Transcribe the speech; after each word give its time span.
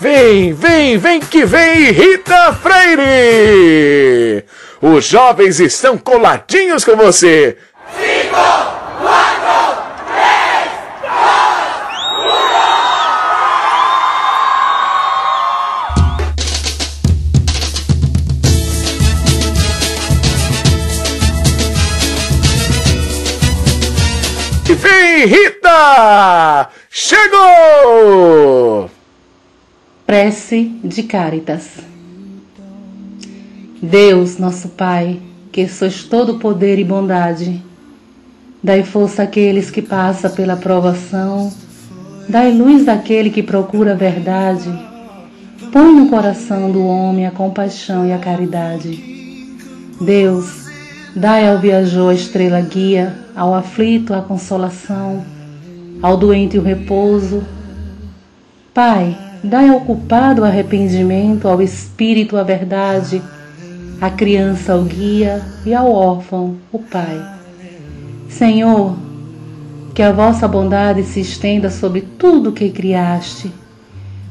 Vem, 0.00 0.54
vem, 0.54 0.96
vem 0.96 1.20
que 1.20 1.44
vem, 1.44 1.90
Rita 1.90 2.54
Freire! 2.54 4.46
Os 4.80 5.04
jovens 5.04 5.60
estão 5.60 5.98
coladinhos 5.98 6.86
com 6.86 6.96
você. 6.96 7.58
Cinco, 7.94 8.34
quatro, 9.02 9.82
três, 10.06 10.70
dois, 11.02 11.20
um. 24.64 24.74
Vem, 24.76 25.26
Rita! 25.26 26.70
Chegou! 26.88 28.20
Prece 30.10 30.72
de 30.82 31.04
Caritas. 31.04 31.68
Deus, 33.80 34.38
nosso 34.38 34.70
Pai, 34.70 35.20
que 35.52 35.68
sois 35.68 36.02
todo 36.02 36.40
poder 36.40 36.80
e 36.80 36.84
bondade, 36.84 37.62
dai 38.60 38.82
força 38.82 39.22
àqueles 39.22 39.70
que 39.70 39.80
passam 39.80 40.28
pela 40.32 40.56
provação, 40.56 41.52
dai 42.28 42.50
luz 42.50 42.88
àquele 42.88 43.30
que 43.30 43.40
procura 43.40 43.92
a 43.92 43.94
verdade, 43.94 44.68
põe 45.72 45.94
no 45.94 46.08
coração 46.08 46.72
do 46.72 46.84
homem 46.84 47.24
a 47.24 47.30
compaixão 47.30 48.04
e 48.04 48.12
a 48.12 48.18
caridade. 48.18 49.00
Deus, 50.00 50.66
dai 51.14 51.48
ao 51.48 51.60
viajor 51.60 52.10
a 52.10 52.14
estrela 52.14 52.60
guia, 52.60 53.16
ao 53.36 53.54
aflito 53.54 54.12
a 54.12 54.20
consolação, 54.20 55.24
ao 56.02 56.16
doente 56.16 56.58
o 56.58 56.62
repouso. 56.62 57.44
Pai, 58.74 59.16
Dai 59.42 59.70
ao 59.70 59.80
culpado 59.80 60.42
o 60.42 60.44
arrependimento, 60.44 61.48
ao 61.48 61.62
espírito 61.62 62.36
a 62.36 62.42
verdade, 62.42 63.22
à 63.98 64.10
criança 64.10 64.76
o 64.76 64.84
guia 64.84 65.40
e 65.64 65.72
ao 65.72 65.90
órfão 65.90 66.56
o 66.70 66.78
pai. 66.78 67.18
Senhor, 68.28 68.94
que 69.94 70.02
a 70.02 70.12
vossa 70.12 70.46
bondade 70.46 71.04
se 71.04 71.20
estenda 71.20 71.70
sobre 71.70 72.02
tudo 72.02 72.52
que 72.52 72.68
criaste. 72.68 73.50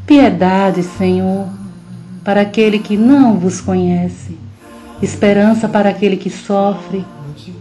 Piedade, 0.05 0.83
Senhor, 0.83 1.47
para 2.23 2.41
aquele 2.41 2.77
que 2.77 2.95
não 2.95 3.35
vos 3.39 3.59
conhece. 3.59 4.37
Esperança 5.01 5.67
para 5.67 5.89
aquele 5.89 6.17
que 6.17 6.29
sofre. 6.29 7.03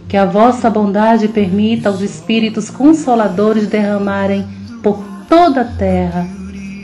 Que 0.07 0.17
a 0.17 0.25
vossa 0.25 0.69
bondade 0.69 1.27
permita 1.27 1.89
aos 1.89 2.01
espíritos 2.01 2.69
consoladores 2.69 3.67
derramarem 3.67 4.45
por 4.83 5.03
toda 5.27 5.61
a 5.61 5.65
terra 5.65 6.38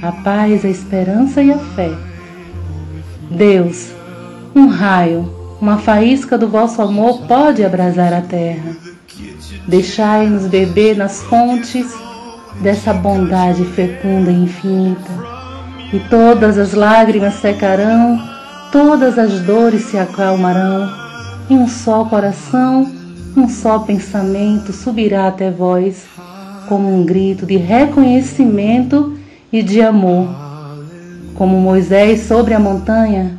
a 0.06 0.12
paz, 0.12 0.64
a 0.64 0.70
esperança 0.70 1.42
e 1.42 1.52
a 1.52 1.58
fé. 1.58 1.92
Deus, 3.30 3.90
um 4.56 4.68
raio, 4.68 5.30
uma 5.60 5.78
faísca 5.78 6.38
do 6.38 6.48
vosso 6.48 6.82
amor 6.82 7.22
pode 7.28 7.64
abrasar 7.64 8.14
a 8.14 8.22
terra. 8.22 8.76
Deixai-nos 9.68 10.48
beber 10.48 10.96
nas 10.96 11.24
fontes 11.24 11.92
dessa 12.62 12.94
bondade 12.94 13.66
fecunda 13.66 14.32
e 14.32 14.44
infinita, 14.44 15.12
e 15.92 16.00
todas 16.10 16.58
as 16.58 16.74
lágrimas 16.74 17.36
secarão, 17.36 18.20
todas 18.72 19.18
as 19.18 19.40
dores 19.42 19.84
se 19.86 19.98
acalmarão, 19.98 20.90
e 21.50 21.54
um 21.54 21.68
só 21.68 22.06
coração, 22.06 22.92
um 23.36 23.50
só 23.50 23.80
pensamento 23.80 24.72
subirá 24.72 25.28
até 25.28 25.52
vós, 25.52 26.06
como 26.68 26.88
um 26.88 27.06
grito 27.06 27.46
de 27.46 27.58
reconhecimento 27.58 29.15
e 29.56 29.64
de 29.64 29.82
amor. 29.82 30.28
Como 31.36 31.58
Moisés 31.62 32.24
sobre 32.28 32.54
a 32.54 32.60
montanha, 32.60 33.38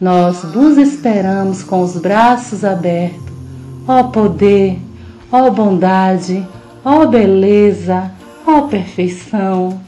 nós 0.00 0.44
vos 0.44 0.78
esperamos 0.78 1.64
com 1.64 1.82
os 1.82 1.96
braços 1.96 2.64
abertos. 2.64 3.32
Ó 3.86 4.04
poder, 4.04 4.78
ó 5.32 5.50
bondade, 5.50 6.46
ó 6.84 7.06
beleza, 7.06 8.12
ó 8.46 8.62
perfeição, 8.62 9.80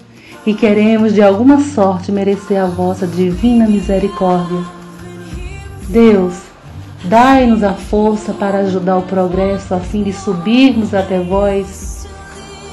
e 0.45 0.55
queremos 0.55 1.15
de 1.15 1.23
alguma 1.23 1.61
sorte 1.61 2.11
merecer 2.11 2.61
a 2.61 2.67
vossa 2.67 3.07
divina 3.07 3.69
misericórdia. 3.69 4.65
Deus, 5.89 6.35
dai-nos 7.05 7.63
a 7.63 7.75
força 7.75 8.33
para 8.33 8.59
ajudar 8.59 8.97
o 8.97 9.03
progresso 9.03 9.73
a 9.73 9.79
fim 9.79 10.03
de 10.03 10.13
subirmos 10.13 10.95
até 10.95 11.21
vós. 11.21 12.09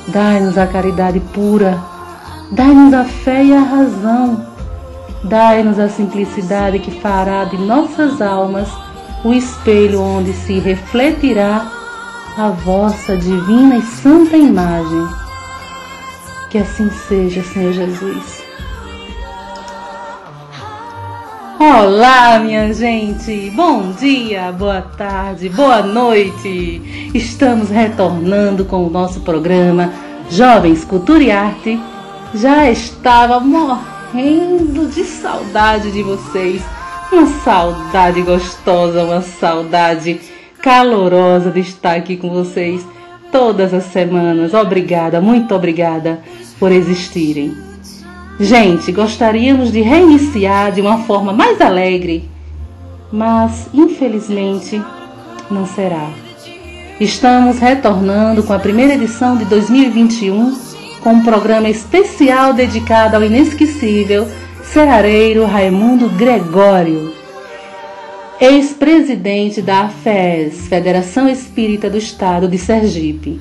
Dai-nos 0.07 0.57
a 0.57 0.65
caridade 0.65 1.19
pura 1.19 1.96
Dai-nos 2.51 2.93
a 2.93 3.03
fé 3.03 3.43
e 3.43 3.53
a 3.53 3.59
razão. 3.59 4.45
Dai-nos 5.23 5.77
a 5.79 5.89
simplicidade 5.89 6.79
que 6.79 6.91
fará 7.01 7.43
de 7.43 7.57
nossas 7.57 8.21
almas 8.21 8.69
o 9.23 9.33
espelho 9.33 10.01
onde 10.01 10.31
se 10.31 10.59
refletirá 10.59 11.69
a 12.37 12.49
vossa 12.49 13.17
divina 13.17 13.77
e 13.77 13.81
santa 13.81 14.37
imagem. 14.37 15.07
Que 16.49 16.59
assim 16.59 16.89
seja, 16.89 17.43
Senhor 17.43 17.73
Jesus. 17.73 18.43
Olá, 21.59 22.39
minha 22.39 22.73
gente! 22.73 23.51
Bom 23.55 23.91
dia, 23.91 24.53
boa 24.53 24.81
tarde, 24.81 25.49
boa 25.49 25.81
noite! 25.81 27.11
Estamos 27.13 27.69
retornando 27.69 28.63
com 28.63 28.85
o 28.85 28.89
nosso 28.89 29.19
programa 29.21 29.91
Jovens 30.29 30.85
Cultura 30.85 31.23
e 31.23 31.31
Arte 31.31 31.79
já 32.33 32.69
estava 32.69 33.39
morrendo 33.39 34.87
de 34.87 35.03
saudade 35.03 35.91
de 35.91 36.03
vocês. 36.03 36.61
Uma 37.11 37.25
saudade 37.43 38.21
gostosa, 38.21 39.03
uma 39.03 39.21
saudade 39.21 40.19
calorosa 40.61 41.51
de 41.51 41.61
estar 41.61 41.95
aqui 41.95 42.17
com 42.17 42.29
vocês 42.29 42.85
todas 43.31 43.73
as 43.73 43.85
semanas. 43.85 44.53
Obrigada, 44.53 45.21
muito 45.21 45.55
obrigada 45.55 46.19
por 46.59 46.71
existirem. 46.71 47.55
Gente, 48.39 48.91
gostaríamos 48.91 49.71
de 49.71 49.81
reiniciar 49.81 50.71
de 50.71 50.81
uma 50.81 50.99
forma 50.99 51.33
mais 51.33 51.59
alegre, 51.59 52.29
mas 53.11 53.67
infelizmente 53.73 54.81
não 55.49 55.65
será. 55.65 56.09
Estamos 56.99 57.59
retornando 57.59 58.43
com 58.43 58.53
a 58.53 58.59
primeira 58.59 58.95
edição 58.95 59.37
de 59.37 59.45
2021 59.45 60.66
com 61.07 61.13
um 61.13 61.23
programa 61.23 61.69
especial 61.69 62.53
dedicado 62.53 63.15
ao 63.15 63.23
inesquecível 63.23 64.27
serareiro 64.61 65.45
Raimundo 65.45 66.09
Gregório, 66.09 67.13
ex-presidente 68.41 69.61
da 69.61 69.83
AFES, 69.83 70.67
Federação 70.67 71.29
Espírita 71.29 71.89
do 71.89 71.97
Estado 71.97 72.45
de 72.45 72.57
Sergipe. 72.57 73.39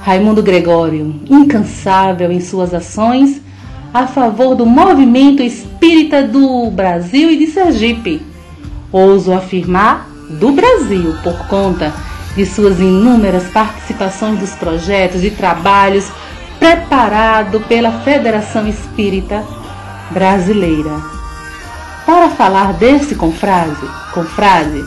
Raimundo 0.00 0.42
Gregório, 0.42 1.20
incansável 1.28 2.32
em 2.32 2.40
suas 2.40 2.72
ações 2.72 3.42
a 3.92 4.06
favor 4.06 4.54
do 4.54 4.64
movimento 4.64 5.42
espírita 5.42 6.22
do 6.22 6.70
Brasil 6.70 7.30
e 7.30 7.36
de 7.36 7.48
Sergipe. 7.48 8.22
Ouso 8.90 9.34
afirmar 9.34 10.08
do 10.40 10.50
Brasil, 10.52 11.14
por 11.22 11.46
conta 11.46 11.92
de 12.34 12.46
suas 12.46 12.80
inúmeras 12.80 13.50
participações 13.50 14.40
dos 14.40 14.52
projetos 14.52 15.22
e 15.22 15.28
trabalhos 15.28 16.10
preparado 16.62 17.58
pela 17.62 17.90
Federação 18.02 18.68
Espírita 18.68 19.44
Brasileira. 20.12 20.92
Para 22.06 22.30
falar 22.30 22.74
desse 22.74 23.16
confrade, 23.16 23.84
confrade, 24.14 24.84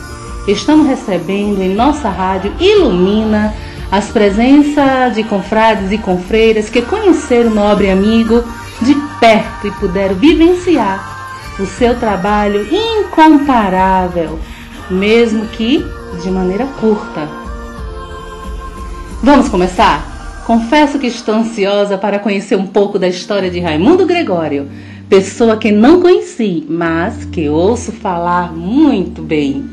estamos 0.48 0.86
recebendo 0.86 1.60
em 1.60 1.74
nossa 1.74 2.08
rádio 2.08 2.50
Ilumina 2.58 3.54
as 3.92 4.06
presenças 4.06 5.14
de 5.14 5.22
confrades 5.24 5.92
e 5.92 5.98
confreiras 5.98 6.70
que 6.70 6.80
conheceram 6.80 7.50
o 7.50 7.54
nobre 7.54 7.90
amigo 7.90 8.42
de 8.80 8.94
perto 9.20 9.66
e 9.66 9.70
puderam 9.72 10.14
vivenciar 10.14 11.06
o 11.60 11.66
seu 11.66 11.94
trabalho 12.00 12.66
incomparável, 12.74 14.40
mesmo 14.90 15.44
que 15.48 15.84
de 16.22 16.30
maneira 16.30 16.64
curta. 16.80 17.28
Vamos 19.22 19.50
começar? 19.50 20.15
Confesso 20.46 21.00
que 21.00 21.08
estou 21.08 21.34
ansiosa 21.34 21.98
para 21.98 22.20
conhecer 22.20 22.54
um 22.54 22.68
pouco 22.68 23.00
da 23.00 23.08
história 23.08 23.50
de 23.50 23.58
Raimundo 23.58 24.06
Gregório, 24.06 24.68
pessoa 25.08 25.56
que 25.56 25.72
não 25.72 26.00
conheci, 26.00 26.64
mas 26.68 27.24
que 27.24 27.48
ouço 27.48 27.90
falar 27.90 28.52
muito 28.52 29.22
bem. 29.22 29.68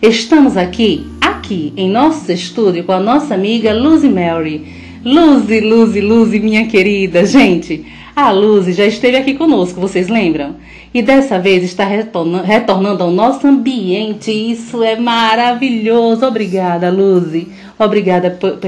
Estamos 0.00 0.56
aqui 0.56 1.06
aqui 1.20 1.74
em 1.76 1.90
nosso 1.90 2.32
estúdio 2.32 2.84
com 2.84 2.92
a 2.92 2.98
nossa 2.98 3.34
amiga 3.34 3.74
Lucy 3.74 4.08
Mary. 4.08 4.77
Lucy, 5.04 5.60
Lucy, 5.60 6.00
Lucy, 6.00 6.40
minha 6.40 6.66
querida. 6.66 7.24
Gente, 7.24 7.86
a 8.14 8.30
Lucy 8.30 8.72
já 8.72 8.84
esteve 8.84 9.16
aqui 9.16 9.34
conosco, 9.34 9.80
vocês 9.80 10.08
lembram? 10.08 10.56
E 10.92 11.02
dessa 11.02 11.38
vez 11.38 11.62
está 11.62 11.84
retornando 11.84 13.04
ao 13.04 13.10
nosso 13.10 13.46
ambiente. 13.46 14.30
Isso 14.30 14.82
é 14.82 14.96
maravilhoso. 14.96 16.26
Obrigada, 16.26 16.90
Lucy. 16.90 17.46
Obrigada 17.78 18.30
por, 18.30 18.58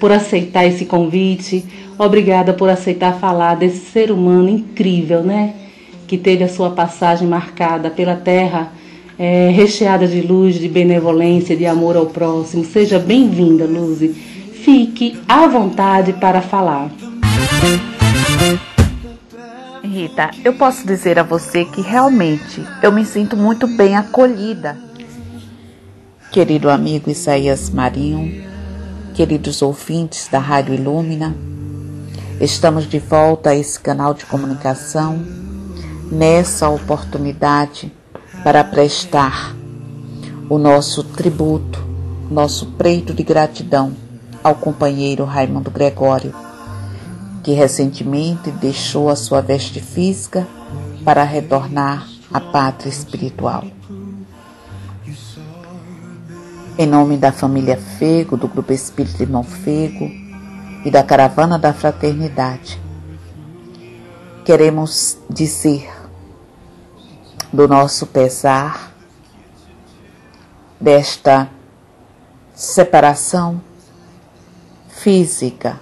por 0.00 0.12
aceitar 0.12 0.64
esse 0.66 0.86
convite. 0.86 1.64
Obrigada 1.98 2.52
por 2.54 2.70
aceitar 2.70 3.18
falar 3.18 3.56
desse 3.56 3.90
ser 3.90 4.10
humano 4.10 4.48
incrível, 4.48 5.22
né? 5.22 5.52
Que 6.06 6.16
teve 6.16 6.44
a 6.44 6.48
sua 6.48 6.70
passagem 6.70 7.28
marcada 7.28 7.90
pela 7.90 8.14
terra, 8.14 8.72
é, 9.18 9.50
recheada 9.50 10.06
de 10.06 10.22
luz, 10.22 10.58
de 10.58 10.68
benevolência, 10.68 11.56
de 11.56 11.66
amor 11.66 11.96
ao 11.96 12.06
próximo. 12.06 12.64
Seja 12.64 12.98
bem-vinda, 12.98 13.64
Luzi. 13.64 14.37
Fique 14.64 15.20
à 15.28 15.46
vontade 15.46 16.12
para 16.14 16.40
falar. 16.40 16.90
Rita, 19.82 20.30
eu 20.44 20.54
posso 20.54 20.86
dizer 20.86 21.18
a 21.18 21.22
você 21.22 21.64
que 21.64 21.80
realmente 21.80 22.64
eu 22.82 22.92
me 22.92 23.04
sinto 23.04 23.36
muito 23.36 23.66
bem 23.66 23.96
acolhida. 23.96 24.76
Querido 26.30 26.68
amigo 26.68 27.10
Isaías 27.10 27.70
Marinho, 27.70 28.44
queridos 29.14 29.62
ouvintes 29.62 30.28
da 30.28 30.38
Rádio 30.38 30.74
Ilumina, 30.74 31.34
Estamos 32.40 32.88
de 32.88 33.00
volta 33.00 33.50
a 33.50 33.56
esse 33.56 33.80
canal 33.80 34.14
de 34.14 34.24
comunicação 34.24 35.18
nessa 36.08 36.68
oportunidade 36.68 37.92
para 38.44 38.62
prestar 38.62 39.56
o 40.48 40.56
nosso 40.56 41.02
tributo, 41.02 41.84
nosso 42.30 42.66
preito 42.66 43.12
de 43.12 43.24
gratidão 43.24 43.92
ao 44.48 44.54
companheiro 44.54 45.24
Raimundo 45.24 45.70
Gregório, 45.70 46.34
que 47.42 47.52
recentemente 47.52 48.50
deixou 48.50 49.10
a 49.10 49.16
sua 49.16 49.42
veste 49.42 49.80
física 49.80 50.48
para 51.04 51.22
retornar 51.22 52.08
à 52.32 52.40
pátria 52.40 52.88
espiritual. 52.88 53.64
Em 56.78 56.86
nome 56.86 57.16
da 57.16 57.30
família 57.30 57.76
Fego, 57.76 58.36
do 58.36 58.48
Grupo 58.48 58.72
Espírito 58.72 59.22
Irmão 59.22 59.42
Fego, 59.42 60.10
e 60.84 60.90
da 60.90 61.02
caravana 61.02 61.58
da 61.58 61.72
fraternidade. 61.72 62.80
Queremos 64.44 65.18
dizer 65.28 65.90
do 67.52 67.66
nosso 67.66 68.06
pesar 68.06 68.92
desta 70.80 71.50
separação 72.54 73.60
física 75.08 75.80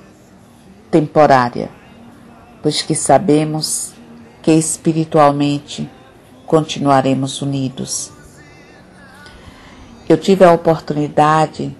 temporária, 0.89 1.69
pois 2.63 2.81
que 2.81 2.95
sabemos 2.95 3.93
que 4.41 4.53
espiritualmente 4.53 5.91
continuaremos 6.47 7.43
unidos. 7.43 8.13
Eu 10.09 10.17
tive 10.17 10.45
a 10.45 10.53
oportunidade 10.53 11.77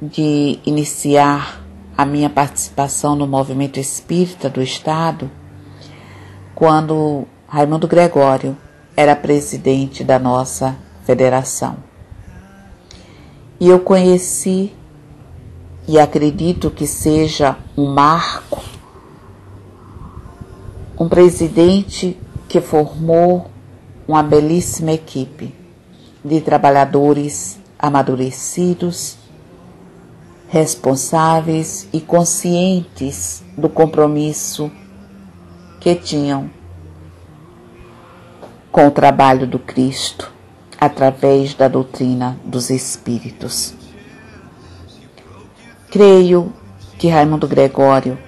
de 0.00 0.58
iniciar 0.64 1.62
a 1.94 2.06
minha 2.06 2.30
participação 2.30 3.14
no 3.14 3.26
movimento 3.26 3.78
espírita 3.78 4.48
do 4.48 4.62
Estado 4.62 5.30
quando 6.54 7.28
Raimundo 7.46 7.86
Gregório 7.86 8.56
era 8.96 9.14
presidente 9.14 10.02
da 10.02 10.18
nossa 10.18 10.74
federação. 11.04 11.76
E 13.60 13.68
eu 13.68 13.78
conheci 13.78 14.72
e 15.88 15.98
acredito 15.98 16.70
que 16.70 16.86
seja 16.86 17.56
um 17.74 17.86
marco, 17.86 18.62
um 21.00 21.08
presidente 21.08 22.18
que 22.46 22.60
formou 22.60 23.50
uma 24.06 24.22
belíssima 24.22 24.92
equipe 24.92 25.54
de 26.22 26.42
trabalhadores 26.42 27.58
amadurecidos 27.78 29.16
responsáveis 30.48 31.88
e 31.92 32.00
conscientes 32.00 33.42
do 33.56 33.68
compromisso 33.68 34.70
que 35.80 35.94
tinham 35.94 36.50
com 38.70 38.88
o 38.88 38.90
trabalho 38.90 39.46
do 39.46 39.58
Cristo 39.58 40.30
através 40.78 41.54
da 41.54 41.66
doutrina 41.66 42.38
dos 42.44 42.70
Espíritos. 42.70 43.77
Creio 45.90 46.52
que 46.98 47.08
Raimundo 47.08 47.48
Gregório 47.48 48.18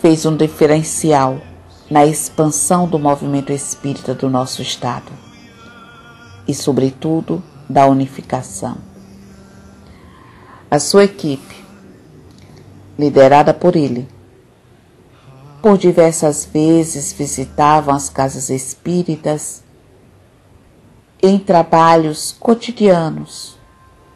fez 0.00 0.24
um 0.24 0.36
diferencial 0.36 1.40
na 1.90 2.06
expansão 2.06 2.86
do 2.86 2.96
movimento 2.96 3.52
espírita 3.52 4.14
do 4.14 4.30
nosso 4.30 4.62
Estado 4.62 5.10
e, 6.46 6.54
sobretudo, 6.54 7.42
da 7.68 7.86
unificação. 7.86 8.76
A 10.70 10.78
sua 10.78 11.04
equipe, 11.04 11.56
liderada 12.96 13.52
por 13.52 13.74
ele, 13.74 14.06
por 15.60 15.76
diversas 15.76 16.44
vezes 16.46 17.12
visitavam 17.12 17.92
as 17.92 18.08
casas 18.08 18.48
espíritas 18.48 19.64
em 21.20 21.36
trabalhos 21.36 22.30
cotidianos 22.38 23.58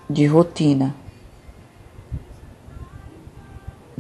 de 0.09 0.25
rotina. 0.27 1.00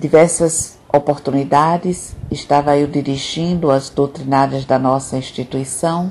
Diversas 0.00 0.78
oportunidades 0.90 2.16
estava 2.30 2.74
eu 2.74 2.86
dirigindo 2.86 3.70
as 3.70 3.90
doutrinárias 3.90 4.64
da 4.64 4.78
nossa 4.78 5.18
instituição 5.18 6.10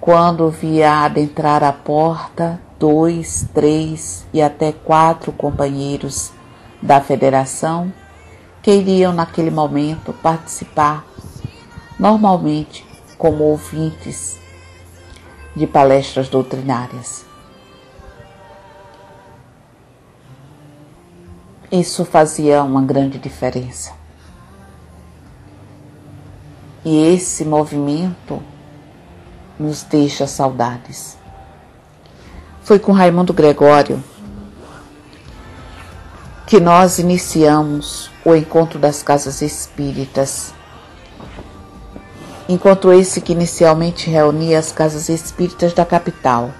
quando 0.00 0.48
via 0.48 1.04
adentrar 1.04 1.62
a 1.62 1.70
porta 1.70 2.58
dois, 2.78 3.46
três 3.52 4.24
e 4.32 4.40
até 4.40 4.72
quatro 4.72 5.32
companheiros 5.32 6.32
da 6.80 6.98
federação 6.98 7.92
que 8.62 8.70
iriam 8.70 9.12
naquele 9.12 9.50
momento 9.50 10.14
participar, 10.14 11.04
normalmente 11.98 12.86
como 13.18 13.44
ouvintes 13.44 14.38
de 15.54 15.66
palestras 15.66 16.30
doutrinárias. 16.30 17.25
Isso 21.70 22.04
fazia 22.04 22.62
uma 22.62 22.80
grande 22.80 23.18
diferença. 23.18 23.92
E 26.84 27.12
esse 27.12 27.44
movimento 27.44 28.40
nos 29.58 29.82
deixa 29.82 30.28
saudades. 30.28 31.18
Foi 32.62 32.78
com 32.78 32.92
Raimundo 32.92 33.32
Gregório 33.32 34.02
que 36.46 36.60
nós 36.60 37.00
iniciamos 37.00 38.08
o 38.24 38.32
encontro 38.32 38.78
das 38.78 39.02
casas 39.02 39.42
espíritas. 39.42 40.54
Enquanto 42.48 42.92
esse 42.92 43.20
que 43.20 43.32
inicialmente 43.32 44.08
reunia 44.08 44.60
as 44.60 44.70
casas 44.70 45.08
espíritas 45.08 45.72
da 45.72 45.84
capital. 45.84 46.52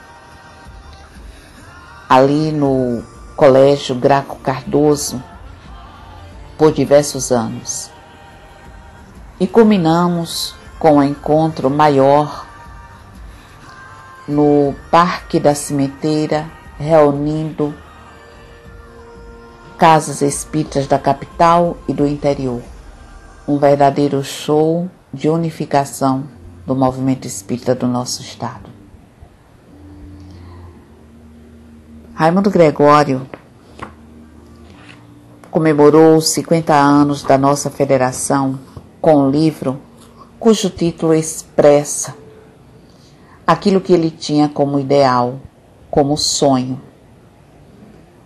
Ali 2.09 2.51
no 2.51 3.05
Colégio 3.37 3.95
Graco 3.95 4.37
Cardoso, 4.37 5.23
por 6.57 6.73
diversos 6.73 7.31
anos. 7.31 7.90
E 9.38 9.47
culminamos 9.47 10.55
com 10.78 10.97
o 10.97 11.02
encontro 11.02 11.69
maior 11.69 12.47
no 14.26 14.75
Parque 14.90 15.38
da 15.38 15.55
Cimenteira, 15.55 16.50
reunindo 16.78 17.75
casas 19.76 20.23
espíritas 20.23 20.87
da 20.87 20.99
capital 20.99 21.76
e 21.87 21.93
do 21.93 22.07
interior. 22.07 22.62
Um 23.47 23.59
verdadeiro 23.59 24.25
show 24.25 24.88
de 25.12 25.28
unificação 25.28 26.25
do 26.64 26.75
movimento 26.75 27.26
espírita 27.26 27.75
do 27.75 27.87
nosso 27.87 28.23
estado. 28.23 28.75
Raimundo 32.19 32.49
Gregório 32.49 33.29
comemorou 35.51 36.17
os 36.17 36.31
50 36.31 36.73
anos 36.73 37.23
da 37.23 37.37
nossa 37.37 37.69
federação 37.69 38.59
com 39.03 39.17
um 39.17 39.31
livro 39.31 39.79
cujo 40.41 40.71
título 40.71 41.13
expressa 41.13 42.17
aquilo 43.47 43.83
que 43.83 43.93
ele 43.93 44.11
tinha 44.11 44.49
como 44.49 44.81
ideal, 44.81 45.39
como 45.91 46.17
sonho. 46.17 46.81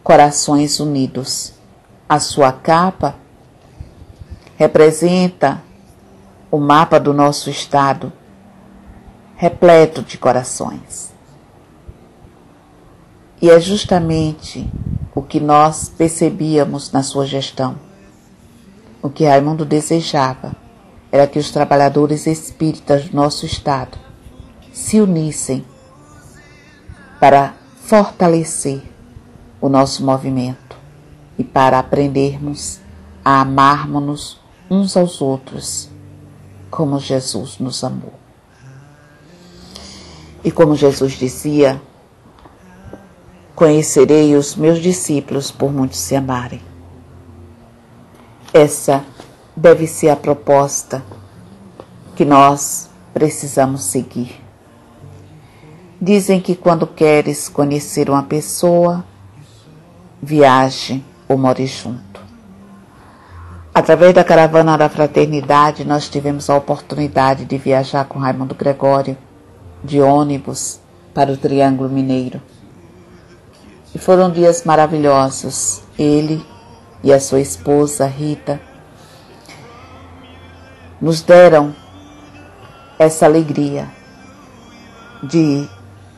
Corações 0.05 0.79
unidos. 0.79 1.55
A 2.09 2.21
sua 2.21 2.53
capa 2.53 3.17
representa 4.57 5.61
o 6.49 6.59
mapa 6.59 7.01
do 7.01 7.13
nosso 7.13 7.51
estado, 7.51 8.13
repleto 9.35 10.01
de 10.01 10.17
corações. 10.17 11.10
E 13.41 13.49
é 13.49 13.59
justamente 13.59 14.69
o 15.15 15.23
que 15.23 15.41
nós 15.41 15.89
percebíamos 15.89 16.93
na 16.93 17.03
sua 17.03 17.27
gestão. 17.27 17.77
O 19.03 19.09
que 19.09 19.25
Raimundo 19.25 19.65
desejava 19.65 20.55
era 21.11 21.27
que 21.27 21.39
os 21.39 21.51
trabalhadores 21.51 22.27
espíritas 22.27 23.09
do 23.09 23.17
nosso 23.17 23.47
Estado 23.47 23.99
se 24.73 25.01
unissem 25.01 25.65
para 27.19 27.55
fortalecer 27.83 28.83
o 29.61 29.69
nosso 29.69 30.05
movimento 30.05 30.77
e 31.39 31.43
para 31.43 31.79
aprendermos 31.79 32.79
a 33.25 33.41
amarmos-nos 33.41 34.39
uns 34.71 34.97
aos 34.97 35.21
outros 35.21 35.89
como 36.71 37.01
Jesus 37.01 37.59
nos 37.59 37.83
amou. 37.83 38.15
E 40.45 40.51
como 40.51 40.77
Jesus 40.77 41.13
dizia, 41.15 41.83
conhecerei 43.61 44.35
os 44.37 44.57
meus 44.57 44.79
discípulos 44.79 45.51
por 45.51 45.71
muitos 45.71 45.99
se 45.99 46.17
amarem. 46.17 46.63
Essa 48.55 49.05
deve 49.55 49.87
ser 49.87 50.09
a 50.09 50.17
proposta 50.17 51.03
que 52.17 52.25
nós 52.25 52.89
precisamos 53.13 53.85
seguir. 53.85 54.43
Dizem 56.01 56.41
que 56.41 56.55
quando 56.55 56.87
queres 56.87 57.51
conhecer 57.51 58.09
uma 58.09 58.23
pessoa, 58.23 59.05
viaje 60.23 61.05
ou 61.29 61.37
more 61.37 61.67
junto. 61.67 62.23
Através 63.75 64.15
da 64.15 64.25
caravana 64.25 64.79
da 64.79 64.89
fraternidade, 64.89 65.85
nós 65.85 66.09
tivemos 66.09 66.49
a 66.49 66.57
oportunidade 66.57 67.45
de 67.45 67.59
viajar 67.59 68.07
com 68.07 68.19
Raimundo 68.19 68.55
Gregório 68.55 69.19
de 69.85 70.01
ônibus 70.01 70.81
para 71.13 71.31
o 71.31 71.37
Triângulo 71.37 71.91
Mineiro. 71.91 72.41
E 73.95 73.99
foram 73.99 74.31
dias 74.31 74.65
maravilhosos. 74.65 75.83
Ele 75.99 76.45
e 77.03 77.13
a 77.13 77.21
sua 77.21 77.41
esposa 77.41 78.07
Rita 78.07 78.61
nos 81.01 81.23
deram 81.23 81.75
essa 82.99 83.25
alegria 83.25 83.89
de 85.23 85.69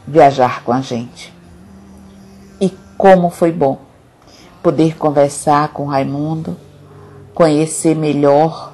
viajar 0.07 0.63
com 0.65 0.73
a 0.73 0.81
gente. 0.81 1.33
E 2.61 2.71
como 2.99 3.31
foi 3.31 3.53
bom 3.53 3.81
poder 4.63 4.97
conversar 4.97 5.69
com 5.69 5.87
Raimundo, 5.87 6.57
conhecer 7.35 7.97
melhor 7.97 8.73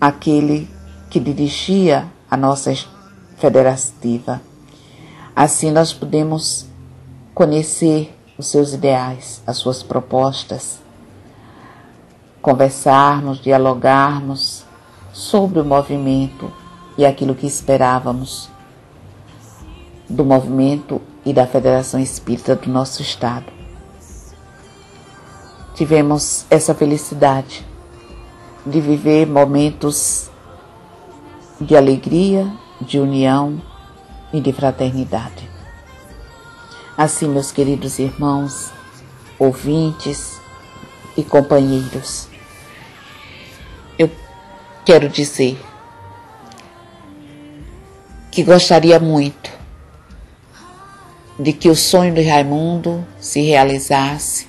aquele 0.00 0.68
que 1.10 1.18
dirigia 1.18 2.06
a 2.30 2.36
nossa 2.36 2.72
federativa. 3.36 4.40
Assim 5.34 5.70
nós 5.70 5.92
podemos 5.92 6.67
conhecer 7.38 8.12
os 8.36 8.48
seus 8.48 8.72
ideais, 8.72 9.40
as 9.46 9.58
suas 9.58 9.80
propostas, 9.80 10.80
conversarmos, 12.42 13.38
dialogarmos 13.40 14.64
sobre 15.12 15.60
o 15.60 15.64
movimento 15.64 16.52
e 16.96 17.06
aquilo 17.06 17.36
que 17.36 17.46
esperávamos 17.46 18.50
do 20.08 20.24
movimento 20.24 21.00
e 21.24 21.32
da 21.32 21.46
Federação 21.46 22.00
Espírita 22.00 22.56
do 22.56 22.68
nosso 22.68 23.02
Estado. 23.02 23.46
Tivemos 25.76 26.44
essa 26.50 26.74
felicidade 26.74 27.64
de 28.66 28.80
viver 28.80 29.28
momentos 29.28 30.28
de 31.60 31.76
alegria, 31.76 32.50
de 32.80 32.98
união 32.98 33.62
e 34.32 34.40
de 34.40 34.52
fraternidade. 34.52 35.47
Assim, 36.98 37.28
meus 37.28 37.52
queridos 37.52 38.00
irmãos, 38.00 38.72
ouvintes 39.38 40.40
e 41.16 41.22
companheiros, 41.22 42.26
eu 43.96 44.10
quero 44.84 45.08
dizer 45.08 45.56
que 48.32 48.42
gostaria 48.42 48.98
muito 48.98 49.48
de 51.38 51.52
que 51.52 51.68
o 51.68 51.76
sonho 51.76 52.12
de 52.12 52.28
Raimundo 52.28 53.06
se 53.20 53.42
realizasse 53.42 54.48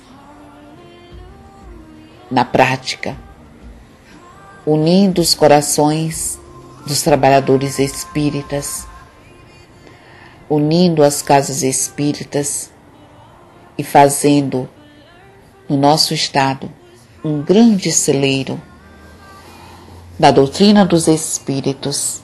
na 2.28 2.44
prática, 2.44 3.16
unindo 4.66 5.20
os 5.20 5.36
corações 5.36 6.36
dos 6.84 7.00
trabalhadores 7.00 7.78
espíritas, 7.78 8.88
unindo 10.50 11.04
as 11.04 11.22
casas 11.22 11.62
espíritas 11.62 12.72
e 13.78 13.84
fazendo 13.84 14.68
no 15.68 15.76
nosso 15.76 16.12
estado 16.12 16.68
um 17.24 17.40
grande 17.40 17.92
celeiro 17.92 18.60
da 20.18 20.30
doutrina 20.30 20.84
dos 20.84 21.06
espíritos, 21.06 22.20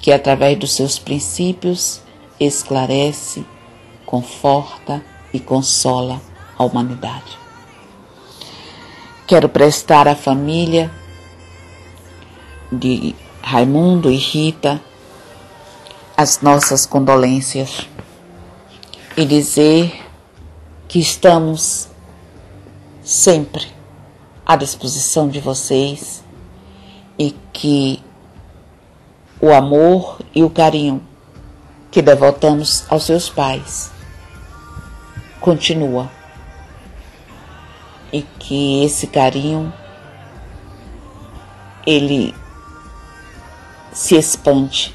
que 0.00 0.12
através 0.12 0.56
dos 0.58 0.72
seus 0.72 0.98
princípios 0.98 2.00
esclarece 2.38 3.44
conforta 4.06 5.04
e 5.32 5.40
consola 5.40 6.22
a 6.56 6.64
humanidade. 6.64 7.38
Quero 9.26 9.48
prestar 9.48 10.06
à 10.06 10.14
família 10.14 10.90
de 12.70 13.14
Raimundo 13.42 14.10
e 14.10 14.16
Rita 14.16 14.80
as 16.16 16.40
nossas 16.40 16.86
condolências 16.86 17.88
e 19.16 19.24
dizer 19.24 20.00
que 20.86 21.00
estamos 21.00 21.88
sempre 23.02 23.66
à 24.46 24.54
disposição 24.54 25.28
de 25.28 25.40
vocês 25.40 26.22
e 27.18 27.32
que 27.52 28.02
o 29.40 29.52
amor 29.52 30.20
e 30.34 30.44
o 30.44 30.50
carinho 30.50 31.02
que 31.90 32.00
devotamos 32.00 32.84
aos 32.88 33.04
seus 33.04 33.28
pais 33.28 33.90
continua. 35.40 36.10
E 38.12 38.22
que 38.22 38.84
esse 38.84 39.08
carinho 39.08 39.72
ele 41.84 42.32
se 43.92 44.16
expande 44.16 44.94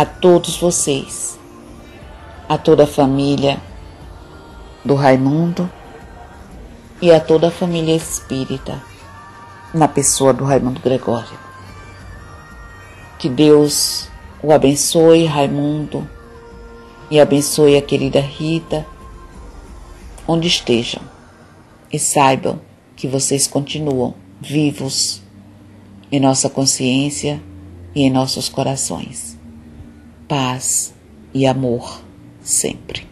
a 0.00 0.06
todos 0.06 0.56
vocês, 0.56 1.38
a 2.48 2.56
toda 2.56 2.84
a 2.84 2.86
família 2.86 3.60
do 4.82 4.94
Raimundo 4.94 5.70
e 7.02 7.12
a 7.12 7.20
toda 7.20 7.48
a 7.48 7.50
família 7.50 7.94
espírita, 7.94 8.82
na 9.74 9.86
pessoa 9.86 10.32
do 10.32 10.42
Raimundo 10.42 10.80
Gregório. 10.80 11.38
Que 13.18 13.28
Deus 13.28 14.08
o 14.42 14.54
abençoe, 14.54 15.26
Raimundo, 15.26 16.08
e 17.10 17.20
abençoe 17.20 17.76
a 17.76 17.82
querida 17.82 18.20
Rita 18.20 18.86
onde 20.26 20.48
estejam 20.48 21.02
e 21.92 21.98
saibam 21.98 22.58
que 22.96 23.06
vocês 23.06 23.46
continuam 23.46 24.14
vivos 24.40 25.20
em 26.10 26.18
nossa 26.18 26.48
consciência 26.48 27.38
e 27.94 28.00
em 28.00 28.10
nossos 28.10 28.48
corações. 28.48 29.38
Paz 30.30 30.94
e 31.34 31.44
amor 31.44 32.00
sempre. 32.40 33.04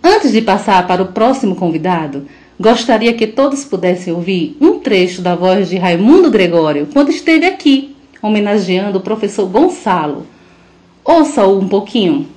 Antes 0.00 0.30
de 0.30 0.40
passar 0.40 0.86
para 0.86 1.02
o 1.02 1.08
próximo 1.08 1.56
convidado, 1.56 2.28
gostaria 2.60 3.12
que 3.12 3.26
todos 3.26 3.64
pudessem 3.64 4.12
ouvir 4.12 4.56
um 4.60 4.78
trecho 4.78 5.20
da 5.20 5.34
voz 5.34 5.68
de 5.68 5.78
Raimundo 5.78 6.30
Gregório 6.30 6.86
quando 6.92 7.10
esteve 7.10 7.44
aqui, 7.44 7.96
homenageando 8.22 8.98
o 8.98 9.02
professor 9.02 9.48
Gonçalo. 9.48 10.28
Ouça-o 11.04 11.58
um 11.58 11.66
pouquinho 11.66 12.28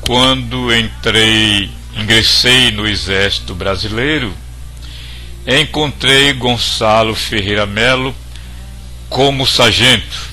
quando 0.00 0.74
entrei, 0.74 1.70
ingressei 1.98 2.70
no 2.70 2.88
Exército 2.88 3.54
Brasileiro, 3.54 4.32
encontrei 5.46 6.32
Gonçalo 6.32 7.14
Ferreira 7.14 7.66
Melo 7.66 8.14
como 9.10 9.46
sargento 9.46 10.30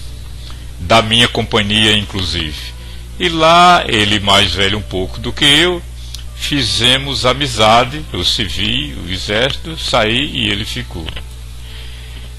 da 0.79 1.01
minha 1.01 1.27
companhia, 1.27 1.97
inclusive. 1.97 2.73
E 3.19 3.27
lá, 3.27 3.83
ele 3.85 4.21
mais 4.21 4.53
velho 4.53 4.77
um 4.77 4.81
pouco 4.81 5.19
do 5.19 5.33
que 5.33 5.43
eu, 5.43 5.83
fizemos 6.45 7.25
amizade, 7.25 8.05
eu 8.13 8.23
servi 8.23 8.95
o 9.03 9.11
exército, 9.11 9.77
saí 9.77 10.29
e 10.31 10.47
ele 10.47 10.63
ficou. 10.63 11.05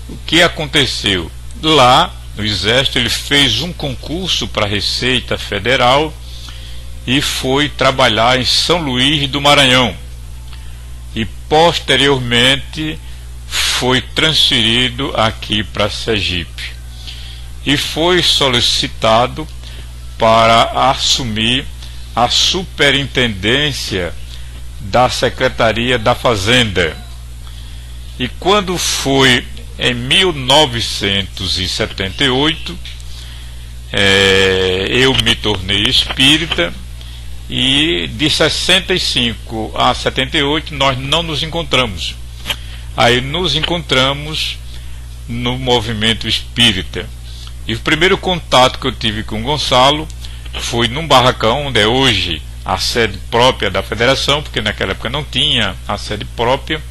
O 0.08 0.16
que 0.24 0.42
aconteceu? 0.42 1.30
Lá 1.60 2.14
no 2.36 2.44
Exército, 2.44 2.98
ele 2.98 3.08
fez 3.08 3.62
um 3.62 3.72
concurso 3.72 4.46
para 4.46 4.64
a 4.64 4.68
Receita 4.68 5.36
Federal 5.36 6.14
e 7.06 7.20
foi 7.20 7.68
trabalhar 7.68 8.38
em 8.38 8.44
São 8.44 8.78
Luís 8.78 9.28
do 9.28 9.40
Maranhão. 9.40 9.96
E 11.14 11.24
posteriormente 11.48 12.98
foi 13.48 14.00
transferido 14.00 15.12
aqui 15.16 15.64
para 15.64 15.90
Sergipe. 15.90 16.72
E 17.64 17.76
foi 17.76 18.22
solicitado 18.22 19.48
para 20.16 20.90
assumir 20.90 21.66
a 22.16 22.28
superintendência 22.30 24.12
da 24.80 25.10
Secretaria 25.10 25.98
da 25.98 26.14
Fazenda. 26.14 26.96
E 28.18 28.26
quando 28.26 28.78
foi 28.78 29.44
em 29.78 29.92
1978, 29.92 32.78
é, 33.92 34.86
eu 34.90 35.14
me 35.22 35.34
tornei 35.34 35.82
espírita 35.82 36.72
e 37.50 38.08
de 38.14 38.30
65 38.30 39.74
a 39.76 39.92
78 39.92 40.74
nós 40.74 40.98
não 40.98 41.22
nos 41.22 41.42
encontramos. 41.42 42.14
Aí 42.96 43.20
nos 43.20 43.54
encontramos 43.54 44.56
no 45.28 45.58
movimento 45.58 46.26
espírita. 46.26 47.06
E 47.66 47.74
o 47.74 47.80
primeiro 47.80 48.16
contato 48.16 48.78
que 48.78 48.86
eu 48.86 48.92
tive 48.92 49.22
com 49.22 49.42
Gonçalo 49.42 50.08
foi 50.60 50.88
num 50.88 51.06
barracão, 51.06 51.66
onde 51.66 51.80
é 51.80 51.86
hoje 51.86 52.42
a 52.64 52.78
sede 52.78 53.18
própria 53.30 53.70
da 53.70 53.82
federação, 53.82 54.42
porque 54.42 54.60
naquela 54.60 54.92
época 54.92 55.08
não 55.08 55.24
tinha 55.24 55.76
a 55.86 55.96
sede 55.96 56.24
própria. 56.24 56.82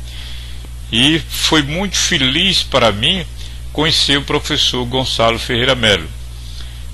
E 0.92 1.20
foi 1.30 1.62
muito 1.62 1.98
feliz 1.98 2.64
para 2.64 2.92
mim 2.92 3.26
conhecer 3.74 4.18
o 4.18 4.24
professor 4.24 4.86
Gonçalo 4.86 5.38
Ferreira 5.38 5.76
Melo. 5.76 6.08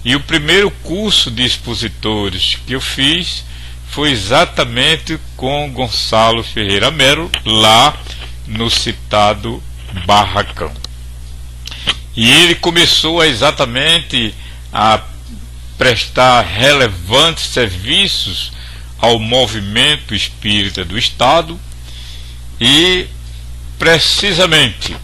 E 0.03 0.15
o 0.15 0.19
primeiro 0.19 0.71
curso 0.83 1.29
de 1.29 1.45
expositores 1.45 2.57
que 2.65 2.73
eu 2.73 2.81
fiz 2.81 3.45
foi 3.87 4.09
exatamente 4.09 5.19
com 5.37 5.71
Gonçalo 5.71 6.43
Ferreira 6.43 6.89
Melo, 6.89 7.29
lá 7.45 7.95
no 8.47 8.69
citado 8.69 9.61
Barracão. 10.05 10.71
E 12.15 12.31
ele 12.31 12.55
começou 12.55 13.23
exatamente 13.23 14.33
a 14.73 14.97
prestar 15.81 16.43
relevantes 16.43 17.45
serviços 17.45 18.51
ao 18.99 19.17
movimento 19.17 20.13
espírita 20.13 20.85
do 20.85 20.95
Estado 20.95 21.59
e 22.59 23.07
precisamente 23.79 24.95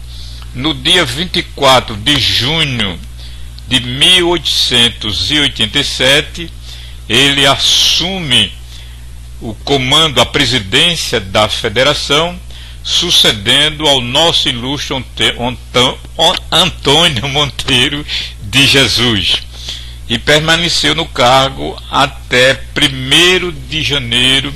no 0.54 0.72
dia 0.72 1.04
24 1.04 1.96
de 1.96 2.16
junho 2.20 2.96
de 3.66 3.80
1887 3.80 6.48
ele 7.08 7.44
assume 7.44 8.52
o 9.40 9.54
comando, 9.54 10.20
a 10.20 10.26
presidência 10.26 11.18
da 11.18 11.48
federação, 11.48 12.38
sucedendo 12.84 13.88
ao 13.88 14.00
nosso 14.00 14.48
ilustre 14.48 15.34
Antônio 16.52 17.28
Monteiro 17.28 18.06
de 18.42 18.64
Jesus 18.64 19.47
e 20.08 20.18
permaneceu 20.18 20.94
no 20.94 21.06
cargo 21.06 21.76
até 21.90 22.62
1 22.76 23.50
de 23.68 23.82
janeiro 23.82 24.54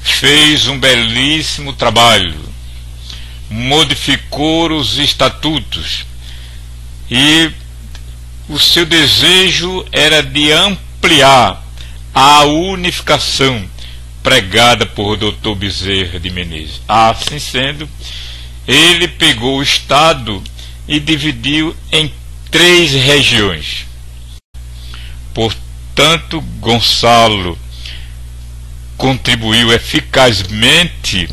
Fez 0.00 0.66
um 0.66 0.80
belíssimo 0.80 1.74
trabalho, 1.74 2.40
modificou 3.50 4.72
os 4.72 4.96
estatutos 4.98 6.06
e 7.10 7.50
o 8.48 8.58
seu 8.58 8.86
desejo 8.86 9.84
era 9.92 10.22
de 10.22 10.50
ampliar 10.52 11.62
a 12.14 12.44
unificação 12.44 13.68
pregada 14.22 14.86
por 14.86 15.16
Dr. 15.16 15.54
Bezerra 15.54 16.18
de 16.18 16.30
Menezes. 16.30 16.80
Assim 16.88 17.38
sendo, 17.38 17.88
ele 18.68 19.08
pegou 19.08 19.58
o 19.58 19.62
Estado 19.62 20.44
e 20.86 21.00
dividiu 21.00 21.74
em 21.90 22.12
três 22.50 22.92
regiões. 22.92 23.86
Portanto, 25.32 26.42
Gonçalo 26.60 27.58
contribuiu 28.98 29.72
eficazmente 29.72 31.28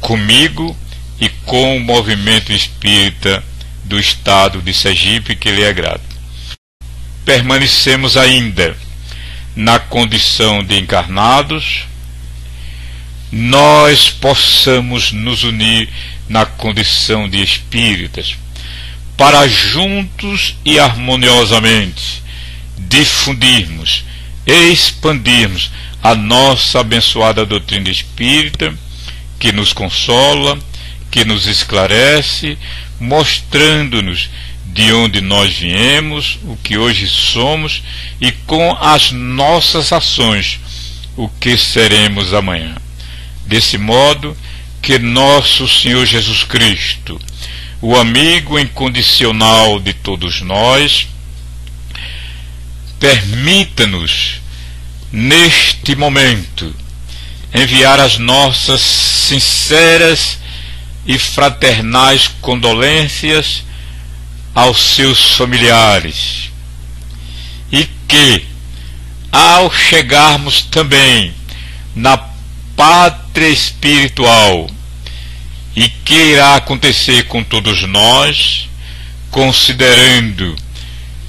comigo 0.00 0.74
e 1.20 1.28
com 1.28 1.76
o 1.76 1.80
movimento 1.80 2.50
espírita 2.50 3.44
do 3.84 3.98
Estado 3.98 4.62
de 4.62 4.72
Sergipe, 4.72 5.36
que 5.36 5.50
lhe 5.50 5.62
é 5.62 5.72
grato. 5.72 6.00
Permanecemos 7.24 8.16
ainda 8.16 8.74
na 9.54 9.78
condição 9.78 10.64
de 10.64 10.78
encarnados, 10.78 11.84
nós 13.30 14.10
possamos 14.10 15.12
nos 15.12 15.44
unir 15.44 15.88
na 16.30 16.46
condição 16.46 17.28
de 17.28 17.42
espíritas, 17.42 18.36
para 19.16 19.48
juntos 19.48 20.54
e 20.64 20.78
harmoniosamente 20.78 22.22
difundirmos 22.78 24.04
e 24.46 24.72
expandirmos 24.72 25.72
a 26.00 26.14
nossa 26.14 26.80
abençoada 26.80 27.44
doutrina 27.44 27.90
espírita, 27.90 28.72
que 29.40 29.50
nos 29.50 29.72
consola, 29.72 30.56
que 31.10 31.24
nos 31.24 31.48
esclarece, 31.48 32.56
mostrando-nos 33.00 34.30
de 34.66 34.92
onde 34.92 35.20
nós 35.20 35.52
viemos, 35.52 36.38
o 36.44 36.56
que 36.56 36.78
hoje 36.78 37.08
somos 37.08 37.82
e 38.20 38.30
com 38.30 38.72
as 38.80 39.10
nossas 39.10 39.92
ações, 39.92 40.60
o 41.16 41.28
que 41.28 41.56
seremos 41.56 42.32
amanhã. 42.32 42.76
Desse 43.46 43.76
modo, 43.76 44.36
que 44.82 44.98
nosso 44.98 45.68
Senhor 45.68 46.06
Jesus 46.06 46.44
Cristo, 46.44 47.20
o 47.80 47.96
amigo 47.96 48.58
incondicional 48.58 49.78
de 49.78 49.92
todos 49.92 50.40
nós, 50.40 51.08
permita-nos, 52.98 54.40
neste 55.10 55.94
momento, 55.94 56.74
enviar 57.54 57.98
as 57.98 58.18
nossas 58.18 58.80
sinceras 58.80 60.38
e 61.06 61.18
fraternais 61.18 62.28
condolências 62.40 63.64
aos 64.54 64.94
seus 64.94 65.34
familiares. 65.34 66.50
E 67.72 67.88
que, 68.06 68.44
ao 69.32 69.72
chegarmos 69.72 70.62
também 70.62 71.32
na 71.94 72.29
pátria 72.80 73.50
espiritual 73.50 74.66
e 75.76 75.86
que 75.86 76.14
irá 76.14 76.56
acontecer 76.56 77.24
com 77.24 77.44
todos 77.44 77.82
nós, 77.82 78.70
considerando 79.30 80.56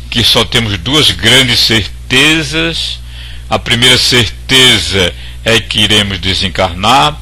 que 0.10 0.24
só 0.24 0.46
temos 0.46 0.78
duas 0.78 1.12
grandes 1.12 1.60
certezas. 1.60 3.02
A 3.50 3.60
primeira 3.60 3.98
certeza 3.98 5.14
é 5.44 5.60
que 5.60 5.82
iremos 5.82 6.20
desencarnar, 6.20 7.20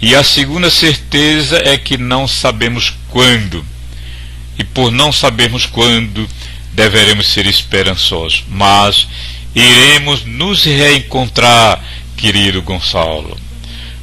e 0.00 0.14
a 0.14 0.24
segunda 0.24 0.70
certeza 0.70 1.60
é 1.62 1.76
que 1.76 1.98
não 1.98 2.26
sabemos 2.26 2.94
quando. 3.10 3.62
E 4.58 4.64
por 4.64 4.90
não 4.90 5.12
sabermos 5.12 5.66
quando, 5.66 6.26
deveremos 6.72 7.28
ser 7.28 7.44
esperançosos, 7.44 8.42
mas 8.48 9.06
iremos 9.54 10.24
nos 10.24 10.64
reencontrar, 10.64 11.84
querido 12.16 12.62
Gonçalo 12.62 13.49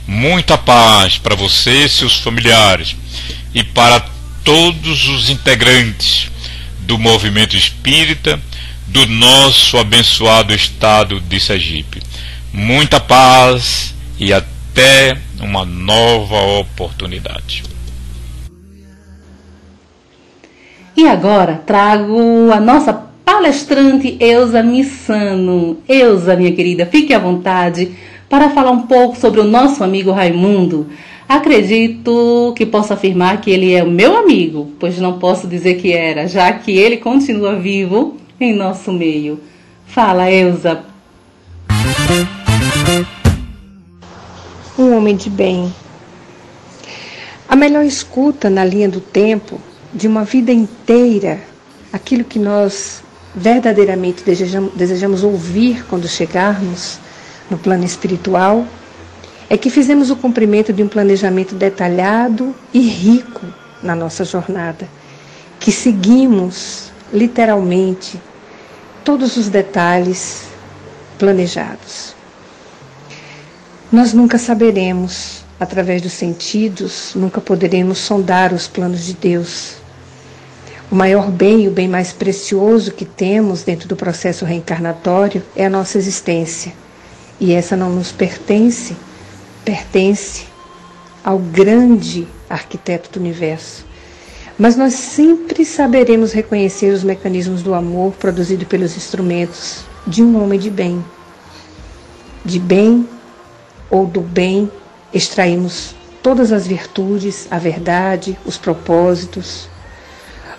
muita 0.07 0.57
paz 0.57 1.17
para 1.17 1.35
você 1.35 1.83
e 1.83 1.89
seus 1.89 2.19
familiares 2.19 2.95
e 3.53 3.63
para 3.63 3.99
todos 4.43 5.07
os 5.09 5.29
integrantes 5.29 6.31
do 6.79 6.97
movimento 6.97 7.57
espírita 7.57 8.39
do 8.87 9.05
nosso 9.05 9.77
abençoado 9.77 10.53
estado 10.53 11.19
de 11.19 11.39
Sergipe. 11.39 12.01
Muita 12.53 12.99
paz 12.99 13.93
e 14.17 14.31
até 14.31 15.17
uma 15.41 15.65
nova 15.65 16.41
oportunidade. 16.59 17.63
E 20.95 21.07
agora 21.07 21.61
trago 21.65 22.51
a 22.51 22.59
nossa 22.59 22.93
palestrante 22.93 24.17
Eusa 24.19 24.63
Missano. 24.63 25.77
Eusa, 25.87 26.35
minha 26.35 26.53
querida, 26.53 26.85
fique 26.85 27.13
à 27.13 27.19
vontade 27.19 27.91
para 28.29 28.49
falar 28.49 28.71
um 28.71 28.81
pouco 28.81 29.17
sobre 29.17 29.39
o 29.39 29.45
nosso 29.45 29.83
amigo 29.83 30.11
Raimundo. 30.11 30.87
Acredito 31.27 32.53
que 32.55 32.65
posso 32.65 32.93
afirmar 32.93 33.41
que 33.41 33.51
ele 33.51 33.73
é 33.73 33.83
o 33.83 33.89
meu 33.89 34.15
amigo, 34.15 34.71
pois 34.79 34.97
não 34.97 35.19
posso 35.19 35.47
dizer 35.47 35.75
que 35.75 35.91
era, 35.91 36.27
já 36.27 36.51
que 36.53 36.71
ele 36.71 36.97
continua 36.97 37.55
vivo 37.55 38.17
em 38.39 38.53
nosso 38.53 38.91
meio. 38.93 39.39
Fala, 39.85 40.31
Elza. 40.31 40.83
um 44.77 44.95
homem 44.95 45.15
de 45.15 45.29
bem. 45.29 45.73
A 47.49 47.55
melhor 47.55 47.83
escuta 47.83 48.49
na 48.49 48.63
linha 48.63 48.87
do 48.87 49.01
tempo 49.01 49.59
de 49.93 50.07
uma 50.07 50.23
vida 50.23 50.51
inteira, 50.51 51.39
aquilo 51.91 52.23
que 52.23 52.37
nós 52.37 53.01
verdadeiramente 53.33 54.23
desejamos, 54.23 54.73
desejamos 54.75 55.23
ouvir 55.23 55.85
quando 55.85 56.07
chegarmos 56.07 56.99
no 57.49 57.57
plano 57.57 57.85
espiritual, 57.85 58.65
é 59.49 59.57
que 59.57 59.69
fizemos 59.69 60.09
o 60.09 60.15
cumprimento 60.15 60.73
de 60.73 60.83
um 60.83 60.87
planejamento 60.87 61.55
detalhado 61.55 62.53
e 62.73 62.81
rico 62.81 63.45
na 63.81 63.95
nossa 63.95 64.25
jornada, 64.25 64.87
que 65.59 65.71
seguimos 65.71 66.91
literalmente 67.13 68.19
todos 69.03 69.37
os 69.37 69.47
detalhes 69.47 70.43
planejados. 71.17 72.15
Nós 73.89 74.11
nunca 74.13 74.37
saberemos, 74.37 75.45
através 75.57 76.01
dos 76.01 76.11
sentidos, 76.11 77.13
nunca 77.15 77.39
poderemos 77.39 77.99
sondar 77.99 78.51
os 78.51 78.67
planos 78.67 79.05
de 79.05 79.13
Deus. 79.13 79.75
O 80.91 80.95
maior 80.95 81.31
bem, 81.31 81.67
o 81.67 81.71
bem 81.71 81.87
mais 81.87 82.11
precioso 82.11 82.91
que 82.91 83.05
temos 83.05 83.63
dentro 83.63 83.87
do 83.87 83.95
processo 83.95 84.43
reencarnatório 84.43 85.41
é 85.55 85.65
a 85.65 85.69
nossa 85.69 85.97
existência. 85.97 86.73
E 87.39 87.53
essa 87.53 87.75
não 87.75 87.91
nos 87.91 88.11
pertence, 88.11 88.95
pertence 89.63 90.45
ao 91.23 91.37
grande 91.37 92.27
arquiteto 92.49 93.11
do 93.11 93.19
universo. 93.19 93.85
Mas 94.57 94.75
nós 94.75 94.93
sempre 94.93 95.63
saberemos 95.63 96.31
reconhecer 96.31 96.91
os 96.91 97.03
mecanismos 97.03 97.61
do 97.61 97.75
amor 97.75 98.13
produzido 98.13 98.65
pelos 98.65 98.97
instrumentos 98.97 99.83
de 100.07 100.23
um 100.23 100.41
homem 100.41 100.59
de 100.59 100.71
bem. 100.71 101.03
De 102.43 102.59
bem 102.59 103.07
ou 103.89 104.05
do 104.05 104.21
bem 104.21 104.71
extraímos 105.13 105.95
todas 106.23 106.51
as 106.51 106.65
virtudes, 106.65 107.47
a 107.51 107.59
verdade, 107.59 108.37
os 108.45 108.57
propósitos. 108.57 109.69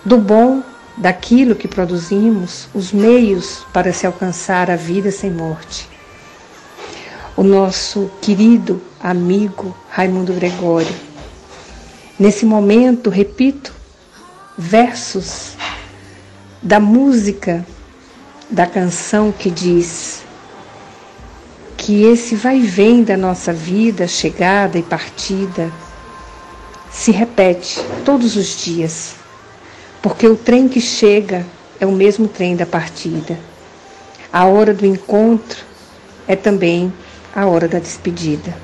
Do 0.05 0.17
bom, 0.17 0.63
daquilo 0.97 1.57
que 1.57 1.67
produzimos, 1.67 2.69
os 2.73 2.93
meios 2.93 3.67
para 3.73 3.93
se 3.93 4.07
alcançar 4.07 4.71
a 4.71 4.77
vida 4.77 5.11
sem 5.11 5.31
morte. 5.31 5.98
O 7.39 7.45
nosso 7.45 8.11
querido 8.21 8.83
amigo 9.01 9.73
Raimundo 9.89 10.33
Gregório. 10.33 10.93
Nesse 12.19 12.45
momento, 12.45 13.11
repito, 13.11 13.73
versos 14.59 15.53
da 16.61 16.81
música 16.81 17.65
da 18.51 18.67
canção 18.67 19.31
que 19.31 19.53
diz 19.53 20.25
que 21.77 22.03
esse 22.03 22.35
vai 22.35 22.59
e 22.59 22.67
vem 22.67 23.05
da 23.05 23.17
nossa 23.17 23.53
vida, 23.53 24.09
chegada 24.09 24.77
e 24.77 24.83
partida, 24.83 25.71
se 26.91 27.13
repete 27.13 27.81
todos 28.05 28.35
os 28.35 28.65
dias, 28.65 29.15
porque 30.03 30.27
o 30.27 30.35
trem 30.35 30.69
que 30.69 30.81
chega 30.81 31.47
é 31.79 31.87
o 31.87 31.93
mesmo 31.93 32.27
trem 32.27 32.57
da 32.57 32.67
partida. 32.67 33.39
A 34.33 34.45
hora 34.45 34.75
do 34.75 34.85
encontro 34.85 35.65
é 36.27 36.35
também 36.35 36.93
a 37.41 37.47
hora 37.47 37.69
da 37.69 37.79
despedida. 37.79 38.55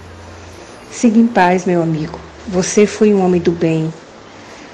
Siga 0.91 1.19
em 1.19 1.27
paz, 1.27 1.65
meu 1.65 1.83
amigo. 1.83 2.19
Você 2.49 2.87
foi 2.87 3.15
um 3.15 3.25
homem 3.25 3.41
do 3.41 3.53
bem, 3.53 3.93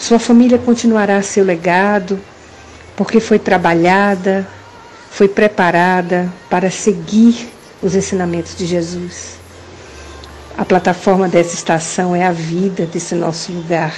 sua 0.00 0.18
família 0.18 0.56
continuará 0.56 1.20
seu 1.20 1.44
legado, 1.44 2.18
porque 2.96 3.20
foi 3.20 3.38
trabalhada, 3.38 4.48
foi 5.10 5.28
preparada 5.28 6.32
para 6.48 6.70
seguir 6.70 7.50
os 7.82 7.94
ensinamentos 7.94 8.56
de 8.56 8.64
Jesus. 8.64 9.38
A 10.56 10.64
plataforma 10.64 11.28
dessa 11.28 11.54
estação 11.54 12.16
é 12.16 12.24
a 12.24 12.32
vida 12.32 12.86
desse 12.86 13.14
nosso 13.14 13.52
lugar. 13.52 13.94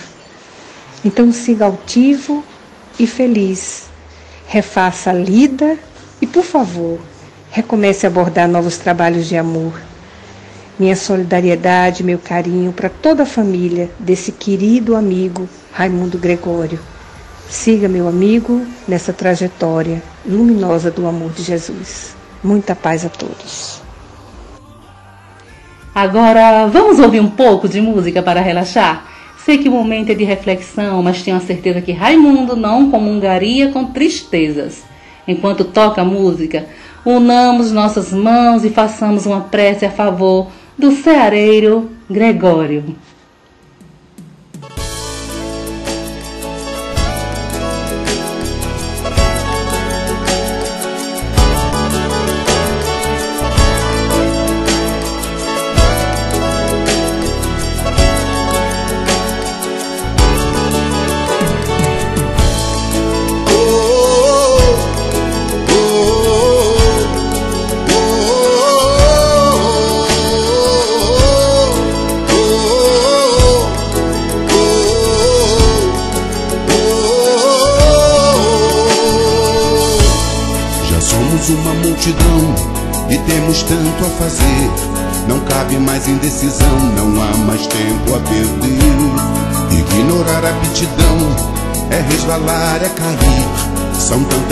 Então 1.04 1.32
siga 1.32 1.66
altivo 1.66 2.44
e 2.98 3.06
feliz. 3.06 3.84
Refaça 4.48 5.10
a 5.10 5.14
lida 5.14 5.78
e, 6.20 6.26
por 6.26 6.44
favor, 6.44 6.98
recomece 7.48 8.06
a 8.06 8.08
abordar 8.08 8.48
novos 8.48 8.76
trabalhos 8.76 9.28
de 9.28 9.36
amor. 9.36 9.80
Minha 10.78 10.96
solidariedade, 10.96 12.02
meu 12.02 12.18
carinho 12.18 12.72
para 12.72 12.88
toda 12.88 13.24
a 13.24 13.26
família 13.26 13.90
desse 13.98 14.32
querido 14.32 14.96
amigo 14.96 15.46
Raimundo 15.70 16.16
Gregório. 16.16 16.80
Siga, 17.48 17.88
meu 17.88 18.08
amigo, 18.08 18.66
nessa 18.88 19.12
trajetória 19.12 20.02
luminosa 20.24 20.90
do 20.90 21.06
amor 21.06 21.30
de 21.32 21.42
Jesus. 21.42 22.16
Muita 22.42 22.74
paz 22.74 23.04
a 23.04 23.10
todos. 23.10 23.82
Agora, 25.94 26.66
vamos 26.68 26.98
ouvir 26.98 27.20
um 27.20 27.28
pouco 27.28 27.68
de 27.68 27.78
música 27.78 28.22
para 28.22 28.40
relaxar? 28.40 29.06
Sei 29.44 29.58
que 29.58 29.68
o 29.68 29.72
momento 29.72 30.10
é 30.10 30.14
de 30.14 30.24
reflexão, 30.24 31.02
mas 31.02 31.22
tenho 31.22 31.36
a 31.36 31.40
certeza 31.40 31.82
que 31.82 31.92
Raimundo 31.92 32.56
não 32.56 32.90
comungaria 32.90 33.70
com 33.70 33.84
tristezas. 33.84 34.84
Enquanto 35.28 35.64
toca 35.64 36.00
a 36.00 36.04
música, 36.04 36.64
unamos 37.04 37.70
nossas 37.70 38.10
mãos 38.10 38.64
e 38.64 38.70
façamos 38.70 39.26
uma 39.26 39.42
prece 39.42 39.84
a 39.84 39.90
favor 39.90 40.48
do 40.82 40.90
ceareiro 40.90 41.92
Gregório. 42.10 42.96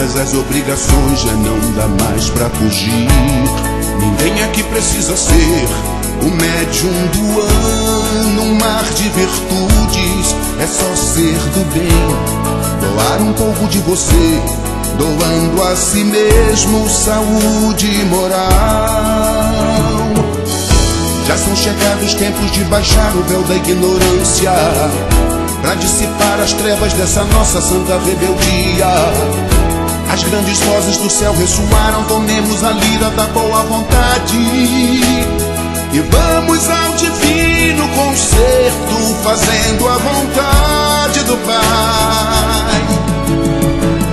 Tantas 0.01 0.17
as 0.17 0.33
obrigações, 0.33 1.21
já 1.21 1.33
não 1.33 1.73
dá 1.73 1.87
mais 2.03 2.31
pra 2.31 2.49
fugir. 2.49 3.07
Ninguém 3.99 4.43
aqui 4.45 4.63
precisa 4.63 5.15
ser 5.15 5.69
o 6.23 6.31
médium 6.31 7.07
do 7.13 7.41
ano, 7.43 8.43
um 8.45 8.55
mar 8.55 8.83
de 8.95 9.09
virtudes. 9.11 10.35
É 10.59 10.67
só 10.67 10.97
ser 10.97 11.37
do 11.53 11.65
bem, 11.75 11.91
doar 12.81 13.21
um 13.21 13.35
pouco 13.35 13.69
de 13.69 13.79
você, 13.81 14.41
doando 14.97 15.63
a 15.65 15.77
si 15.77 16.03
mesmo 16.03 16.89
saúde 16.89 18.03
moral. 18.07 18.41
Já 21.27 21.37
são 21.37 21.55
chegados 21.55 22.15
tempos 22.15 22.51
de 22.53 22.65
baixar 22.65 23.15
o 23.15 23.23
véu 23.25 23.43
da 23.43 23.55
ignorância 23.55 24.51
Pra 25.63 25.75
dissipar 25.75 26.41
as 26.41 26.53
trevas 26.55 26.93
dessa 26.95 27.23
nossa 27.25 27.61
santa 27.61 27.99
rebeldia 27.99 29.70
As 30.13 30.23
grandes 30.25 30.59
vozes 30.61 30.97
do 30.99 31.11
céu 31.11 31.33
ressoaram 31.35 32.05
Tomemos 32.05 32.65
a 32.65 32.73
lira 32.73 33.11
da 33.11 33.27
boa 33.29 33.63
vontade 33.65 34.37
E 34.37 36.01
vamos 36.11 36.69
ao 36.69 36.93
divino 36.97 37.89
concerto 37.89 39.17
Fazendo 39.23 39.89
a 39.89 39.99
vontade 39.99 41.23
do 41.25 41.37
Pai 41.39 42.83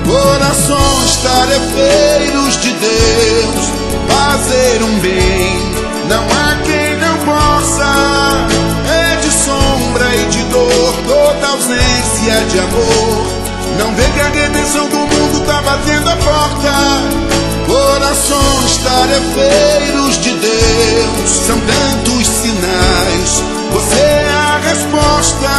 Corações 0.06 1.18
tarefeiros 1.18 2.62
de 2.62 2.72
Deus 2.72 3.72
Fazer 4.08 4.84
um 4.84 5.00
bem 5.00 5.78
não 6.08 6.24
há 6.24 6.56
quem 6.64 6.96
não 7.00 7.18
possa. 7.26 8.48
É 8.90 9.18
de 9.18 9.30
sombra 9.30 10.16
e 10.16 10.26
de 10.30 10.44
dor, 10.44 10.94
toda 11.06 11.48
ausência 11.48 12.46
de 12.50 12.60
amor. 12.60 13.47
Não 13.80 13.94
vê 13.96 14.04
que 14.04 14.20
a 14.20 14.30
redenção 14.30 14.88
do 14.90 14.98
mundo 14.98 15.46
tá 15.46 15.62
batendo 15.62 16.10
a 16.10 16.16
porta. 16.16 17.28
Corações 17.68 18.78
tarefeiros 18.78 20.18
de 20.20 20.32
Deus, 20.32 21.30
são 21.46 21.60
tantos 21.60 22.28
sinais. 22.28 23.44
Você 23.72 24.00
é 24.00 24.30
a 24.30 24.60
resposta. 24.60 25.50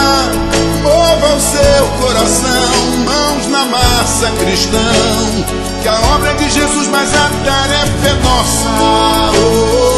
Mova 0.83 1.35
o 1.35 1.41
seu 1.41 1.87
coração, 2.01 2.97
mãos 3.05 3.47
na 3.49 3.65
massa, 3.67 4.31
cristão. 4.39 5.45
Que 5.83 5.89
a 5.89 6.01
obra 6.15 6.31
é 6.31 6.35
de 6.35 6.51
Jesus, 6.51 6.89
mas 6.89 7.15
a 7.15 7.31
tarefa 7.45 8.09
é 8.09 8.15
nossa. 8.23 8.69
Oh, 8.81 9.33
oh, 9.37 9.95
oh. 9.95 9.98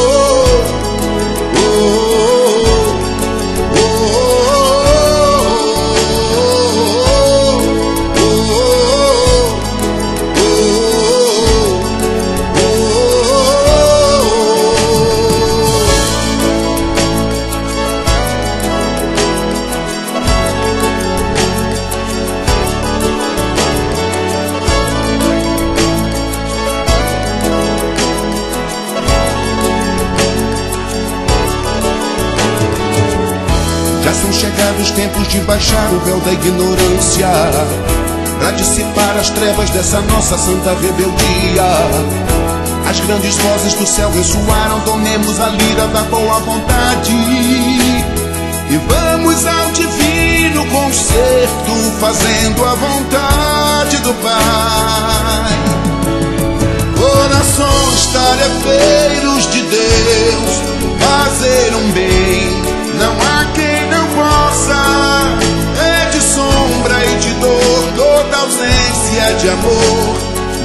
Os 34.81 34.91
tempos 34.93 35.29
de 35.29 35.41
baixar 35.41 35.93
o 35.93 36.01
véu 36.01 36.19
da 36.21 36.33
ignorância 36.33 37.29
para 38.39 38.51
dissipar 38.53 39.17
as 39.19 39.29
trevas 39.31 39.69
dessa 39.71 40.01
nossa 40.01 40.39
santa 40.39 40.71
rebeldia. 40.75 41.63
As 42.89 42.99
grandes 43.01 43.37
vozes 43.37 43.75
do 43.75 43.87
céu 43.87 44.11
ressoaram, 44.11 44.81
tomemos 44.81 45.39
a 45.41 45.49
lira 45.49 45.87
da 45.89 46.03
boa 46.05 46.41
vontade 46.41 47.13
e 47.13 48.77
vamos 48.89 49.47
ao 49.47 49.71
divino 49.73 50.65
concerto, 50.67 51.73
fazendo 52.01 52.65
a 52.65 52.75
vontade 52.75 53.99
do 53.99 54.15
Pai. 54.15 55.51
Corações 56.97 58.07
tarefeiros 58.07 59.51
de 59.51 59.63
Deus, 59.63 60.63
fazer 60.99 61.75
um 61.75 61.91
bem, 61.93 62.60
ausência 69.21 69.35
de 69.35 69.49
amor. 69.49 70.17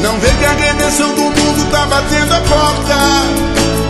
Não 0.02 0.20
vê 0.20 0.30
que 0.30 0.46
a 0.46 0.54
redenção 0.54 1.14
do 1.14 1.22
mundo 1.22 1.72
tá 1.72 1.86
batendo 1.86 2.34
a 2.34 2.42
porta. 2.42 2.96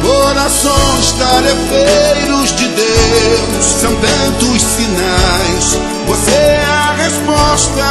Corações 0.01 1.12
tarefeiros 1.13 2.56
de 2.56 2.67
Deus, 2.67 3.65
são 3.82 3.91
tantos 3.95 4.62
sinais. 4.62 5.80
Você 6.08 6.32
é 6.32 6.65
a 6.65 6.93
resposta. 6.93 7.84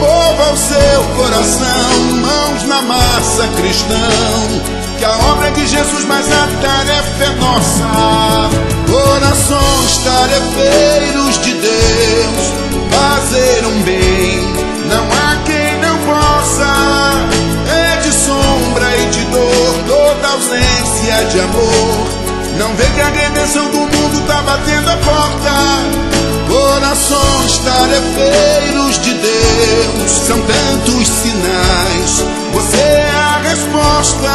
Mova 0.00 0.52
o 0.52 0.56
seu 0.56 1.04
coração, 1.16 2.16
mãos 2.20 2.62
na 2.64 2.82
massa, 2.82 3.48
cristão. 3.56 4.78
Que 4.98 5.04
a 5.04 5.16
obra 5.32 5.48
é 5.48 5.50
de 5.50 5.66
Jesus, 5.66 6.04
mas 6.06 6.26
a 6.32 6.48
tarefa 6.62 7.24
é 7.24 7.30
nossa. 7.36 8.50
Corações 8.90 9.98
tarefeiros 9.98 11.38
de 11.40 11.52
Deus, 11.52 12.52
fazer 12.90 13.66
um 13.66 13.82
bem, 13.82 14.47
de 21.24 21.40
amor. 21.40 22.08
Não 22.58 22.74
vê 22.74 22.84
que 22.94 23.00
a 23.00 23.08
redenção 23.08 23.70
do 23.70 23.78
mundo 23.78 24.26
tá 24.26 24.42
batendo 24.42 24.88
a 24.90 24.96
porta. 24.96 26.08
Corações 26.48 27.58
tarefeiros 27.58 28.98
de 29.00 29.14
Deus, 29.14 30.10
são 30.26 30.40
tantos 30.40 31.08
sinais. 31.08 32.24
Você 32.52 32.76
é 32.76 33.10
a 33.14 33.38
resposta. 33.42 34.28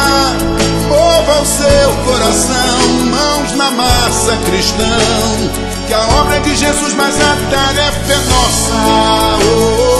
Mova 0.88 1.40
o 1.40 1.46
seu 1.46 1.90
coração, 2.04 2.78
mãos 3.10 3.52
na 3.56 3.70
massa, 3.70 4.36
cristão. 4.44 5.50
Que 5.88 5.94
a 5.94 6.06
obra 6.20 6.36
é 6.36 6.40
de 6.40 6.54
Jesus, 6.54 6.94
mas 6.94 7.14
a 7.20 7.36
tarefa 7.50 8.12
é 8.12 8.16
nossa. 8.16 8.74
Oh, 9.42 9.93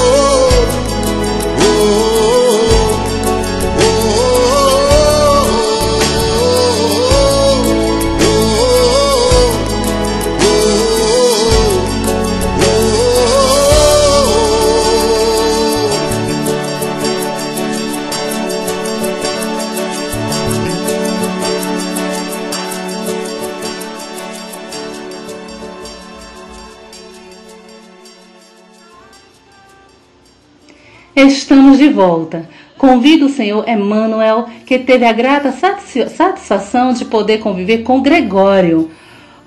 Estamos 31.64 31.78
de 31.78 31.88
volta. 31.88 32.46
Convido 32.76 33.24
o 33.24 33.30
senhor 33.30 33.66
Emmanuel, 33.66 34.46
que 34.66 34.78
teve 34.78 35.06
a 35.06 35.14
grata 35.14 35.50
satisfação 35.50 36.92
de 36.92 37.06
poder 37.06 37.38
conviver 37.38 37.78
com 37.78 38.02
Gregório. 38.02 38.90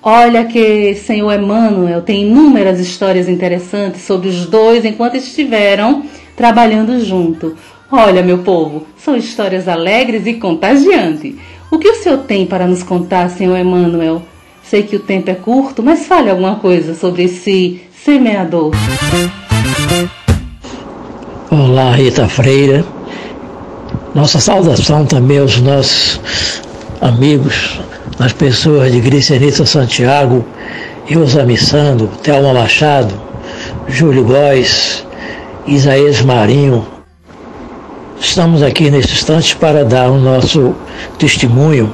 Olha 0.01 0.43
que 0.45 0.95
senhor 0.95 1.31
Emmanuel 1.31 2.01
tem 2.01 2.23
inúmeras 2.23 2.79
histórias 2.79 3.29
interessantes 3.29 4.01
sobre 4.01 4.29
os 4.29 4.47
dois 4.47 4.83
enquanto 4.83 5.15
estiveram 5.15 6.05
trabalhando 6.35 6.99
junto. 7.05 7.55
Olha, 7.91 8.23
meu 8.23 8.39
povo, 8.39 8.87
são 8.97 9.15
histórias 9.15 9.67
alegres 9.67 10.25
e 10.25 10.33
contagiantes. 10.33 11.35
O 11.69 11.77
que 11.77 11.87
o 11.87 11.95
senhor 11.97 12.23
tem 12.23 12.47
para 12.47 12.65
nos 12.65 12.81
contar, 12.81 13.29
senhor 13.29 13.55
Emmanuel? 13.59 14.23
Sei 14.63 14.81
que 14.81 14.95
o 14.95 15.01
tempo 15.01 15.29
é 15.29 15.35
curto, 15.35 15.83
mas 15.83 16.07
fale 16.07 16.31
alguma 16.31 16.55
coisa 16.55 16.95
sobre 16.95 17.25
esse 17.25 17.79
semeador. 18.03 18.71
Olá, 21.49 21.91
Rita 21.91 22.27
Freira. 22.27 22.83
Nossa 24.13 24.37
saudação 24.37 25.05
também 25.05 25.39
aos 25.39 25.61
nossos 25.61 26.19
amigos, 26.99 27.79
as 28.19 28.33
pessoas 28.33 28.91
de 28.91 28.99
Gricenita 28.99 29.65
Santiago, 29.65 30.45
Ilza 31.09 31.45
Missando, 31.45 32.09
Thelma 32.21 32.53
Machado, 32.53 33.13
Júlio 33.87 34.25
Góes, 34.25 35.05
Isaías 35.65 36.21
Marinho. 36.21 36.85
Estamos 38.19 38.61
aqui 38.61 38.91
nesse 38.91 39.13
instante 39.13 39.55
para 39.55 39.85
dar 39.85 40.09
o 40.09 40.17
nosso 40.19 40.75
testemunho 41.17 41.93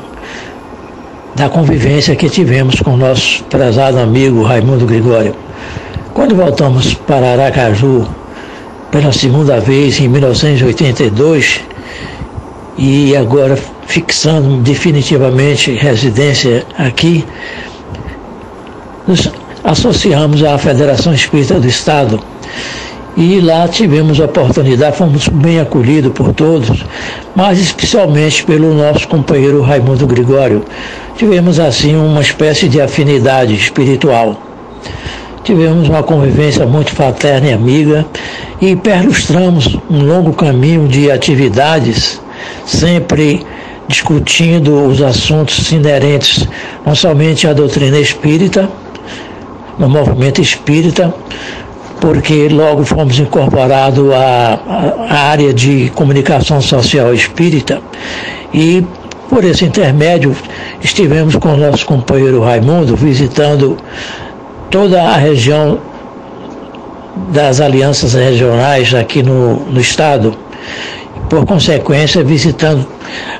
da 1.35 1.47
convivência 1.47 2.15
que 2.15 2.27
tivemos 2.27 2.79
com 2.81 2.95
o 2.95 2.97
nosso 2.97 3.43
prezado 3.43 3.99
amigo 3.99 4.41
Raimundo 4.41 4.87
Gregório. 4.87 5.35
Quando 6.11 6.35
voltamos 6.35 6.95
para 6.95 7.33
Aracaju, 7.33 8.07
pela 8.93 9.11
segunda 9.11 9.59
vez 9.59 9.99
em 9.99 10.07
1982 10.07 11.61
e 12.77 13.15
agora 13.17 13.57
fixando 13.87 14.57
definitivamente 14.57 15.71
residência 15.71 16.63
aqui, 16.77 17.25
nos 19.07 19.31
associamos 19.63 20.43
à 20.43 20.59
Federação 20.59 21.11
Espírita 21.11 21.59
do 21.59 21.67
Estado 21.67 22.19
e 23.17 23.41
lá 23.41 23.67
tivemos 23.67 24.21
a 24.21 24.25
oportunidade, 24.25 24.95
fomos 24.95 25.27
bem 25.27 25.59
acolhidos 25.59 26.11
por 26.11 26.31
todos, 26.31 26.85
mas 27.35 27.59
especialmente 27.59 28.45
pelo 28.45 28.75
nosso 28.75 29.07
companheiro 29.07 29.63
Raimundo 29.63 30.05
Gregório. 30.05 30.63
Tivemos 31.17 31.59
assim 31.59 31.95
uma 31.95 32.21
espécie 32.21 32.69
de 32.69 32.79
afinidade 32.79 33.55
espiritual. 33.55 34.52
Tivemos 35.43 35.89
uma 35.89 36.01
convivência 36.01 36.65
muito 36.65 36.91
fraterna 36.91 37.49
e 37.49 37.53
amiga 37.53 38.05
e 38.61 38.77
perlustramos 38.77 39.77
um 39.89 40.01
longo 40.01 40.31
caminho 40.31 40.87
de 40.87 41.11
atividades, 41.11 42.21
sempre 42.65 43.45
discutindo 43.87 44.87
os 44.87 45.01
assuntos 45.01 45.69
inerentes 45.71 46.47
não 46.85 46.95
somente 46.95 47.45
à 47.45 47.51
doutrina 47.51 47.99
espírita, 47.99 48.69
no 49.77 49.89
movimento 49.89 50.41
espírita, 50.41 51.13
porque 51.99 52.47
logo 52.47 52.85
fomos 52.85 53.19
incorporados 53.19 54.13
à, 54.13 54.59
à 55.09 55.19
área 55.29 55.53
de 55.53 55.91
comunicação 55.93 56.61
social 56.61 57.13
espírita. 57.13 57.81
E 58.53 58.85
por 59.29 59.43
esse 59.43 59.65
intermédio 59.65 60.33
estivemos 60.81 61.35
com 61.35 61.49
o 61.49 61.57
nosso 61.57 61.85
companheiro 61.85 62.41
Raimundo 62.41 62.95
visitando 62.95 63.77
toda 64.73 65.03
a 65.03 65.17
região 65.17 65.79
das 67.31 67.61
alianças 67.61 68.15
regionais 68.15 68.91
aqui 68.91 69.21
no, 69.21 69.57
no 69.67 69.79
estado, 69.79 70.35
por 71.29 71.45
consequência, 71.45 72.23
visitando 72.23 72.83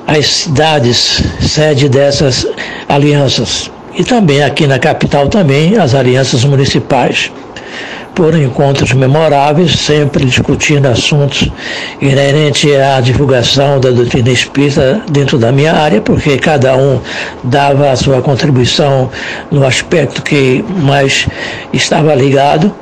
as 0.06 0.28
cidades 0.28 1.24
sede 1.42 1.90
dessas 1.90 2.46
alianças. 2.88 3.72
E 3.98 4.04
também 4.04 4.44
aqui 4.44 4.68
na 4.68 4.78
capital 4.78 5.28
também 5.28 5.76
as 5.76 5.96
alianças 5.96 6.46
municipais 6.46 7.32
por 8.16 8.36
encontros 8.36 8.94
memoráveis, 8.94 9.80
sempre 9.80 10.26
discutindo 10.26 10.86
assuntos 10.88 11.50
inerentes 12.00 12.70
à 12.76 13.02
divulgação 13.02 13.80
da 13.80 13.90
doutrina 13.90 14.30
espírita 14.30 15.02
dentro 15.10 15.38
da 15.38 15.52
minha 15.52 15.74
área, 15.74 16.00
porque 16.02 16.38
cada 16.38 16.76
um 16.76 17.00
dava 17.44 17.92
a 17.92 17.96
sua 17.96 18.22
contribuição 18.22 19.10
no 19.50 19.66
aspecto 19.66 20.22
que 20.22 20.64
mais 20.82 21.28
estava 21.72 22.14
ligado, 22.14 22.74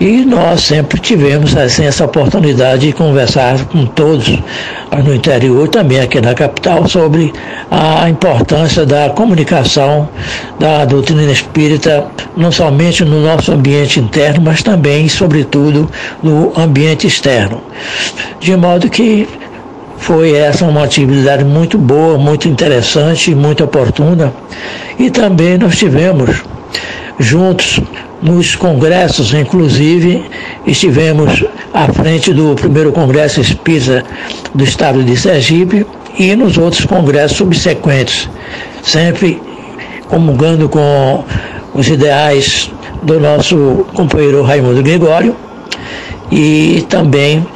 e 0.00 0.24
nós 0.24 0.62
sempre 0.62 0.98
tivemos 0.98 1.56
assim, 1.56 1.84
essa 1.84 2.04
oportunidade 2.04 2.88
de 2.88 2.92
conversar 2.92 3.64
com 3.66 3.86
todos 3.86 4.36
no 5.04 5.14
interior, 5.14 5.68
também 5.68 6.00
aqui 6.00 6.20
na 6.20 6.34
capital, 6.34 6.88
sobre 6.88 7.32
a 7.70 8.10
importância 8.10 8.84
da 8.84 9.10
comunicação 9.10 10.08
da 10.58 10.84
doutrina 10.84 11.30
espírita, 11.30 12.04
não 12.36 12.50
somente 12.50 13.04
no 13.04 13.22
nosso 13.22 13.52
ambiente 13.52 14.00
interno, 14.00 14.42
mas 14.42 14.62
também, 14.62 14.71
sobretudo, 15.08 15.90
no 16.22 16.52
ambiente 16.56 17.06
externo. 17.06 17.62
De 18.40 18.56
modo 18.56 18.88
que 18.88 19.28
foi 19.98 20.34
essa 20.34 20.64
uma 20.64 20.84
atividade 20.84 21.44
muito 21.44 21.78
boa, 21.78 22.18
muito 22.18 22.48
interessante, 22.48 23.34
muito 23.34 23.64
oportuna. 23.64 24.32
E 24.98 25.10
também 25.10 25.58
nós 25.58 25.76
tivemos 25.76 26.42
juntos 27.18 27.80
Nos 28.22 28.54
congressos, 28.54 29.34
inclusive, 29.34 30.24
estivemos 30.64 31.44
à 31.74 31.92
frente 31.92 32.32
do 32.32 32.54
primeiro 32.54 32.92
Congresso 32.92 33.40
Espírita 33.40 34.04
do 34.54 34.62
Estado 34.62 35.02
de 35.02 35.16
Sergipe 35.16 35.84
e 36.16 36.36
nos 36.36 36.56
outros 36.56 36.84
congressos 36.84 37.36
subsequentes, 37.36 38.28
sempre 38.80 39.42
comungando 40.08 40.68
com 40.68 41.24
os 41.74 41.88
ideais 41.88 42.70
do 43.02 43.18
nosso 43.18 43.86
companheiro 43.94 44.42
Raimundo 44.42 44.82
Gregório 44.82 45.34
e 46.30 46.84
também 46.88 47.46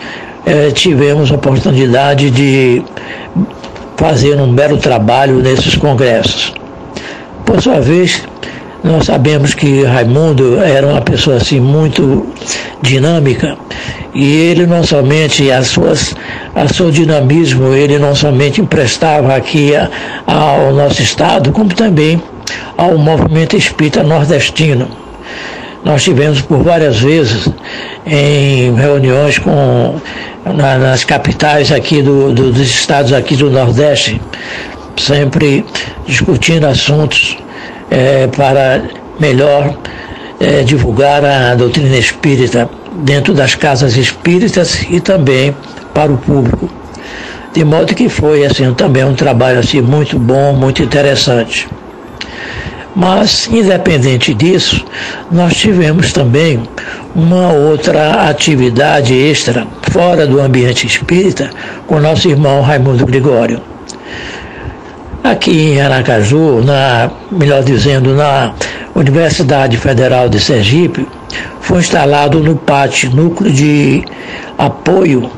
eh, 0.44 0.70
tivemos 0.72 1.30
a 1.30 1.34
oportunidade 1.34 2.30
de 2.30 2.82
fazer 3.96 4.38
um 4.40 4.52
belo 4.52 4.76
trabalho 4.76 5.36
nesses 5.36 5.74
congressos. 5.76 6.52
Por 7.44 7.62
sua 7.62 7.80
vez, 7.80 8.22
nós 8.82 9.06
sabemos 9.06 9.54
que 9.54 9.82
Raimundo 9.84 10.58
era 10.62 10.86
uma 10.86 11.00
pessoa 11.00 11.36
assim 11.36 11.58
muito 11.58 12.26
dinâmica 12.82 13.56
e 14.14 14.24
ele 14.24 14.66
não 14.66 14.84
somente 14.84 15.50
as 15.50 15.68
suas 15.68 16.14
a 16.54 16.68
seu 16.72 16.90
dinamismo 16.90 17.74
ele 17.74 17.98
não 17.98 18.14
somente 18.14 18.60
emprestava 18.60 19.34
aqui 19.34 19.72
ao 20.26 20.72
nosso 20.72 21.02
estado 21.02 21.50
como 21.52 21.74
também 21.74 22.22
ao 22.76 22.96
movimento 22.96 23.56
espírita 23.56 24.02
nordestino. 24.02 25.05
Nós 25.84 26.02
tivemos 26.02 26.40
por 26.40 26.62
várias 26.62 26.98
vezes 26.98 27.48
em 28.04 28.74
reuniões 28.74 29.38
com 29.38 30.00
na, 30.44 30.78
nas 30.78 31.04
capitais 31.04 31.72
aqui 31.72 32.02
do, 32.02 32.32
do, 32.32 32.52
dos 32.52 32.68
estados 32.68 33.12
aqui 33.12 33.36
do 33.36 33.50
Nordeste, 33.50 34.20
sempre 34.96 35.64
discutindo 36.06 36.66
assuntos 36.66 37.36
é, 37.90 38.26
para 38.28 38.82
melhor 39.18 39.76
é, 40.40 40.62
divulgar 40.62 41.24
a 41.24 41.54
doutrina 41.54 41.96
espírita 41.96 42.68
dentro 42.92 43.34
das 43.34 43.54
casas 43.54 43.96
espíritas 43.96 44.82
e 44.90 45.00
também 45.00 45.54
para 45.92 46.12
o 46.12 46.18
público. 46.18 46.68
De 47.52 47.64
modo 47.64 47.94
que 47.94 48.08
foi 48.08 48.44
assim 48.44 48.72
também 48.74 49.04
um 49.04 49.14
trabalho 49.14 49.58
assim 49.58 49.80
muito 49.80 50.18
bom, 50.18 50.52
muito 50.52 50.82
interessante. 50.82 51.68
Mas, 52.96 53.46
independente 53.48 54.32
disso, 54.32 54.82
nós 55.30 55.54
tivemos 55.54 56.14
também 56.14 56.62
uma 57.14 57.52
outra 57.52 58.26
atividade 58.26 59.12
extra, 59.12 59.66
fora 59.90 60.26
do 60.26 60.40
ambiente 60.40 60.86
espírita, 60.86 61.50
com 61.86 62.00
nosso 62.00 62.26
irmão 62.26 62.62
Raimundo 62.62 63.04
Gregório. 63.04 63.60
Aqui 65.22 65.74
em 65.74 65.80
Aracaju, 65.82 66.62
na, 66.64 67.10
melhor 67.30 67.62
dizendo, 67.62 68.14
na 68.14 68.54
Universidade 68.94 69.76
Federal 69.76 70.30
de 70.30 70.40
Sergipe, 70.40 71.06
foi 71.60 71.80
instalado 71.80 72.40
no 72.40 72.56
pátio 72.56 73.10
núcleo 73.10 73.52
de 73.52 74.06
apoio 74.56 75.30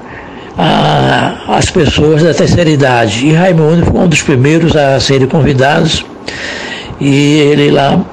às 1.49 1.68
pessoas 1.71 2.23
da 2.23 2.33
terceira 2.33 2.71
idade. 2.71 3.27
E 3.27 3.33
Raimundo 3.33 3.85
foi 3.85 4.01
um 4.01 4.07
dos 4.07 4.23
primeiros 4.23 4.77
a 4.77 5.01
serem 5.01 5.27
convidados 5.27 6.05
e 7.00 7.38
ele 7.38 7.70
lá 7.70 8.04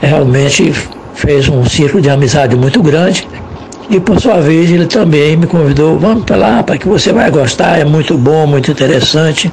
realmente 0.00 0.72
fez 1.14 1.48
um 1.48 1.64
círculo 1.64 2.02
de 2.02 2.10
amizade 2.10 2.56
muito 2.56 2.82
grande. 2.82 3.26
E 3.90 4.00
por 4.00 4.20
sua 4.20 4.40
vez 4.40 4.70
ele 4.70 4.86
também 4.86 5.36
me 5.36 5.46
convidou, 5.46 5.98
vamos 5.98 6.24
para 6.24 6.36
lá, 6.36 6.62
para 6.62 6.78
que 6.78 6.88
você 6.88 7.12
vai 7.12 7.30
gostar, 7.30 7.78
é 7.78 7.84
muito 7.84 8.16
bom, 8.16 8.46
muito 8.46 8.70
interessante. 8.70 9.52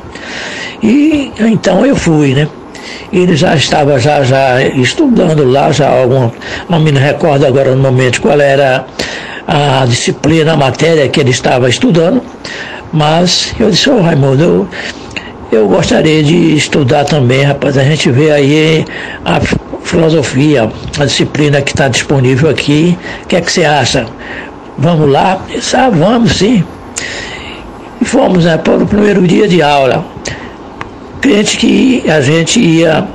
E 0.81 1.31
então 1.39 1.85
eu 1.85 1.95
fui, 1.95 2.33
né? 2.33 2.47
Ele 3.11 3.35
já 3.35 3.55
estava 3.55 3.99
já, 3.99 4.23
já 4.23 4.61
estudando 4.61 5.43
lá, 5.43 5.71
já 5.71 5.89
alguma, 5.89 6.31
não 6.69 6.79
me 6.79 6.91
recordo 6.91 7.45
agora 7.45 7.75
no 7.75 7.81
momento 7.81 8.21
qual 8.21 8.39
era 8.39 8.85
a 9.47 9.85
disciplina, 9.85 10.53
a 10.53 10.57
matéria 10.57 11.07
que 11.09 11.19
ele 11.19 11.31
estava 11.31 11.67
estudando, 11.67 12.21
mas 12.93 13.53
eu 13.59 13.71
disse, 13.71 13.89
ô 13.89 13.97
oh, 13.97 14.01
Raimundo, 14.01 14.43
eu, 14.43 14.67
eu 15.51 15.67
gostaria 15.67 16.21
de 16.21 16.55
estudar 16.55 17.05
também, 17.05 17.43
rapaz. 17.43 17.77
A 17.77 17.83
gente 17.83 18.11
vê 18.11 18.31
aí 18.31 18.85
a 19.25 19.39
filosofia, 19.83 20.71
a 20.99 21.05
disciplina 21.05 21.61
que 21.61 21.71
está 21.71 21.87
disponível 21.87 22.49
aqui. 22.49 22.97
O 23.23 23.27
que 23.27 23.35
é 23.35 23.41
que 23.41 23.51
você 23.51 23.65
acha? 23.65 24.05
Vamos 24.77 25.09
lá? 25.09 25.41
ah, 25.73 25.89
vamos 25.89 26.33
sim. 26.33 26.63
E 27.99 28.05
fomos 28.05 28.45
né, 28.45 28.57
para 28.57 28.75
o 28.75 28.87
primeiro 28.87 29.25
dia 29.27 29.47
de 29.47 29.61
aula. 29.61 30.05
Crente 31.19 31.57
que 31.57 32.09
a 32.09 32.21
gente 32.21 32.59
ia 32.59 33.07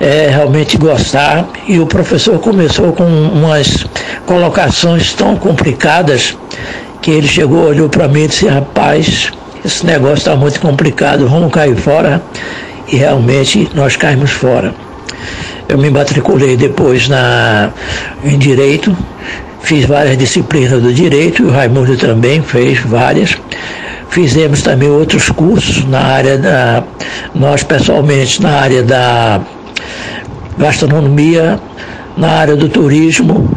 é, 0.00 0.28
realmente 0.28 0.76
gostar 0.76 1.48
e 1.68 1.78
o 1.78 1.86
professor 1.86 2.40
começou 2.40 2.92
com 2.92 3.04
umas 3.04 3.86
colocações 4.26 5.14
tão 5.14 5.36
complicadas 5.36 6.36
que 7.00 7.10
ele 7.10 7.28
chegou, 7.28 7.66
olhou 7.66 7.88
para 7.88 8.08
mim 8.08 8.24
e 8.24 8.28
disse, 8.28 8.48
rapaz, 8.48 9.32
esse 9.64 9.86
negócio 9.86 10.18
está 10.18 10.36
muito 10.36 10.60
complicado, 10.60 11.28
vamos 11.28 11.52
cair 11.52 11.76
fora. 11.76 12.22
E 12.88 12.96
realmente 12.96 13.70
nós 13.74 13.96
caímos 13.96 14.32
fora. 14.32 14.74
Eu 15.68 15.78
me 15.78 15.88
matriculei 15.88 16.56
depois 16.56 17.08
na, 17.08 17.70
em 18.24 18.36
Direito, 18.36 18.94
fiz 19.60 19.86
várias 19.86 20.18
disciplinas 20.18 20.82
do 20.82 20.92
Direito, 20.92 21.44
o 21.44 21.50
Raimundo 21.50 21.96
também 21.96 22.42
fez 22.42 22.80
várias. 22.80 23.36
Fizemos 24.10 24.60
também 24.60 24.90
outros 24.90 25.30
cursos 25.30 25.84
na 25.86 26.00
área 26.00 26.36
da, 26.36 26.84
nós 27.34 27.62
pessoalmente, 27.62 28.42
na 28.42 28.50
área 28.50 28.82
da 28.82 29.40
gastronomia, 30.58 31.58
na 32.16 32.28
área 32.28 32.56
do 32.56 32.68
turismo 32.68 33.48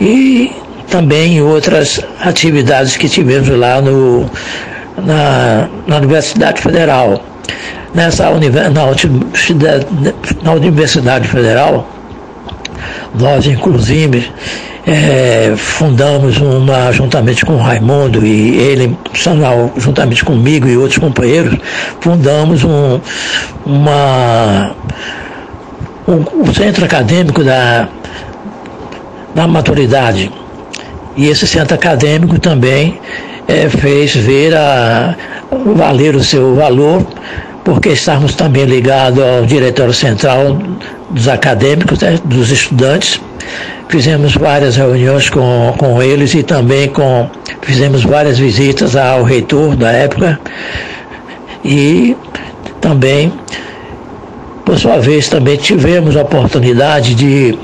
e 0.00 0.52
também 0.88 1.42
outras 1.42 2.00
atividades 2.20 2.96
que 2.96 3.08
tivemos 3.08 3.48
lá 3.48 3.80
no, 3.80 4.30
na, 5.04 5.68
na 5.86 5.96
Universidade 5.96 6.60
Federal. 6.60 7.22
Nessa 7.94 8.24
na, 10.42 10.52
Universidade 10.52 11.26
Federal, 11.26 11.88
nós 13.14 13.46
inclusive 13.46 14.30
é, 14.86 15.54
fundamos 15.56 16.38
uma, 16.38 16.92
juntamente 16.92 17.44
com 17.44 17.54
o 17.54 17.58
Raimundo 17.58 18.26
e 18.26 18.56
ele, 18.56 18.96
juntamente 19.76 20.24
comigo 20.24 20.66
e 20.66 20.76
outros 20.76 20.98
companheiros, 20.98 21.58
fundamos 22.00 22.64
um, 22.64 23.00
uma, 23.66 24.74
um, 26.06 26.42
um 26.42 26.54
centro 26.54 26.84
acadêmico 26.84 27.42
da, 27.44 27.88
da 29.34 29.46
maturidade. 29.46 30.30
E 31.16 31.26
esse 31.26 31.46
centro 31.46 31.74
acadêmico 31.74 32.38
também 32.38 33.00
é, 33.48 33.68
fez 33.70 34.14
ver 34.14 34.54
a, 34.54 35.16
valer 35.74 36.14
o 36.14 36.22
seu 36.22 36.54
valor, 36.54 37.04
porque 37.64 37.88
estamos 37.90 38.34
também 38.34 38.64
ligados 38.64 39.22
ao 39.22 39.46
Diretório 39.46 39.94
Central 39.94 40.58
dos 41.10 41.26
Acadêmicos, 41.26 42.00
né, 42.00 42.18
dos 42.24 42.50
estudantes. 42.50 43.20
Fizemos 43.88 44.34
várias 44.34 44.76
reuniões 44.76 45.30
com, 45.30 45.74
com 45.78 46.02
eles 46.02 46.34
e 46.34 46.42
também 46.42 46.88
com, 46.88 47.28
fizemos 47.62 48.04
várias 48.04 48.38
visitas 48.38 48.94
ao 48.94 49.22
reitor 49.22 49.74
da 49.74 49.90
época 49.90 50.38
e 51.64 52.14
também, 52.80 53.32
por 54.64 54.78
sua 54.78 54.98
vez, 54.98 55.28
também 55.28 55.56
tivemos 55.56 56.16
a 56.16 56.22
oportunidade 56.22 57.14
de 57.14 57.58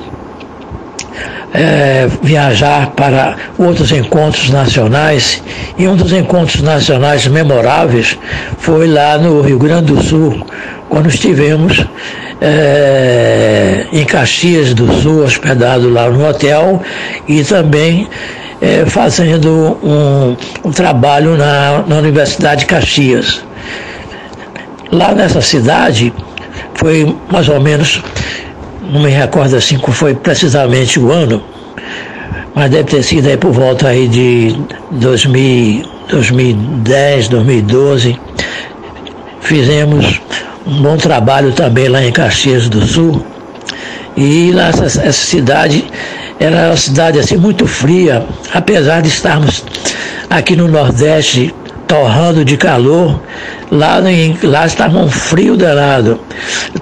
é, 1.54 2.08
viajar 2.20 2.90
para 2.90 3.36
outros 3.56 3.92
encontros 3.92 4.50
nacionais 4.50 5.40
e 5.78 5.86
um 5.86 5.94
dos 5.94 6.12
encontros 6.12 6.60
nacionais 6.60 7.28
memoráveis 7.28 8.18
foi 8.58 8.88
lá 8.88 9.16
no 9.16 9.40
Rio 9.40 9.58
Grande 9.58 9.92
do 9.92 10.02
Sul, 10.02 10.44
quando 10.88 11.08
estivemos 11.08 11.86
é, 12.40 13.86
em 13.92 14.04
Caxias 14.04 14.74
do 14.74 14.92
Sul, 15.00 15.22
hospedado 15.22 15.88
lá 15.88 16.10
no 16.10 16.28
hotel 16.28 16.82
e 17.28 17.44
também 17.44 18.08
é, 18.60 18.84
fazendo 18.84 19.78
um, 19.80 20.36
um 20.64 20.72
trabalho 20.72 21.36
na, 21.36 21.84
na 21.86 21.96
Universidade 21.98 22.62
de 22.62 22.66
Caxias. 22.66 23.44
Lá 24.90 25.14
nessa 25.14 25.40
cidade 25.40 26.12
foi 26.74 27.16
mais 27.30 27.48
ou 27.48 27.60
menos 27.60 28.02
não 28.90 29.02
me 29.02 29.10
recordo 29.10 29.56
assim 29.56 29.78
qual 29.78 29.92
foi 29.92 30.14
precisamente 30.14 30.98
o 30.98 31.10
ano, 31.10 31.42
mas 32.54 32.70
deve 32.70 32.84
ter 32.84 33.02
sido 33.02 33.28
aí 33.28 33.36
por 33.36 33.52
volta 33.52 33.88
aí 33.88 34.06
de 34.08 34.56
2000, 34.92 35.84
2010, 36.08 37.28
2012. 37.28 38.18
Fizemos 39.40 40.20
um 40.66 40.82
bom 40.82 40.96
trabalho 40.96 41.52
também 41.52 41.88
lá 41.88 42.04
em 42.04 42.12
Caxias 42.12 42.68
do 42.68 42.84
Sul. 42.86 43.24
E 44.16 44.52
lá 44.52 44.68
essa, 44.68 44.84
essa 44.84 45.12
cidade 45.12 45.84
era 46.38 46.68
uma 46.68 46.76
cidade 46.76 47.18
assim 47.18 47.36
muito 47.36 47.66
fria, 47.66 48.24
apesar 48.52 49.02
de 49.02 49.08
estarmos 49.08 49.64
aqui 50.30 50.54
no 50.54 50.68
Nordeste 50.68 51.54
torrando 51.94 52.44
de 52.44 52.56
calor, 52.56 53.20
lá, 53.70 54.00
em, 54.10 54.36
lá 54.42 54.66
estava 54.66 54.98
um 54.98 55.08
frio 55.08 55.56
danado. 55.56 56.18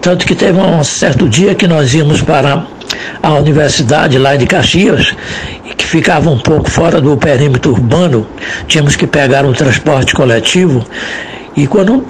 Tanto 0.01 0.25
que 0.25 0.35
teve 0.35 0.59
um 0.59 0.83
certo 0.83 1.29
dia 1.29 1.55
que 1.55 1.69
nós 1.69 1.93
íamos 1.93 2.23
para 2.23 2.65
à 3.23 3.35
universidade 3.35 4.17
lá 4.17 4.37
de 4.37 4.47
Caxias, 4.47 5.15
que 5.77 5.85
ficava 5.85 6.31
um 6.31 6.39
pouco 6.39 6.71
fora 6.71 6.99
do 6.99 7.15
perímetro 7.19 7.73
urbano, 7.73 8.27
tínhamos 8.67 8.97
que 8.97 9.07
pegar 9.07 9.45
um 9.45 9.53
transporte 9.53 10.15
coletivo. 10.15 10.83
E 11.55 11.67
quando 11.67 12.03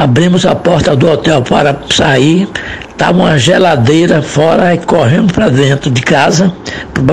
abrimos 0.00 0.46
a 0.46 0.54
porta 0.54 0.96
do 0.96 1.10
hotel 1.10 1.42
para 1.42 1.76
sair, 1.90 2.48
estava 2.90 3.18
uma 3.18 3.38
geladeira 3.38 4.22
fora 4.22 4.74
e 4.74 4.78
corremos 4.78 5.30
para 5.30 5.50
dentro 5.50 5.90
de 5.90 6.00
casa, 6.00 6.50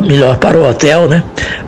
melhor 0.05 0.37
para 0.37 0.57
o 0.57 0.69
hotel, 0.69 1.09
né? 1.09 1.21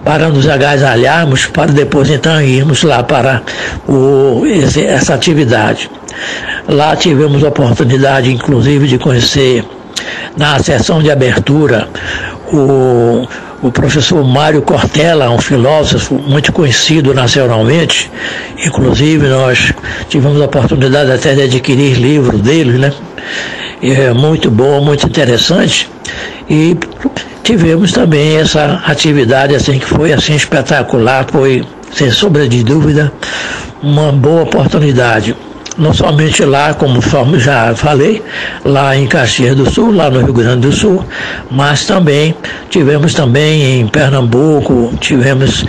Para 0.05 0.29
nos 0.29 0.47
agasalharmos, 0.47 1.45
para 1.45 1.73
depois 1.73 2.09
então 2.09 2.41
irmos 2.41 2.83
lá 2.83 3.03
para 3.03 3.41
o, 3.85 4.43
essa 4.45 5.13
atividade. 5.13 5.91
Lá 6.69 6.95
tivemos 6.95 7.43
a 7.43 7.49
oportunidade, 7.49 8.31
inclusive, 8.31 8.87
de 8.87 8.97
conhecer 8.97 9.65
na 10.37 10.57
sessão 10.59 11.01
de 11.01 11.11
abertura 11.11 11.89
o, 12.53 13.27
o 13.61 13.71
professor 13.71 14.23
Mário 14.23 14.61
Cortella, 14.61 15.29
um 15.29 15.39
filósofo 15.39 16.15
muito 16.15 16.51
conhecido 16.53 17.13
nacionalmente, 17.13 18.09
inclusive 18.65 19.27
nós 19.27 19.73
tivemos 20.07 20.41
a 20.41 20.45
oportunidade 20.45 21.11
até 21.11 21.35
de 21.35 21.41
adquirir 21.41 21.97
livro 21.97 22.37
dele, 22.37 22.77
né? 22.77 22.93
É 23.81 24.13
muito 24.13 24.49
bom, 24.49 24.81
muito 24.81 25.05
interessante. 25.05 25.89
E 26.49 26.77
tivemos 27.43 27.91
também 27.91 28.37
essa 28.37 28.81
atividade 28.85 29.55
assim 29.55 29.79
que 29.79 29.85
foi 29.85 30.13
assim 30.13 30.35
espetacular, 30.35 31.25
foi 31.29 31.65
sem 31.93 32.11
sombra 32.11 32.47
de 32.47 32.63
dúvida 32.63 33.11
uma 33.81 34.11
boa 34.11 34.43
oportunidade 34.43 35.35
não 35.79 35.93
somente 35.93 36.43
lá, 36.43 36.73
como 36.73 36.99
já 37.39 37.73
falei, 37.75 38.21
lá 38.65 38.95
em 38.95 39.07
Caxias 39.07 39.55
do 39.55 39.69
Sul, 39.69 39.91
lá 39.91 40.09
no 40.09 40.21
Rio 40.21 40.33
Grande 40.33 40.67
do 40.67 40.71
Sul, 40.71 41.03
mas 41.49 41.85
também 41.85 42.35
tivemos 42.69 43.13
também 43.13 43.79
em 43.79 43.87
Pernambuco, 43.87 44.93
tivemos 44.99 45.65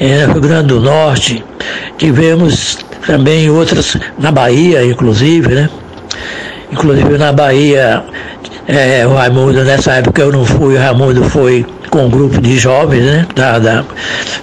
em 0.00 0.26
Rio 0.26 0.40
Grande 0.40 0.68
do 0.68 0.80
Norte, 0.80 1.44
tivemos 1.96 2.78
também 3.06 3.48
outras 3.50 3.96
na 4.18 4.30
Bahia, 4.30 4.84
inclusive, 4.84 5.54
né? 5.54 5.70
Inclusive 6.72 7.18
na 7.18 7.32
Bahia, 7.32 8.02
é, 8.66 9.06
o 9.06 9.14
Raimundo, 9.14 9.62
nessa 9.64 9.92
época 9.92 10.22
eu 10.22 10.32
não 10.32 10.44
fui, 10.44 10.74
o 10.74 10.78
Raimundo 10.78 11.24
foi 11.24 11.66
com 11.90 12.06
um 12.06 12.08
grupo 12.08 12.40
de 12.40 12.58
jovens, 12.58 13.04
né? 13.04 13.26
Da, 13.34 13.58
da, 13.58 13.84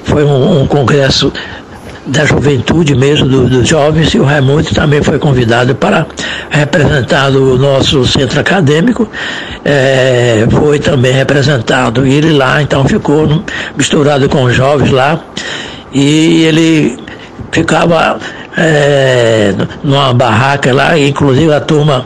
foi 0.03 0.24
um, 0.24 0.61
um 0.61 0.67
congresso 0.67 1.34
da 2.10 2.26
juventude 2.26 2.95
mesmo, 2.95 3.28
dos 3.28 3.49
do 3.49 3.66
jovens, 3.66 4.14
e 4.14 4.20
o 4.20 4.24
Raimundo 4.24 4.70
também 4.74 5.01
foi 5.01 5.20
convidado 5.20 5.76
para 5.76 6.05
representar 6.49 7.30
o 7.30 7.57
nosso 7.57 8.05
centro 8.05 8.39
acadêmico, 8.39 9.07
é, 9.64 10.45
foi 10.49 10.80
também 10.80 11.12
representado. 11.12 12.05
Ele 12.05 12.34
lá, 12.34 12.62
então, 12.62 12.84
ficou 12.86 13.43
misturado 13.78 14.28
com 14.28 14.43
os 14.43 14.55
jovens 14.55 14.91
lá, 14.91 15.20
e 15.91 16.43
ele 16.43 16.97
ficava 17.51 18.20
é, 18.57 19.53
numa 19.84 20.14
barraca 20.14 20.74
lá, 20.74 20.97
inclusive 20.97 21.53
a 21.53 21.62
turma 21.62 22.05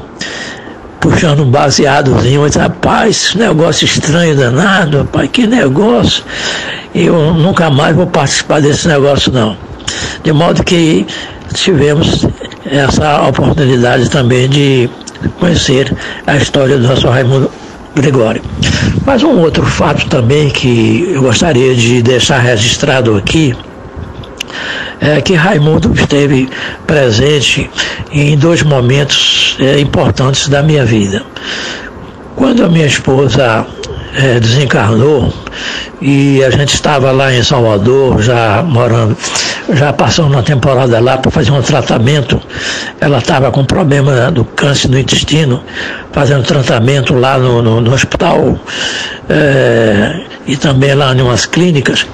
puxando 0.99 1.41
um 1.41 1.51
baseadozinho, 1.51 2.41
mas 2.41 2.55
rapaz, 2.55 3.35
negócio 3.35 3.83
estranho 3.83 4.37
danado, 4.37 4.99
rapaz, 4.99 5.29
que 5.31 5.45
negócio. 5.45 6.23
Eu 6.95 7.33
nunca 7.33 7.69
mais 7.69 7.93
vou 7.93 8.07
participar 8.07 8.61
desse 8.61 8.87
negócio 8.87 9.31
não. 9.31 9.57
De 10.23 10.31
modo 10.31 10.63
que 10.63 11.05
tivemos 11.53 12.25
essa 12.65 13.21
oportunidade 13.27 14.09
também 14.09 14.49
de 14.49 14.89
conhecer 15.39 15.95
a 16.25 16.35
história 16.37 16.77
do 16.77 16.87
nosso 16.87 17.07
Raimundo 17.07 17.49
Gregório. 17.95 18.41
Mas 19.05 19.23
um 19.23 19.39
outro 19.41 19.65
fato 19.65 20.07
também 20.07 20.49
que 20.49 21.11
eu 21.13 21.21
gostaria 21.21 21.75
de 21.75 22.01
deixar 22.01 22.39
registrado 22.39 23.15
aqui 23.15 23.55
é 24.99 25.21
que 25.21 25.33
Raimundo 25.33 25.93
esteve 25.93 26.49
presente 26.87 27.69
em 28.11 28.37
dois 28.37 28.63
momentos 28.63 29.57
é, 29.59 29.79
importantes 29.79 30.47
da 30.47 30.63
minha 30.63 30.85
vida. 30.85 31.23
Quando 32.35 32.63
a 32.63 32.69
minha 32.69 32.87
esposa 32.87 33.65
é, 34.15 34.39
desencarnou 34.39 35.33
e 36.01 36.43
a 36.43 36.49
gente 36.49 36.73
estava 36.73 37.11
lá 37.11 37.33
em 37.33 37.43
Salvador, 37.43 38.21
já 38.21 38.63
morando 38.63 39.15
já 39.71 39.93
passou 39.93 40.25
uma 40.25 40.43
temporada 40.43 40.99
lá 40.99 41.17
para 41.17 41.31
fazer 41.31 41.51
um 41.51 41.61
tratamento. 41.61 42.41
Ela 42.99 43.19
estava 43.19 43.51
com 43.51 43.63
problema 43.63 44.31
do 44.31 44.43
câncer 44.43 44.89
no 44.89 44.99
intestino, 44.99 45.63
fazendo 46.11 46.43
tratamento 46.43 47.13
lá 47.13 47.37
no, 47.37 47.61
no, 47.61 47.81
no 47.81 47.93
hospital 47.93 48.57
é, 49.29 50.21
e 50.45 50.57
também 50.57 50.93
lá 50.93 51.13
em 51.13 51.21
umas 51.21 51.45
clínicas. 51.45 52.05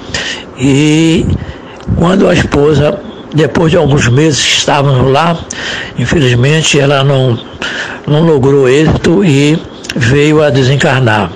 E 0.58 1.26
quando 1.96 2.28
a 2.28 2.34
esposa, 2.34 2.98
depois 3.34 3.70
de 3.70 3.76
alguns 3.76 4.08
meses 4.08 4.44
que 4.44 4.58
estávamos 4.58 5.10
lá, 5.10 5.36
infelizmente 5.98 6.78
ela 6.78 7.02
não, 7.02 7.38
não 8.06 8.22
logrou 8.22 8.68
êxito 8.68 9.24
e 9.24 9.60
veio 9.96 10.42
a 10.42 10.50
desencarnar. 10.50 11.30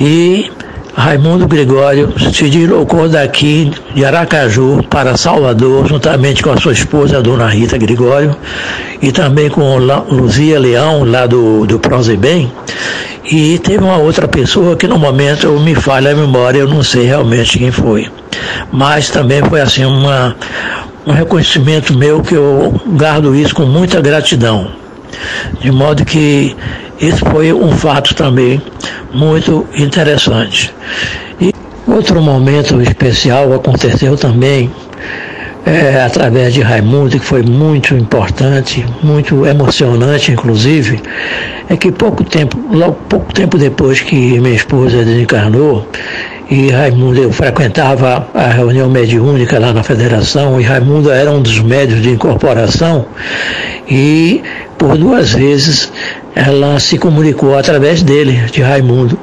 E 0.00 0.50
Raimundo 0.96 1.46
Gregório 1.46 2.14
se 2.32 2.48
deslocou 2.48 3.06
daqui 3.06 3.70
de 3.94 4.02
Aracaju 4.02 4.82
para 4.88 5.14
Salvador, 5.14 5.86
juntamente 5.86 6.42
com 6.42 6.50
a 6.50 6.56
sua 6.56 6.72
esposa, 6.72 7.18
a 7.18 7.20
dona 7.20 7.46
Rita 7.48 7.76
Gregório, 7.76 8.34
e 9.02 9.12
também 9.12 9.50
com 9.50 9.76
Luzia 9.76 10.58
Leão, 10.58 11.04
lá 11.04 11.26
do, 11.26 11.66
do 11.66 11.78
Prozebem. 11.78 12.50
E 13.30 13.58
teve 13.58 13.84
uma 13.84 13.98
outra 13.98 14.26
pessoa 14.26 14.74
que 14.74 14.88
no 14.88 14.98
momento 14.98 15.60
me 15.60 15.74
falha 15.74 16.12
a 16.12 16.14
memória, 16.14 16.60
eu 16.60 16.68
não 16.68 16.82
sei 16.82 17.04
realmente 17.04 17.58
quem 17.58 17.70
foi. 17.70 18.08
Mas 18.72 19.10
também 19.10 19.42
foi 19.44 19.60
assim 19.60 19.84
uma, 19.84 20.34
um 21.06 21.12
reconhecimento 21.12 21.96
meu 21.96 22.22
que 22.22 22.34
eu 22.34 22.80
guardo 22.86 23.34
isso 23.34 23.54
com 23.54 23.66
muita 23.66 24.00
gratidão. 24.00 24.70
De 25.60 25.70
modo 25.70 26.04
que 26.06 26.56
esse 27.00 27.18
foi 27.18 27.52
um 27.52 27.72
fato 27.72 28.14
também 28.14 28.60
muito 29.12 29.66
interessante. 29.74 30.74
E 31.40 31.52
outro 31.86 32.20
momento 32.20 32.80
especial 32.80 33.52
aconteceu 33.52 34.16
também 34.16 34.70
é, 35.66 36.00
através 36.00 36.54
de 36.54 36.60
Raimundo, 36.60 37.18
que 37.18 37.26
foi 37.26 37.42
muito 37.42 37.94
importante, 37.94 38.86
muito 39.02 39.44
emocionante, 39.44 40.30
inclusive, 40.30 41.02
é 41.68 41.76
que 41.76 41.90
pouco 41.90 42.22
tempo, 42.22 42.56
logo 42.70 42.94
pouco 43.08 43.32
tempo 43.34 43.58
depois 43.58 44.00
que 44.00 44.38
minha 44.38 44.54
esposa 44.54 45.04
desencarnou, 45.04 45.86
e 46.48 46.70
Raimundo, 46.70 47.20
eu 47.20 47.32
frequentava 47.32 48.28
a 48.32 48.46
reunião 48.46 48.88
mediúnica 48.88 49.58
lá 49.58 49.72
na 49.72 49.82
federação, 49.82 50.60
e 50.60 50.64
Raimundo 50.64 51.10
era 51.10 51.30
um 51.30 51.42
dos 51.42 51.58
médios 51.58 52.00
de 52.00 52.10
incorporação, 52.10 53.06
e 53.88 54.42
por 54.78 54.96
duas 54.96 55.32
vezes 55.32 55.92
ela 56.36 56.78
se 56.78 56.98
comunicou 56.98 57.58
através 57.58 58.02
dele, 58.02 58.44
de 58.52 58.62
Raimundo. 58.62 59.18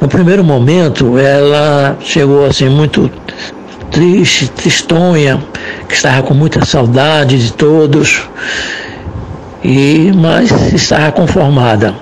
No 0.00 0.08
primeiro 0.08 0.42
momento, 0.42 1.16
ela 1.16 1.96
chegou 2.00 2.46
assim 2.46 2.68
muito 2.68 3.08
triste, 3.90 4.48
tristonha, 4.48 5.40
que 5.88 5.94
estava 5.94 6.22
com 6.22 6.34
muita 6.34 6.64
saudade 6.64 7.38
de 7.38 7.52
todos, 7.52 8.22
e 9.62 10.10
mas 10.12 10.50
estava 10.72 11.12
conformada. 11.12 11.94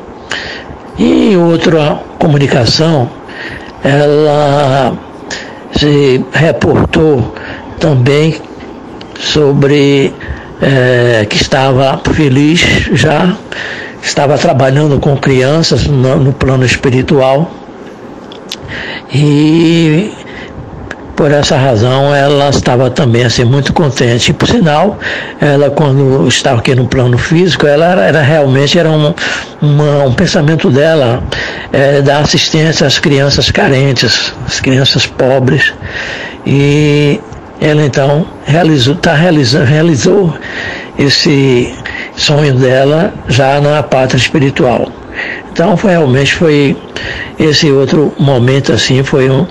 E 0.99 1.33
em 1.33 1.37
outra 1.37 2.01
comunicação, 2.18 3.11
ela 3.85 4.97
se 5.76 6.24
reportou 6.33 7.35
também 7.78 8.37
sobre 9.18 10.14
é, 10.61 11.26
que 11.28 11.37
estava 11.37 12.01
feliz 12.12 12.61
já, 12.93 13.37
estava 14.03 14.39
trabalhando 14.39 14.99
com 15.01 15.16
crianças 15.16 15.87
no, 15.87 16.16
no 16.16 16.33
plano 16.33 16.64
espiritual. 16.64 17.51
E 19.12 20.12
por 21.23 21.31
essa 21.31 21.57
razão 21.57 22.12
ela 22.12 22.49
estava 22.49 22.91
também 22.91 23.23
assim 23.25 23.45
muito 23.45 23.73
contente. 23.73 24.33
Por 24.33 24.49
sinal, 24.49 24.99
ela 25.41 25.70
quando 25.70 26.27
estava 26.27 26.59
aqui 26.59 26.75
no 26.75 26.89
plano 26.89 27.16
físico, 27.16 27.64
ela 27.64 27.93
era, 27.93 28.03
era 28.07 28.23
realmente 28.23 28.77
era 28.77 28.91
um, 28.91 29.14
uma, 29.61 30.07
um 30.07 30.12
pensamento 30.14 30.68
dela 30.68 31.23
é, 31.73 32.03
dar 32.03 32.23
assistência 32.23 32.89
às 32.89 32.99
crianças 32.99 33.53
carentes, 33.53 34.35
às 34.45 34.59
crianças 34.59 35.07
pobres. 35.07 35.73
E 36.45 37.20
ela 37.61 37.85
então 37.85 38.27
realizou, 38.45 38.97
tá 38.97 39.14
realizando, 39.14 39.66
realizou 39.66 40.35
esse 40.99 41.73
sonho 42.16 42.55
dela 42.55 43.14
já 43.29 43.61
na 43.61 43.81
pátria 43.81 44.18
espiritual. 44.18 44.91
Então 45.53 45.77
foi, 45.77 45.91
realmente 45.91 46.35
foi 46.35 46.75
esse 47.39 47.71
outro 47.71 48.11
momento 48.19 48.73
assim 48.73 49.03
foi 49.03 49.29
um, 49.29 49.47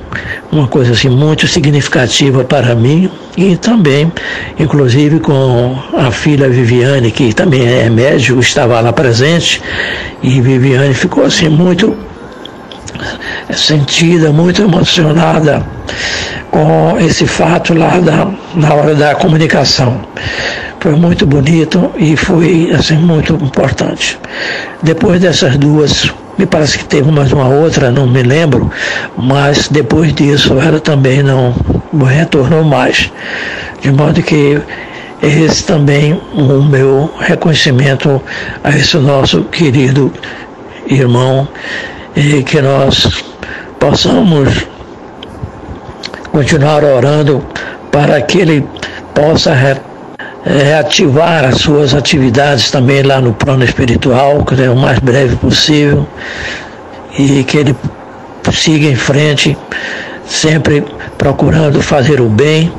uma 0.52 0.68
coisa 0.68 0.94
assim 0.94 1.10
muito 1.10 1.48
significativa 1.48 2.44
para 2.44 2.74
mim 2.74 3.08
e 3.38 3.56
também 3.56 4.12
inclusive 4.58 5.20
com 5.20 5.78
a 5.96 6.10
filha 6.10 6.50
Viviane 6.50 7.12
que 7.12 7.32
também 7.34 7.68
é 7.68 7.88
médico 7.88 8.40
estava 8.40 8.80
lá 8.80 8.92
presente 8.92 9.62
e 10.24 10.42
Viviane 10.42 10.96
ficou 10.96 11.24
assim 11.24 11.50
muito 11.50 11.96
sentida, 13.54 14.32
muito 14.32 14.64
emocionada 14.64 15.64
com 16.50 16.98
esse 17.00 17.28
fato 17.28 17.76
lá 17.76 18.00
da, 18.00 18.28
na 18.56 18.74
hora 18.74 18.96
da 18.96 19.14
comunicação. 19.14 20.02
Foi 20.82 20.96
muito 20.96 21.28
bonito 21.28 21.92
e 21.96 22.18
foi 22.18 22.72
assim 22.76 22.96
muito 22.96 23.36
importante. 23.36 24.18
Depois 24.82 25.22
dessas 25.22 25.56
duas, 25.56 26.12
me 26.40 26.48
parece 26.48 26.80
que 26.80 26.86
teve 26.86 27.12
mais 27.12 27.32
uma 27.32 27.48
outra, 27.48 27.92
não 27.92 28.08
me 28.08 28.24
lembro, 28.24 28.72
mas 29.16 29.68
depois 29.68 30.12
disso 30.12 30.60
ela 30.60 30.80
também 30.80 31.22
não 31.22 31.54
retornou 32.04 32.64
mais. 32.64 33.12
De 33.80 33.92
modo 33.92 34.24
que 34.24 34.60
esse 35.22 35.64
também 35.66 36.20
o 36.34 36.64
meu 36.64 37.14
reconhecimento 37.20 38.20
a 38.64 38.76
esse 38.76 38.98
nosso 38.98 39.44
querido 39.44 40.12
irmão 40.88 41.48
e 42.16 42.42
que 42.42 42.60
nós 42.60 43.24
possamos 43.80 44.66
continuar 46.32 46.84
orando 46.84 47.46
para 47.92 48.20
que 48.20 48.40
ele 48.40 48.68
possa 49.14 49.54
reativar 50.46 51.46
as 51.46 51.58
suas 51.58 51.94
atividades 51.94 52.72
também 52.72 53.04
lá 53.04 53.22
no 53.22 53.34
plano 53.34 53.64
espiritual, 53.64 54.44
que 54.44 54.62
é 54.62 54.70
o 54.70 54.76
mais 54.76 55.00
breve 55.00 55.36
possível, 55.36 56.08
e 57.18 57.44
que 57.44 57.58
ele 57.58 57.76
siga 58.52 58.88
em 58.88 58.96
frente, 58.96 59.58
sempre 60.26 60.84
procurando 61.18 61.82
fazer 61.82 62.20
o 62.20 62.28
bem 62.28 62.72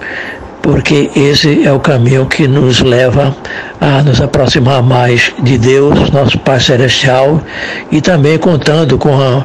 porque 0.63 1.11
esse 1.17 1.67
é 1.67 1.73
o 1.73 1.81
caminho 1.81 2.25
que 2.27 2.47
nos 2.47 2.81
leva 2.81 3.37
a 3.81 4.01
nos 4.03 4.21
aproximar 4.21 4.81
mais 4.81 5.33
de 5.41 5.59
Deus, 5.59 6.09
nosso 6.11 6.39
Pai 6.39 6.61
Celestial, 6.61 7.43
e 7.91 8.01
também 8.01 8.39
contando 8.39 8.97
com 8.97 9.13
a, 9.21 9.45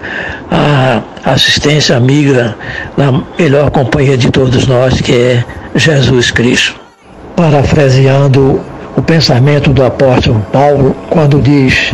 a 0.52 1.32
assistência 1.32 1.98
amiga 1.98 2.56
da 2.96 3.12
melhor 3.38 3.72
companhia 3.72 4.16
de 4.16 4.30
todos 4.30 4.68
nós, 4.68 5.02
que 5.02 5.12
é 5.12 5.44
Jesus 5.76 6.30
Cristo. 6.30 6.77
Parafraseando 7.38 8.60
o 8.96 9.02
pensamento 9.04 9.72
do 9.72 9.86
apóstolo 9.86 10.44
Paulo, 10.52 10.96
quando 11.08 11.40
diz: 11.40 11.94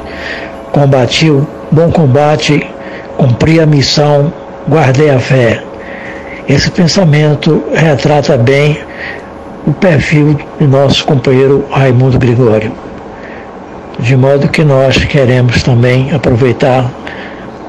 Combati 0.71 1.29
o 1.29 1.45
bom 1.69 1.91
combate, 1.91 2.65
cumpri 3.17 3.59
a 3.59 3.65
missão, 3.65 4.31
guardei 4.69 5.09
a 5.09 5.19
fé. 5.19 5.61
Esse 6.47 6.71
pensamento 6.71 7.61
retrata 7.73 8.37
bem 8.37 8.79
o 9.67 9.73
perfil 9.73 10.39
do 10.61 10.65
nosso 10.65 11.03
companheiro 11.03 11.65
Raimundo 11.69 12.17
Gregório. 12.17 12.71
De 13.99 14.15
modo 14.15 14.47
que 14.47 14.63
nós 14.63 14.95
queremos 14.95 15.61
também 15.61 16.13
aproveitar 16.13 16.89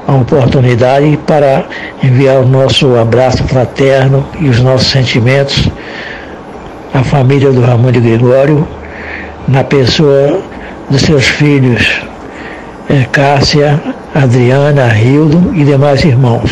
a 0.07 0.15
oportunidade 0.15 1.19
para 1.27 1.65
enviar 2.01 2.37
o 2.37 2.47
nosso 2.47 2.95
abraço 2.95 3.43
fraterno 3.43 4.25
e 4.39 4.47
os 4.47 4.61
nossos 4.61 4.87
sentimentos 4.87 5.69
à 6.95 7.03
família 7.03 7.51
do 7.51 7.61
Raimundo 7.61 8.01
Gregório, 8.01 8.67
na 9.47 9.63
pessoa 9.63 10.41
dos 10.89 11.01
seus 11.01 11.25
filhos 11.25 12.01
é, 12.89 13.03
Cássia, 13.11 13.79
Adriana, 14.13 14.87
Rildo 14.87 15.53
e 15.55 15.63
demais 15.63 16.03
irmãos. 16.03 16.51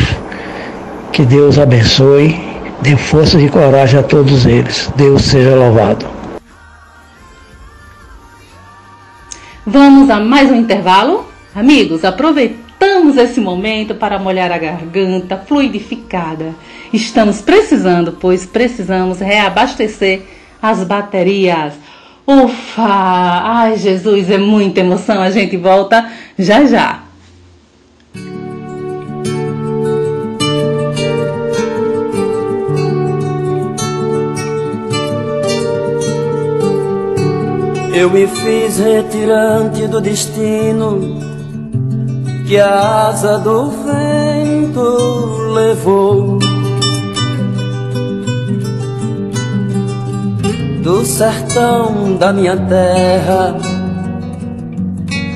Que 1.11 1.23
Deus 1.23 1.57
abençoe 1.57 2.53
Dê 2.83 2.97
força 2.97 3.39
e 3.39 3.47
coragem 3.47 3.97
a 3.97 4.03
todos 4.03 4.45
eles. 4.45 4.91
Deus 4.97 5.21
seja 5.21 5.55
louvado. 5.55 6.05
Vamos 9.65 10.09
a 10.09 10.19
mais 10.19 10.51
um 10.51 10.55
intervalo? 10.55 11.25
Amigos, 11.55 12.03
aproveitamos 12.03 13.15
esse 13.15 13.39
momento 13.39 13.95
para 13.95 14.19
molhar 14.19 14.51
a 14.51 14.57
garganta 14.57 15.37
fluidificada. 15.37 16.53
Estamos 16.93 17.41
precisando, 17.41 18.17
pois 18.21 18.45
precisamos 18.45 19.19
reabastecer 19.19 20.21
as 20.61 20.83
baterias. 20.83 21.73
Ufa! 22.25 22.83
Ai, 22.83 23.77
Jesus, 23.77 24.29
é 24.29 24.37
muita 24.37 24.81
emoção. 24.81 25.19
A 25.19 25.31
gente 25.31 25.57
volta 25.57 26.07
já 26.37 26.65
já. 26.65 27.01
Eu 37.95 38.09
me 38.09 38.27
fiz 38.27 38.77
retirante 38.79 39.87
do 39.87 39.99
destino 39.99 41.19
que 42.47 42.59
a 42.59 43.07
asa 43.07 43.39
do 43.39 43.69
vento 43.69 45.53
levou. 45.53 46.42
Do 50.83 51.05
sertão 51.05 52.17
da 52.17 52.33
minha 52.33 52.57
terra 52.57 53.55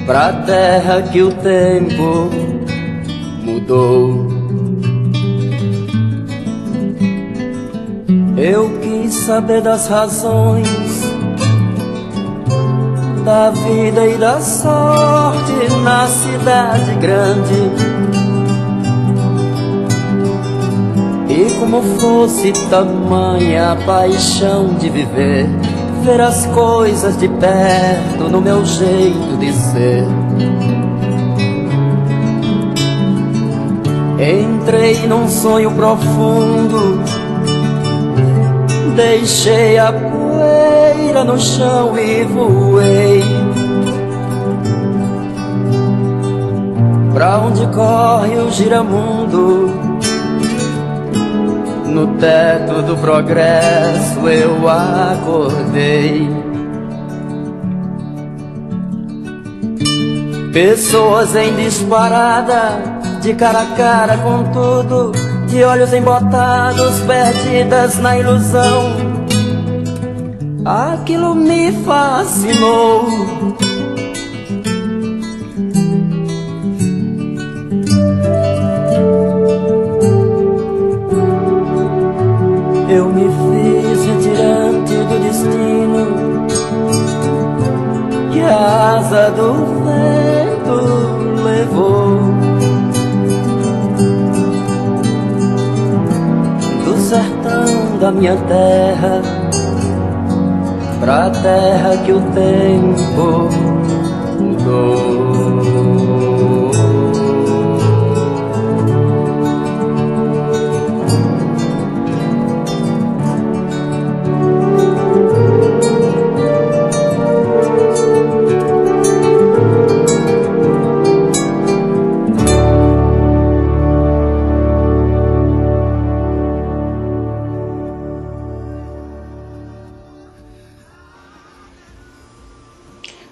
pra 0.05 0.33
terra 0.33 1.01
que 1.01 1.21
o 1.21 1.31
tempo 1.31 2.29
mudou. 3.45 4.27
Eu 8.37 8.77
quis 8.81 9.13
saber 9.13 9.61
das 9.61 9.87
razões 9.87 10.67
da 13.23 13.49
vida 13.51 14.05
e 14.05 14.17
da 14.17 14.41
sorte 14.41 15.69
na 15.81 16.07
cidade 16.07 16.93
grande. 16.95 17.96
E 21.37 21.53
como 21.59 21.83
fosse 21.99 22.51
tamanha 22.67 23.73
a 23.73 23.75
paixão 23.75 24.73
de 24.73 24.89
viver, 24.89 25.47
ver 26.03 26.19
as 26.19 26.47
coisas 26.47 27.15
de 27.15 27.27
perto 27.27 28.27
no 28.27 28.41
meu 28.41 28.65
jeito 28.65 29.37
de 29.37 29.53
ser. 29.53 30.03
Entrei 34.19 35.05
num 35.05 35.27
sonho 35.27 35.69
profundo, 35.73 37.03
deixei 38.95 39.77
a 39.77 39.93
poeira 39.93 41.23
no 41.23 41.37
chão 41.37 41.95
e 41.99 42.23
voei 42.23 43.23
Pra 47.13 47.37
onde 47.37 47.67
corre 47.67 48.37
o 48.37 48.51
giramundo 48.51 49.86
No 51.97 52.15
teto 52.19 52.83
do 52.83 52.95
progresso 52.97 54.29
eu 54.29 54.69
acordei 54.69 56.29
Pessoas 60.53 61.35
em 61.35 61.55
disparada 61.55 62.79
De 63.19 63.33
cara 63.33 63.61
a 63.61 63.75
cara 63.75 64.15
com 64.19 64.43
tudo 64.51 65.11
De 65.47 65.63
olhos 65.63 65.91
embotados 65.91 66.99
Perdidas 66.99 67.97
na 67.97 68.15
ilusão 68.15 69.17
aquilo 70.67 71.33
me 71.33 71.71
fascinou. 71.85 73.07
Asa 89.07 89.31
do 89.31 89.53
vento 89.85 90.79
levou. 91.43 92.19
Do 96.83 96.97
sertão 96.97 97.97
da 97.99 98.11
minha 98.11 98.35
terra 98.35 99.21
pra 100.99 101.29
terra 101.29 101.97
que 102.05 102.11
o 102.11 102.19
tempo 102.31 103.49
mudou. 104.39 105.16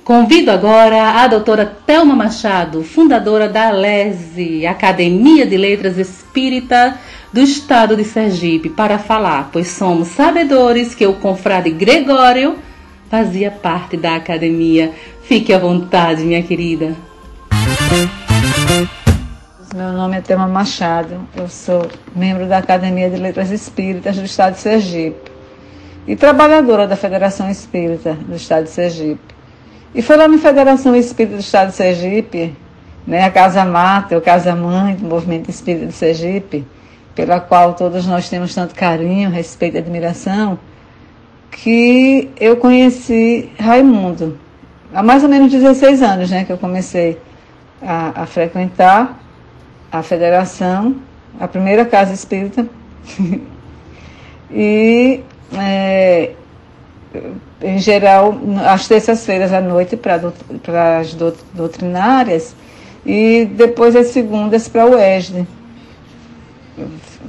Convido 0.05 0.51
agora 0.51 1.23
a 1.23 1.27
doutora 1.27 1.65
Thelma 1.65 2.15
Machado, 2.15 2.83
fundadora 2.83 3.49
da 3.49 3.71
LESE, 3.71 4.67
Academia 4.67 5.47
de 5.47 5.57
Letras 5.57 5.97
Espírita 5.97 6.99
do 7.33 7.41
Estado 7.41 7.97
de 7.97 8.03
Sergipe, 8.03 8.69
para 8.69 8.99
falar, 8.99 9.49
pois 9.51 9.69
somos 9.69 10.09
sabedores 10.09 10.93
que 10.93 11.07
o 11.07 11.15
confrade 11.15 11.71
Gregório 11.71 12.55
fazia 13.09 13.49
parte 13.49 13.97
da 13.97 14.15
academia. 14.15 14.91
Fique 15.23 15.51
à 15.51 15.57
vontade, 15.57 16.21
minha 16.21 16.43
querida. 16.43 16.95
Meu 19.73 19.91
nome 19.91 20.17
é 20.17 20.21
Thelma 20.21 20.47
Machado, 20.47 21.27
eu 21.35 21.49
sou 21.49 21.89
membro 22.15 22.45
da 22.45 22.59
Academia 22.59 23.09
de 23.09 23.17
Letras 23.17 23.49
Espíritas 23.49 24.15
do 24.15 24.25
Estado 24.25 24.53
de 24.53 24.59
Sergipe 24.59 25.31
e 26.07 26.15
trabalhadora 26.15 26.85
da 26.85 26.95
Federação 26.95 27.49
Espírita 27.49 28.13
do 28.13 28.35
Estado 28.35 28.65
de 28.65 28.69
Sergipe. 28.69 29.34
E 29.95 30.01
foi 30.01 30.17
lá 30.17 30.27
na 30.27 30.37
Federação 30.37 30.93
Espírita 30.93 31.37
do 31.37 31.39
Estado 31.39 31.69
de 31.69 31.75
Sergipe, 31.75 32.53
né, 33.07 33.23
a 33.23 33.31
Casa 33.31 33.63
Mata, 33.63 34.17
o 34.17 34.21
Casa 34.21 34.53
Mãe 34.53 34.93
do 34.93 35.07
Movimento 35.07 35.49
Espírita 35.49 35.85
de 35.85 35.93
Sergipe, 35.93 36.67
pela 37.15 37.39
qual 37.39 37.73
todos 37.75 38.05
nós 38.05 38.27
temos 38.27 38.53
tanto 38.53 38.75
carinho, 38.75 39.29
respeito 39.29 39.75
e 39.75 39.77
admiração, 39.77 40.59
que 41.49 42.29
eu 42.37 42.57
conheci 42.57 43.49
Raimundo. 43.57 44.37
Há 44.93 45.01
mais 45.01 45.23
ou 45.23 45.29
menos 45.29 45.49
16 45.49 46.01
anos 46.01 46.29
né, 46.29 46.43
que 46.43 46.51
eu 46.51 46.57
comecei 46.57 47.17
a, 47.81 48.23
a 48.23 48.25
frequentar 48.25 49.17
a 49.89 50.03
federação, 50.03 50.97
a 51.39 51.47
primeira 51.47 51.85
casa 51.85 52.13
espírita. 52.13 52.67
e 54.51 55.21
é, 55.53 56.31
em 57.65 57.79
geral, 57.79 58.37
às 58.67 58.87
terças-feiras 58.87 59.51
à 59.51 59.59
noite 59.59 59.97
para 59.97 60.21
as 60.99 61.15
doutrinárias 61.53 62.55
e 63.05 63.45
depois 63.45 63.95
as 63.95 64.07
segundas 64.07 64.67
para 64.67 64.85
o 64.85 64.97
ESD. 64.97 65.45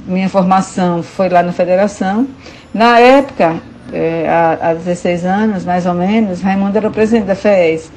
Minha 0.05 0.29
formação 0.29 1.01
foi 1.01 1.27
lá 1.27 1.41
na 1.41 1.51
federação. 1.51 2.27
Na 2.73 2.99
época, 2.99 3.55
é, 3.91 4.27
há, 4.29 4.69
há 4.69 4.73
16 4.75 5.25
anos, 5.25 5.65
mais 5.65 5.85
ou 5.85 5.93
menos, 5.93 6.41
Raimundo 6.41 6.77
era 6.77 6.87
o 6.87 6.91
presidente 6.91 7.25
da 7.25 7.35
FES. 7.35 7.91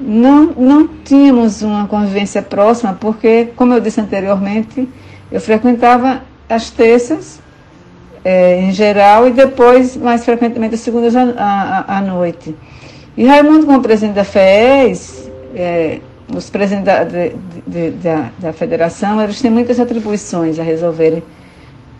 Não, 0.00 0.46
não 0.56 0.88
tínhamos 1.04 1.62
uma 1.62 1.86
convivência 1.86 2.42
próxima, 2.42 2.94
porque, 2.94 3.50
como 3.54 3.72
eu 3.72 3.80
disse 3.80 4.00
anteriormente, 4.00 4.88
eu 5.30 5.40
frequentava 5.40 6.22
as 6.48 6.70
terças 6.70 7.40
é, 8.24 8.58
em 8.60 8.72
geral, 8.72 9.28
e 9.28 9.32
depois, 9.32 9.96
mais 9.96 10.24
frequentemente, 10.24 10.74
as 10.74 10.80
segundas 10.80 11.14
à, 11.14 12.00
noite. 12.00 12.56
E 13.16 13.26
Raimundo, 13.26 13.66
como 13.66 13.82
presidente 13.82 14.14
da 14.14 14.24
FES, 14.24 15.30
é, 15.54 16.00
os 16.34 16.48
presidentes 16.48 16.86
da, 16.86 17.04
de, 17.04 17.32
de, 17.66 17.90
da, 17.90 18.30
da, 18.38 18.52
federação, 18.52 19.22
eles 19.22 19.40
têm 19.40 19.50
muitas 19.50 19.78
atribuições 19.78 20.58
a 20.58 20.62
resolverem, 20.62 21.22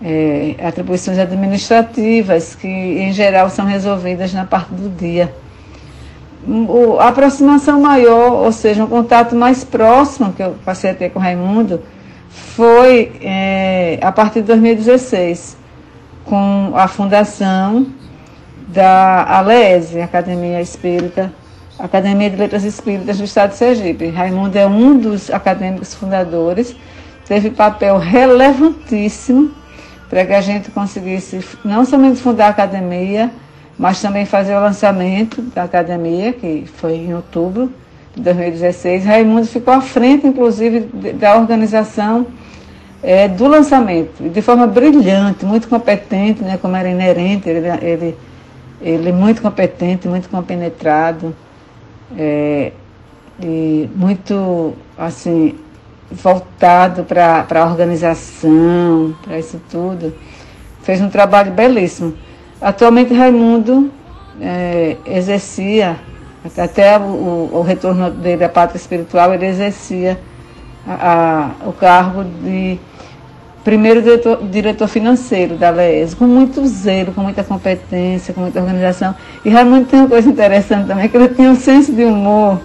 é, 0.02 0.54
atribuições 0.64 1.18
administrativas, 1.18 2.54
que 2.54 2.66
em 2.66 3.12
geral 3.12 3.50
são 3.50 3.66
resolvidas 3.66 4.32
na 4.32 4.46
parte 4.46 4.72
do 4.72 4.88
dia. 4.88 5.32
O, 6.46 6.98
a 6.98 7.08
aproximação 7.08 7.80
maior, 7.80 8.44
ou 8.44 8.52
seja, 8.52 8.82
um 8.82 8.86
contato 8.86 9.36
mais 9.36 9.62
próximo 9.62 10.32
que 10.32 10.42
eu 10.42 10.56
passei 10.64 10.90
a 10.90 10.94
ter 10.94 11.10
com 11.10 11.18
Raimundo, 11.18 11.82
foi 12.28 13.12
é, 13.22 13.98
a 14.02 14.10
partir 14.10 14.40
de 14.40 14.48
2016 14.48 15.63
com 16.24 16.72
a 16.74 16.88
fundação 16.88 17.86
da 18.68 19.24
ALESE, 19.38 20.00
Academia 20.00 20.60
Espírita, 20.60 21.32
Academia 21.78 22.30
de 22.30 22.36
Letras 22.36 22.64
Espíritas 22.64 23.18
do 23.18 23.24
Estado 23.24 23.50
de 23.50 23.56
Sergipe. 23.56 24.08
Raimundo 24.08 24.56
é 24.56 24.66
um 24.66 24.98
dos 24.98 25.30
acadêmicos 25.30 25.94
fundadores, 25.94 26.74
teve 27.26 27.50
papel 27.50 27.98
relevantíssimo 27.98 29.52
para 30.08 30.24
que 30.24 30.32
a 30.32 30.40
gente 30.40 30.70
conseguisse 30.70 31.40
não 31.64 31.84
somente 31.84 32.20
fundar 32.20 32.46
a 32.46 32.50
academia, 32.50 33.30
mas 33.78 34.00
também 34.00 34.24
fazer 34.24 34.54
o 34.54 34.60
lançamento 34.60 35.42
da 35.42 35.64
academia, 35.64 36.32
que 36.32 36.64
foi 36.76 36.94
em 36.94 37.14
outubro 37.14 37.72
de 38.14 38.22
2016. 38.22 39.04
Raimundo 39.04 39.46
ficou 39.46 39.74
à 39.74 39.80
frente, 39.80 40.26
inclusive, 40.26 40.80
da 41.14 41.36
organização 41.36 42.26
é, 43.04 43.28
do 43.28 43.46
lançamento, 43.46 44.28
de 44.30 44.40
forma 44.40 44.66
brilhante, 44.66 45.44
muito 45.44 45.68
competente, 45.68 46.42
né, 46.42 46.58
como 46.60 46.74
era 46.74 46.88
inerente, 46.88 47.48
ele, 47.48 47.68
ele, 47.82 48.18
ele 48.80 49.12
muito 49.12 49.42
competente, 49.42 50.08
muito 50.08 50.28
compenetrado, 50.30 51.36
é, 52.16 52.72
e 53.42 53.90
muito, 53.94 54.74
assim, 54.96 55.54
voltado 56.10 57.04
para 57.04 57.46
a 57.50 57.64
organização, 57.66 59.14
para 59.22 59.38
isso 59.38 59.60
tudo. 59.70 60.14
Fez 60.82 61.00
um 61.00 61.10
trabalho 61.10 61.52
belíssimo. 61.52 62.14
Atualmente, 62.60 63.12
Raimundo 63.12 63.90
é, 64.40 64.96
exercia, 65.04 65.96
até 66.56 66.98
o, 66.98 67.50
o, 67.52 67.62
retorno 67.62 68.10
dele 68.10 68.44
à 68.44 68.48
pátria 68.48 68.78
espiritual, 68.78 69.34
ele 69.34 69.46
exercia 69.46 70.18
a, 70.86 71.50
o 71.66 71.72
cargo 71.72 72.24
de 72.24 72.78
primeiro 73.64 74.02
diretor, 74.02 74.42
diretor 74.44 74.86
financeiro 74.86 75.56
da 75.56 75.70
LES, 75.70 76.12
com 76.12 76.26
muito 76.26 76.64
zelo, 76.66 77.12
com 77.12 77.22
muita 77.22 77.42
competência, 77.42 78.34
com 78.34 78.42
muita 78.42 78.60
organização. 78.60 79.14
E 79.44 79.48
Raimundo 79.48 79.86
tem 79.86 80.00
uma 80.00 80.08
coisa 80.08 80.28
interessante 80.28 80.86
também, 80.86 81.08
que 81.08 81.16
ele 81.16 81.28
tem 81.28 81.48
um 81.48 81.56
senso 81.56 81.90
de 81.92 82.04
humor, 82.04 82.60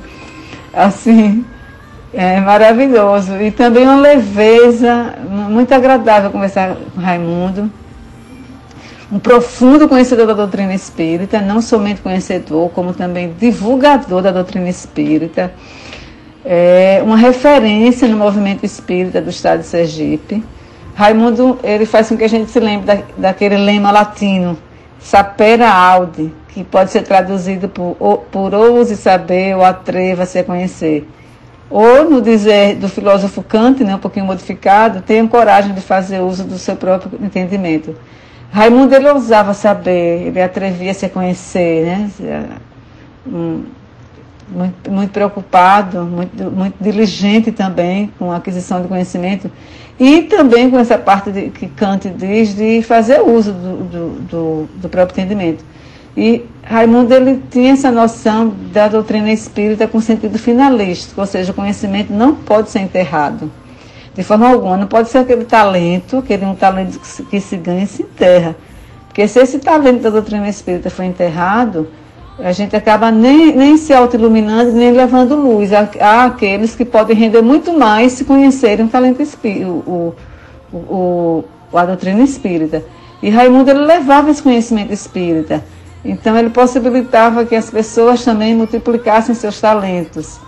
assim, 0.74 1.46
é, 2.14 2.42
maravilhoso. 2.42 3.42
E 3.42 3.50
também 3.50 3.84
uma 3.84 4.02
leveza, 4.02 5.16
muito 5.50 5.74
agradável 5.74 6.30
conversar 6.30 6.76
com 6.94 7.00
Raimundo. 7.00 7.72
Um 9.12 9.18
profundo 9.18 9.88
conhecedor 9.88 10.28
da 10.28 10.34
doutrina 10.34 10.74
espírita, 10.74 11.42
não 11.42 11.62
somente 11.62 12.02
conhecedor, 12.02 12.70
como 12.70 12.94
também 12.94 13.34
divulgador 13.40 14.22
da 14.22 14.32
doutrina 14.32 14.70
espírita. 14.70 15.52
É 16.52 17.00
uma 17.04 17.16
referência 17.16 18.08
no 18.08 18.18
movimento 18.18 18.66
espírita 18.66 19.22
do 19.22 19.30
estado 19.30 19.60
de 19.60 19.68
Sergipe 19.68 20.44
Raimundo, 21.00 21.58
ele 21.64 21.86
faz 21.86 22.10
com 22.10 22.18
que 22.18 22.26
a 22.26 22.28
gente 22.28 22.52
se 22.52 22.60
lembre 22.60 22.86
da, 22.86 23.02
daquele 23.18 23.56
lema 23.56 23.90
latino, 23.90 24.58
sapera 25.00 25.70
aude, 25.70 26.34
que 26.50 26.62
pode 26.62 26.92
ser 26.92 27.04
traduzido 27.04 27.70
por, 27.70 27.96
por 28.30 28.54
ouse 28.54 28.98
saber 28.98 29.56
ou 29.56 29.64
atreva-se 29.64 30.40
a 30.40 30.44
conhecer. 30.44 31.08
Ou, 31.70 32.10
no 32.10 32.22
dizer 32.22 32.76
do 32.76 32.90
filósofo 32.90 33.42
Kant, 33.42 33.82
né, 33.82 33.96
um 33.96 34.00
pouquinho 34.00 34.26
modificado, 34.26 35.02
tenha 35.02 35.26
coragem 35.26 35.74
de 35.74 35.80
fazer 35.80 36.20
uso 36.20 36.44
do 36.44 36.58
seu 36.58 36.76
próprio 36.76 37.18
entendimento. 37.24 37.96
Raimundo, 38.52 38.94
ele 38.94 39.10
ousava 39.10 39.54
saber, 39.54 40.28
ele 40.28 40.42
atrevia-se 40.42 41.06
a 41.06 41.10
conhecer, 41.10 41.86
né? 41.86 42.10
Um, 43.26 43.64
muito, 44.52 44.92
muito 44.92 45.12
preocupado, 45.12 46.04
muito, 46.04 46.44
muito 46.52 46.76
diligente 46.82 47.52
também 47.52 48.12
com 48.18 48.32
a 48.32 48.38
aquisição 48.38 48.82
de 48.82 48.88
conhecimento 48.88 49.50
e 50.00 50.24
também 50.24 50.70
com 50.70 50.80
essa 50.80 50.98
parte 50.98 51.32
de, 51.32 51.50
que 51.50 51.68
Kant 51.68 52.10
diz 52.10 52.56
de 52.56 52.82
fazer 52.82 53.22
uso 53.22 53.52
do, 53.52 53.78
do, 53.78 54.10
do, 54.22 54.70
do 54.82 54.90
próprio 54.90 55.20
entendimento. 55.20 55.64
E 56.16 56.46
Raimundo 56.64 57.14
ele 57.14 57.42
tinha 57.50 57.74
essa 57.74 57.92
noção 57.92 58.54
da 58.72 58.88
doutrina 58.88 59.32
espírita 59.32 59.88
com 59.88 60.00
sentido 60.00 60.38
finalístico, 60.38 61.22
ou 61.22 61.28
seja, 61.28 61.52
o 61.52 61.56
conhecimento 61.56 62.12
não 62.12 62.36
pode 62.36 62.70
ser 62.70 62.80
enterrado. 62.80 63.52
De 64.14 64.24
forma 64.24 64.50
alguma, 64.50 64.76
não 64.76 64.88
pode 64.88 65.10
ser 65.10 65.20
aquele 65.20 65.46
talento, 65.46 66.18
aquele 66.18 66.46
um 66.46 66.56
talento 66.56 67.00
que 67.30 67.40
se, 67.40 67.56
ganha 67.58 67.84
e 67.84 67.88
se 67.88 68.02
enterra. 68.04 68.56
Porque 69.08 69.28
se 69.28 69.40
esse 69.40 69.60
talento 69.60 70.02
da 70.02 70.10
doutrina 70.10 70.48
espírita 70.50 70.90
for 70.90 71.04
enterrado, 71.04 71.88
a 72.44 72.52
gente 72.52 72.76
acaba 72.76 73.12
nem, 73.12 73.56
nem 73.56 73.78
se 73.78 73.94
autoiluminando, 73.94 74.72
nem 74.72 74.92
levando 74.92 75.36
luz. 75.36 75.72
Há, 75.74 76.26
aqueles 76.26 76.76
que 76.76 76.86
podem 76.86 77.16
render 77.16 77.42
muito 77.42 77.78
mais 77.78 78.14
se 78.14 78.24
conhecerem 78.24 78.86
o 78.86 78.90
talento 78.90 79.22
espírita, 79.22 79.68
o, 79.68 80.16
o, 80.72 80.78
o, 80.78 81.44
a 81.78 81.86
doutrina 81.86 82.22
espírita. 82.22 82.84
E 83.22 83.30
Raimundo 83.30 83.70
ele 83.70 83.80
levava 83.80 84.32
esse 84.32 84.42
conhecimento 84.42 84.94
espírita. 84.94 85.64
Então 86.04 86.38
ele 86.38 86.50
possibilitava 86.50 87.46
que 87.46 87.56
as 87.56 87.70
pessoas 87.70 88.24
também 88.24 88.56
multiplicassem 88.56 89.36
seus 89.36 89.60
talentos. 89.60 90.40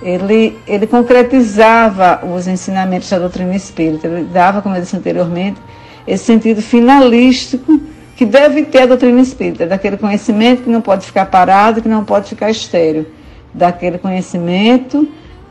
Ele, 0.00 0.58
ele 0.66 0.86
concretizava 0.86 2.20
os 2.24 2.46
ensinamentos 2.46 3.08
da 3.10 3.18
doutrina 3.18 3.54
espírita. 3.54 4.06
Ele 4.06 4.24
dava, 4.24 4.62
como 4.62 4.76
eu 4.76 4.80
disse 4.80 4.96
anteriormente, 4.96 5.60
esse 6.06 6.24
sentido 6.24 6.62
finalístico 6.62 7.80
que 8.16 8.24
deve 8.24 8.62
ter 8.64 8.82
a 8.82 8.86
doutrina 8.86 9.20
espírita, 9.20 9.66
daquele 9.66 9.96
conhecimento 9.96 10.62
que 10.62 10.70
não 10.70 10.80
pode 10.80 11.04
ficar 11.06 11.26
parado, 11.26 11.82
que 11.82 11.88
não 11.88 12.04
pode 12.04 12.28
ficar 12.28 12.50
estéreo, 12.50 13.06
daquele 13.52 13.98
conhecimento 13.98 15.08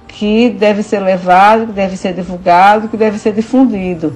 que 0.07 0.49
deve 0.49 0.83
ser 0.83 0.99
levado, 0.99 1.67
que 1.67 1.73
deve 1.73 1.97
ser 1.97 2.13
divulgado, 2.13 2.87
que 2.87 2.97
deve 2.97 3.17
ser 3.17 3.33
difundido. 3.33 4.13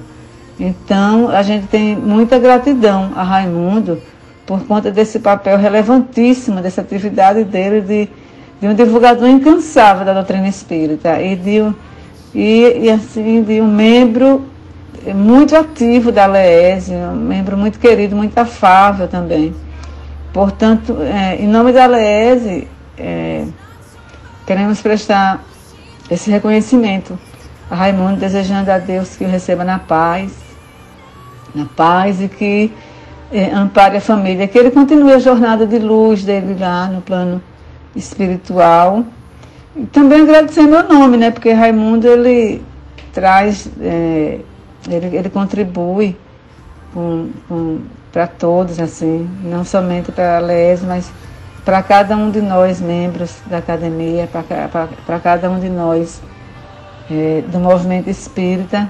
Então, 0.58 1.28
a 1.28 1.42
gente 1.42 1.66
tem 1.66 1.96
muita 1.96 2.38
gratidão 2.38 3.12
a 3.14 3.22
Raimundo 3.22 4.00
por 4.46 4.64
conta 4.66 4.90
desse 4.90 5.18
papel 5.18 5.58
relevantíssimo, 5.58 6.60
dessa 6.60 6.80
atividade 6.80 7.44
dele 7.44 7.80
de 7.80 8.08
de 8.60 8.66
um 8.66 8.74
divulgador 8.74 9.28
incansável 9.28 10.04
da 10.04 10.12
doutrina 10.12 10.48
espírita 10.48 11.20
e 11.22 11.36
de, 11.36 11.74
e, 12.34 12.80
e 12.82 12.90
assim, 12.90 13.42
de 13.42 13.60
um 13.60 13.68
membro 13.68 14.44
muito 15.14 15.56
ativo 15.56 16.10
da 16.12 16.26
LEES, 16.26 16.88
um 16.90 17.14
membro 17.14 17.56
muito 17.56 17.78
querido, 17.78 18.16
muito 18.16 18.36
afável 18.38 19.08
também. 19.08 19.54
Portanto, 20.32 20.98
é, 21.02 21.36
em 21.36 21.46
nome 21.46 21.72
da 21.72 21.86
LEES, 21.86 22.66
é, 22.98 23.44
queremos 24.46 24.80
prestar 24.80 25.44
esse 26.10 26.30
reconhecimento 26.30 27.18
a 27.70 27.74
Raimundo, 27.74 28.16
desejando 28.16 28.70
a 28.70 28.78
Deus 28.78 29.16
que 29.16 29.24
o 29.24 29.28
receba 29.28 29.64
na 29.64 29.78
paz, 29.78 30.32
na 31.54 31.66
paz 31.66 32.20
e 32.20 32.28
que 32.28 32.72
é, 33.30 33.50
ampare 33.52 33.98
a 33.98 34.00
família, 34.00 34.48
que 34.48 34.58
ele 34.58 34.70
continue 34.70 35.12
a 35.12 35.18
jornada 35.18 35.66
de 35.66 35.78
luz 35.78 36.24
dele 36.24 36.56
lá 36.58 36.86
no 36.86 37.02
plano 37.02 37.42
espiritual. 37.94 39.04
E 39.76 39.84
também 39.86 40.22
agradecer 40.22 40.62
meu 40.62 40.82
nome, 40.82 41.16
né? 41.16 41.30
Porque 41.30 41.52
Raimundo 41.52 42.06
ele 42.06 42.62
traz, 43.12 43.68
é, 43.80 44.38
ele, 44.94 45.16
ele 45.16 45.30
contribui 45.30 46.16
para 48.12 48.26
todos, 48.26 48.80
assim, 48.80 49.28
não 49.42 49.64
somente 49.64 50.10
para 50.10 50.38
a 50.38 50.40
LES, 50.40 50.82
mas 50.82 51.10
para 51.64 51.82
cada 51.82 52.16
um 52.16 52.30
de 52.30 52.40
nós, 52.40 52.80
membros 52.80 53.36
da 53.46 53.58
academia, 53.58 54.28
para 55.06 55.20
cada 55.20 55.50
um 55.50 55.60
de 55.60 55.68
nós 55.68 56.20
é, 57.10 57.42
do 57.46 57.58
movimento 57.58 58.08
espírita, 58.08 58.88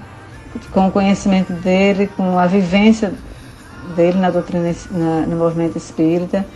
com 0.72 0.86
o 0.88 0.90
conhecimento 0.90 1.52
dele, 1.52 2.08
com 2.16 2.38
a 2.38 2.46
vivência 2.46 3.12
dele 3.96 4.18
na 4.18 4.30
doutrina, 4.30 4.72
na, 4.90 5.20
no 5.26 5.36
movimento 5.36 5.76
espírita. 5.76 6.46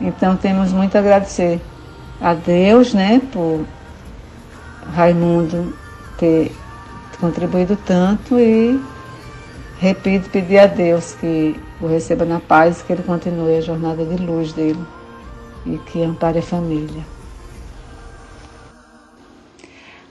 Então 0.00 0.36
temos 0.36 0.72
muito 0.72 0.96
a 0.96 1.00
agradecer 1.00 1.60
a 2.20 2.32
Deus, 2.34 2.94
né, 2.94 3.20
por 3.32 3.64
Raimundo 4.94 5.76
ter 6.18 6.52
contribuído 7.20 7.76
tanto 7.84 8.38
e 8.38 8.80
repito, 9.78 10.30
pedir 10.30 10.58
a 10.58 10.66
Deus 10.66 11.14
que 11.14 11.54
o 11.80 11.86
receba 11.86 12.24
na 12.24 12.40
paz, 12.40 12.82
que 12.82 12.92
ele 12.92 13.02
continue 13.02 13.56
a 13.56 13.60
jornada 13.60 14.04
de 14.04 14.16
luz 14.22 14.52
dele 14.52 14.80
e 15.66 15.78
que 15.78 16.02
ampare 16.02 16.38
a 16.38 16.42
família. 16.42 17.04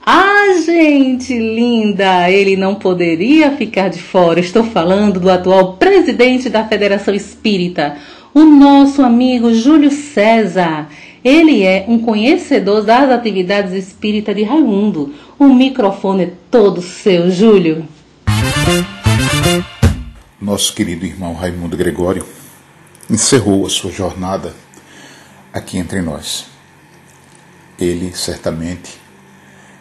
Ah, 0.08 0.60
gente 0.64 1.36
linda! 1.36 2.30
Ele 2.30 2.56
não 2.56 2.76
poderia 2.76 3.50
ficar 3.52 3.88
de 3.88 4.00
fora. 4.00 4.38
Estou 4.38 4.62
falando 4.62 5.18
do 5.18 5.28
atual 5.28 5.72
presidente 5.78 6.48
da 6.48 6.64
Federação 6.64 7.12
Espírita, 7.12 7.96
o 8.32 8.44
nosso 8.44 9.02
amigo 9.02 9.52
Júlio 9.52 9.90
César. 9.90 10.86
Ele 11.26 11.64
é 11.64 11.84
um 11.88 11.98
conhecedor 11.98 12.84
das 12.84 13.10
atividades 13.10 13.72
espíritas 13.72 14.36
de 14.36 14.44
Raimundo. 14.44 15.12
O 15.36 15.46
microfone 15.46 16.22
é 16.22 16.32
todo 16.52 16.80
seu, 16.80 17.28
Júlio. 17.32 17.88
Nosso 20.40 20.72
querido 20.72 21.04
irmão 21.04 21.34
Raimundo 21.34 21.76
Gregório 21.76 22.24
encerrou 23.10 23.66
a 23.66 23.68
sua 23.68 23.90
jornada 23.90 24.54
aqui 25.52 25.78
entre 25.78 26.00
nós. 26.00 26.46
Ele 27.76 28.14
certamente 28.14 28.96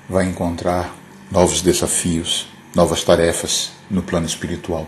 vai 0.10 0.26
encontrar 0.26 0.96
novos 1.32 1.62
desafios, 1.62 2.48
novas 2.74 3.04
tarefas 3.04 3.72
no 3.88 4.02
plano 4.02 4.26
espiritual. 4.26 4.88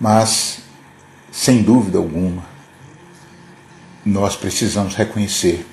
Mas, 0.00 0.62
sem 1.30 1.62
dúvida 1.62 1.98
alguma, 1.98 2.44
nós 4.04 4.36
precisamos 4.36 4.94
reconhecer 4.94 5.66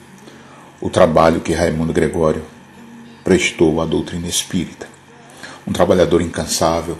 o 0.81 0.89
trabalho 0.89 1.41
que 1.41 1.53
Raimundo 1.53 1.93
Gregório 1.93 2.43
prestou 3.23 3.81
à 3.81 3.85
doutrina 3.85 4.27
espírita. 4.27 4.87
Um 5.65 5.71
trabalhador 5.71 6.21
incansável, 6.21 6.97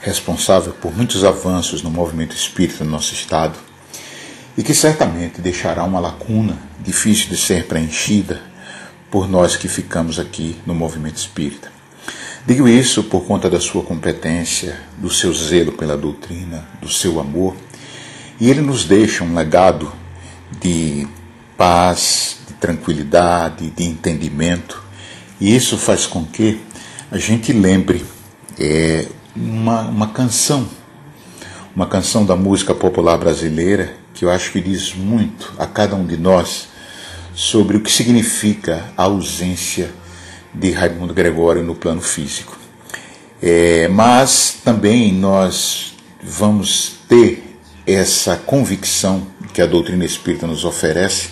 responsável 0.00 0.72
por 0.72 0.96
muitos 0.96 1.24
avanços 1.24 1.82
no 1.82 1.90
movimento 1.90 2.34
espírita 2.34 2.84
no 2.84 2.90
nosso 2.90 3.12
estado 3.12 3.58
e 4.56 4.62
que 4.62 4.74
certamente 4.74 5.40
deixará 5.40 5.84
uma 5.84 6.00
lacuna 6.00 6.58
difícil 6.80 7.28
de 7.28 7.36
ser 7.36 7.66
preenchida 7.66 8.40
por 9.10 9.28
nós 9.28 9.56
que 9.56 9.68
ficamos 9.68 10.18
aqui 10.18 10.60
no 10.66 10.74
movimento 10.74 11.16
espírita. 11.16 11.70
Digo 12.46 12.68
isso 12.68 13.04
por 13.04 13.24
conta 13.24 13.48
da 13.48 13.60
sua 13.60 13.82
competência, 13.82 14.80
do 14.96 15.10
seu 15.10 15.32
zelo 15.32 15.72
pela 15.72 15.96
doutrina, 15.96 16.66
do 16.80 16.88
seu 16.88 17.20
amor, 17.20 17.54
e 18.40 18.50
ele 18.50 18.60
nos 18.60 18.84
deixa 18.84 19.24
um 19.24 19.34
legado 19.34 19.92
de 20.60 21.06
paz, 21.56 22.38
de 22.46 22.54
tranquilidade, 22.54 23.70
de 23.70 23.84
entendimento, 23.84 24.82
e 25.40 25.54
isso 25.54 25.78
faz 25.78 26.06
com 26.06 26.24
que 26.24 26.60
a 27.10 27.18
gente 27.18 27.52
lembre 27.52 28.04
é, 28.58 29.06
uma, 29.34 29.82
uma 29.82 30.08
canção, 30.08 30.68
uma 31.74 31.86
canção 31.86 32.24
da 32.24 32.36
música 32.36 32.74
popular 32.74 33.16
brasileira, 33.16 33.94
que 34.14 34.24
eu 34.24 34.30
acho 34.30 34.50
que 34.52 34.60
diz 34.60 34.94
muito 34.94 35.52
a 35.58 35.66
cada 35.66 35.94
um 35.94 36.04
de 36.04 36.16
nós 36.16 36.68
sobre 37.34 37.76
o 37.76 37.80
que 37.80 37.90
significa 37.90 38.84
a 38.96 39.04
ausência 39.04 39.90
de 40.52 40.72
Raimundo 40.72 41.14
Gregório 41.14 41.62
no 41.62 41.74
plano 41.74 42.00
físico. 42.00 42.58
É, 43.40 43.86
mas 43.86 44.58
também 44.64 45.12
nós 45.12 45.94
vamos 46.20 46.98
ter 47.08 47.44
essa 47.86 48.36
convicção 48.36 49.26
que 49.58 49.62
a 49.62 49.66
doutrina 49.66 50.04
espírita 50.04 50.46
nos 50.46 50.64
oferece 50.64 51.30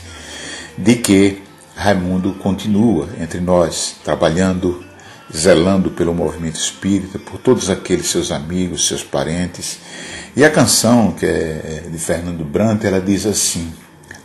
de 0.76 0.96
que 0.96 1.44
Raimundo 1.76 2.32
continua 2.32 3.08
entre 3.20 3.38
nós, 3.38 3.94
trabalhando, 4.02 4.84
zelando 5.32 5.92
pelo 5.92 6.12
movimento 6.12 6.56
espírita, 6.56 7.20
por 7.20 7.38
todos 7.38 7.70
aqueles 7.70 8.08
seus 8.08 8.32
amigos, 8.32 8.88
seus 8.88 9.04
parentes. 9.04 9.78
E 10.34 10.44
a 10.44 10.50
canção, 10.50 11.12
que 11.12 11.24
é 11.24 11.84
de 11.88 11.96
Fernando 11.98 12.44
Brant, 12.44 12.82
ela 12.82 13.00
diz 13.00 13.26
assim: 13.26 13.72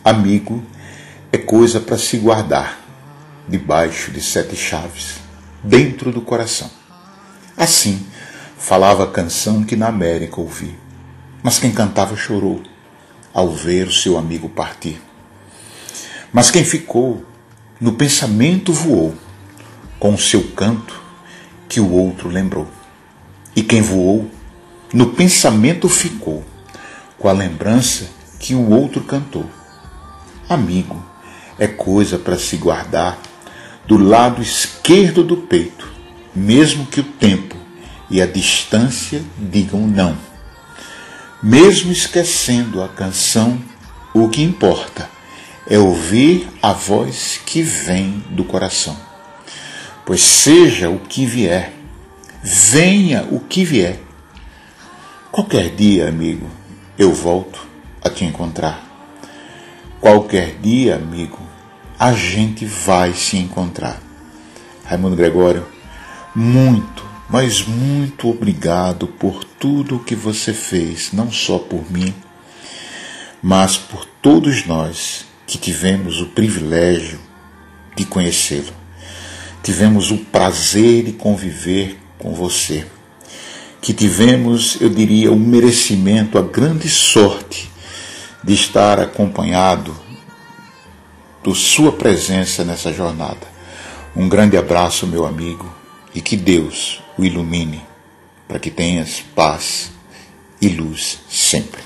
Amigo 0.04 0.60
é 1.30 1.38
coisa 1.38 1.78
para 1.78 1.96
se 1.96 2.16
guardar 2.16 2.80
debaixo 3.46 4.10
de 4.10 4.20
sete 4.20 4.56
chaves, 4.56 5.18
dentro 5.62 6.10
do 6.10 6.22
coração. 6.22 6.68
Assim 7.56 8.04
falava 8.58 9.04
a 9.04 9.12
canção 9.12 9.62
que 9.62 9.76
na 9.76 9.86
América 9.86 10.40
ouvi, 10.40 10.76
mas 11.40 11.60
quem 11.60 11.70
cantava 11.70 12.16
chorou 12.16 12.62
ao 13.32 13.50
ver 13.50 13.86
o 13.86 13.92
seu 13.92 14.18
amigo 14.18 14.48
partir. 14.48 15.00
Mas 16.32 16.50
quem 16.50 16.64
ficou 16.64 17.24
no 17.80 17.92
pensamento 17.92 18.72
voou 18.72 19.14
com 19.98 20.14
o 20.14 20.18
seu 20.18 20.42
canto 20.52 21.00
que 21.68 21.80
o 21.80 21.90
outro 21.90 22.28
lembrou. 22.28 22.68
E 23.54 23.62
quem 23.62 23.82
voou 23.82 24.30
no 24.92 25.10
pensamento 25.10 25.88
ficou 25.88 26.44
com 27.18 27.28
a 27.28 27.32
lembrança 27.32 28.08
que 28.38 28.54
o 28.54 28.70
outro 28.70 29.02
cantou. 29.02 29.48
Amigo, 30.48 31.02
é 31.58 31.66
coisa 31.66 32.18
para 32.18 32.38
se 32.38 32.56
guardar 32.56 33.18
do 33.86 33.96
lado 33.96 34.42
esquerdo 34.42 35.22
do 35.22 35.36
peito, 35.36 35.90
mesmo 36.34 36.86
que 36.86 37.00
o 37.00 37.04
tempo 37.04 37.56
e 38.10 38.20
a 38.20 38.26
distância 38.26 39.22
digam 39.38 39.86
não. 39.86 40.31
Mesmo 41.42 41.90
esquecendo 41.90 42.80
a 42.82 42.88
canção, 42.88 43.60
o 44.14 44.28
que 44.28 44.42
importa 44.42 45.10
é 45.66 45.76
ouvir 45.76 46.48
a 46.62 46.72
voz 46.72 47.40
que 47.44 47.62
vem 47.62 48.22
do 48.30 48.44
coração. 48.44 48.96
Pois 50.06 50.22
seja 50.22 50.88
o 50.88 51.00
que 51.00 51.26
vier, 51.26 51.72
venha 52.42 53.26
o 53.28 53.40
que 53.40 53.64
vier. 53.64 53.98
Qualquer 55.32 55.70
dia, 55.70 56.08
amigo, 56.08 56.48
eu 56.96 57.12
volto 57.12 57.66
a 58.04 58.08
te 58.08 58.24
encontrar. 58.24 58.86
Qualquer 60.00 60.58
dia, 60.60 60.94
amigo, 60.94 61.38
a 61.98 62.12
gente 62.12 62.64
vai 62.66 63.14
se 63.14 63.36
encontrar. 63.36 64.00
Raimundo 64.84 65.16
Gregório, 65.16 65.66
muito, 66.34 67.04
mas 67.32 67.66
muito 67.66 68.28
obrigado 68.28 69.06
por 69.06 69.42
tudo 69.42 69.96
o 69.96 70.04
que 70.04 70.14
você 70.14 70.52
fez, 70.52 71.12
não 71.14 71.32
só 71.32 71.58
por 71.58 71.90
mim, 71.90 72.14
mas 73.42 73.78
por 73.78 74.04
todos 74.04 74.66
nós 74.66 75.24
que 75.46 75.56
tivemos 75.56 76.20
o 76.20 76.26
privilégio 76.26 77.18
de 77.96 78.04
conhecê-lo. 78.04 78.74
Tivemos 79.62 80.10
o 80.10 80.18
prazer 80.18 81.04
de 81.04 81.12
conviver 81.12 81.98
com 82.18 82.34
você. 82.34 82.84
Que 83.80 83.94
tivemos, 83.94 84.78
eu 84.78 84.90
diria, 84.90 85.32
o 85.32 85.36
merecimento, 85.36 86.36
a 86.36 86.42
grande 86.42 86.88
sorte 86.90 87.70
de 88.44 88.52
estar 88.52 89.00
acompanhado 89.00 89.96
por 91.42 91.56
sua 91.56 91.92
presença 91.92 92.62
nessa 92.62 92.92
jornada. 92.92 93.50
Um 94.14 94.28
grande 94.28 94.58
abraço, 94.58 95.06
meu 95.06 95.24
amigo, 95.24 95.74
e 96.14 96.20
que 96.20 96.36
Deus 96.36 97.01
o 97.16 97.24
ilumine 97.24 97.82
para 98.48 98.58
que 98.58 98.70
tenhas 98.70 99.20
paz 99.34 99.90
e 100.60 100.68
luz 100.68 101.20
sempre. 101.28 101.80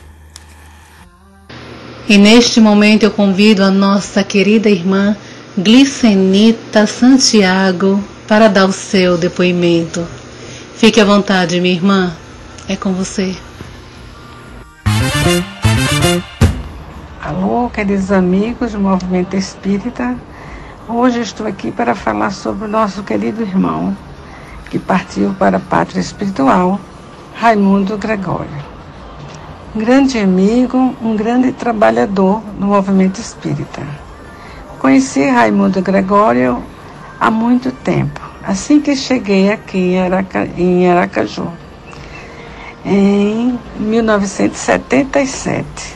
E 2.08 2.18
neste 2.18 2.60
momento 2.60 3.02
eu 3.02 3.10
convido 3.10 3.64
a 3.64 3.70
nossa 3.70 4.22
querida 4.22 4.68
irmã 4.68 5.16
Glicenita 5.58 6.86
Santiago 6.86 8.02
para 8.28 8.48
dar 8.48 8.66
o 8.66 8.72
seu 8.72 9.16
depoimento. 9.16 10.06
Fique 10.76 11.00
à 11.00 11.04
vontade, 11.04 11.60
minha 11.60 11.74
irmã. 11.74 12.12
É 12.68 12.76
com 12.76 12.92
você. 12.92 13.34
Alô, 17.22 17.70
queridos 17.70 18.12
amigos 18.12 18.72
do 18.72 18.80
Movimento 18.80 19.36
Espírita. 19.36 20.16
Hoje 20.88 21.20
estou 21.20 21.46
aqui 21.46 21.72
para 21.72 21.94
falar 21.94 22.30
sobre 22.30 22.66
o 22.66 22.68
nosso 22.68 23.02
querido 23.02 23.42
irmão 23.42 23.96
que 24.70 24.78
partiu 24.78 25.34
para 25.38 25.58
a 25.58 25.60
pátria 25.60 26.00
espiritual, 26.00 26.80
Raimundo 27.34 27.98
Gregório. 27.98 28.64
Um 29.74 29.80
grande 29.80 30.18
amigo, 30.18 30.94
um 31.02 31.14
grande 31.16 31.52
trabalhador 31.52 32.42
no 32.58 32.68
movimento 32.68 33.20
espírita. 33.20 33.82
Conheci 34.78 35.28
Raimundo 35.28 35.82
Gregório 35.82 36.62
há 37.20 37.30
muito 37.30 37.70
tempo, 37.70 38.18
assim 38.42 38.80
que 38.80 38.96
cheguei 38.96 39.52
aqui 39.52 39.96
em 40.56 40.90
Aracaju, 40.90 41.52
em 42.84 43.58
1977. 43.78 45.94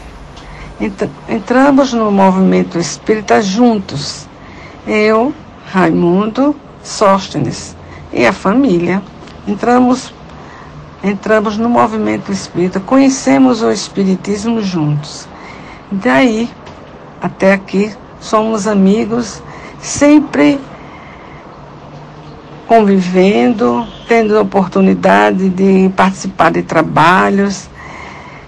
Entramos 1.29 1.93
no 1.93 2.11
movimento 2.11 2.79
espírita 2.79 3.43
juntos, 3.43 4.27
eu, 4.87 5.35
Raimundo, 5.67 6.57
Sóstenes 6.83 7.77
e 8.13 8.27
a 8.27 8.33
família. 8.33 9.03
Entramos, 9.47 10.13
entramos 11.03 11.57
no 11.57 11.69
movimento 11.69 12.33
espírita, 12.33 12.81
conhecemos 12.81 13.63
o 13.63 13.71
espiritismo 13.71 14.63
juntos. 14.63 15.29
Daí 15.91 16.49
até 17.21 17.53
aqui 17.53 17.93
somos 18.21 18.67
amigos, 18.67 19.43
sempre 19.81 20.61
convivendo, 22.67 23.87
tendo 24.07 24.39
a 24.39 24.43
oportunidade 24.43 25.49
de 25.49 25.91
participar 25.97 26.53
de 26.53 26.63
trabalhos, 26.63 27.69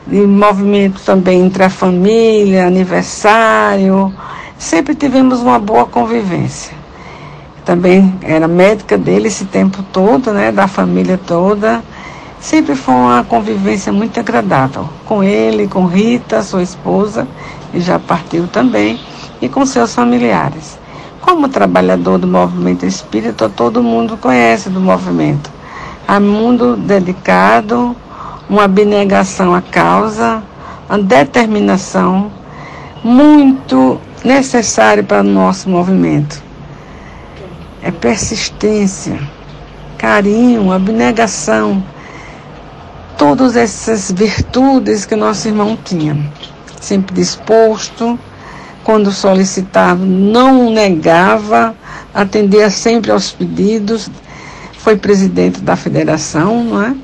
de 0.06 0.20
movimento 0.20 1.00
também 1.02 1.40
entre 1.40 1.64
a 1.64 1.70
família, 1.70 2.66
aniversário. 2.66 4.14
Sempre 4.58 4.94
tivemos 4.94 5.40
uma 5.40 5.58
boa 5.58 5.86
convivência. 5.86 6.82
Também 7.64 8.18
era 8.22 8.48
médica 8.48 8.98
dele 8.98 9.28
esse 9.28 9.44
tempo 9.44 9.84
todo, 9.92 10.32
né, 10.32 10.50
da 10.50 10.66
família 10.66 11.18
toda. 11.18 11.82
Sempre 12.40 12.74
foi 12.74 12.94
uma 12.94 13.22
convivência 13.22 13.92
muito 13.92 14.18
agradável 14.18 14.88
com 15.06 15.22
ele, 15.22 15.68
com 15.68 15.86
Rita, 15.86 16.42
sua 16.42 16.62
esposa, 16.62 17.26
que 17.70 17.80
já 17.80 18.00
partiu 18.00 18.48
também 18.48 18.98
e 19.40 19.48
com 19.48 19.64
seus 19.64 19.94
familiares. 19.94 20.76
Como 21.20 21.48
trabalhador 21.48 22.18
do 22.18 22.26
movimento 22.26 22.84
espírita, 22.84 23.48
todo 23.48 23.80
mundo 23.80 24.16
conhece 24.16 24.68
do 24.68 24.80
movimento. 24.80 25.48
Há 26.06 26.18
mundo 26.18 26.76
dedicado, 26.76 27.94
uma 28.50 28.64
abnegação 28.64 29.54
à 29.54 29.62
causa, 29.62 30.42
uma 30.88 30.98
determinação 30.98 32.30
muito 33.04 34.00
necessária 34.24 35.02
para 35.02 35.20
o 35.20 35.24
nosso 35.24 35.70
movimento. 35.70 36.42
É 37.83 37.91
persistência, 37.91 39.18
carinho, 39.99 40.70
abnegação, 40.70 41.83
todas 43.18 43.57
essas 43.57 44.11
virtudes 44.11 45.05
que 45.05 45.16
nosso 45.16 45.49
irmão 45.49 45.76
tinha. 45.85 46.16
Sempre 46.80 47.14
disposto, 47.14 48.18
quando 48.85 49.11
solicitava, 49.11 50.05
não 50.05 50.70
negava, 50.70 51.74
atendia 52.14 52.70
sempre 52.70 53.11
aos 53.11 53.33
pedidos, 53.33 54.09
foi 54.78 54.97
presidente 54.97 55.61
da 55.61 55.74
federação, 55.74 56.62
não 56.62 56.83
é? 56.83 56.95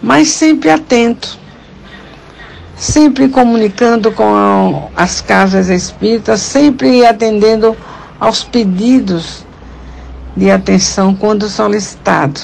Mas 0.00 0.28
sempre 0.30 0.70
atento, 0.70 1.36
sempre 2.76 3.28
comunicando 3.28 4.10
com 4.12 4.88
as 4.96 5.20
casas 5.20 5.68
espíritas, 5.68 6.40
sempre 6.40 7.04
atendendo 7.04 7.76
aos 8.18 8.42
pedidos 8.44 9.44
de 10.36 10.50
atenção 10.50 11.14
quando 11.14 11.48
solicitado. 11.48 12.40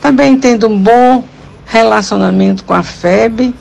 Também 0.00 0.38
tendo 0.38 0.68
um 0.68 0.78
bom 0.78 1.24
relacionamento 1.66 2.64
com 2.64 2.74
a 2.74 2.82
FEB, 2.82 3.54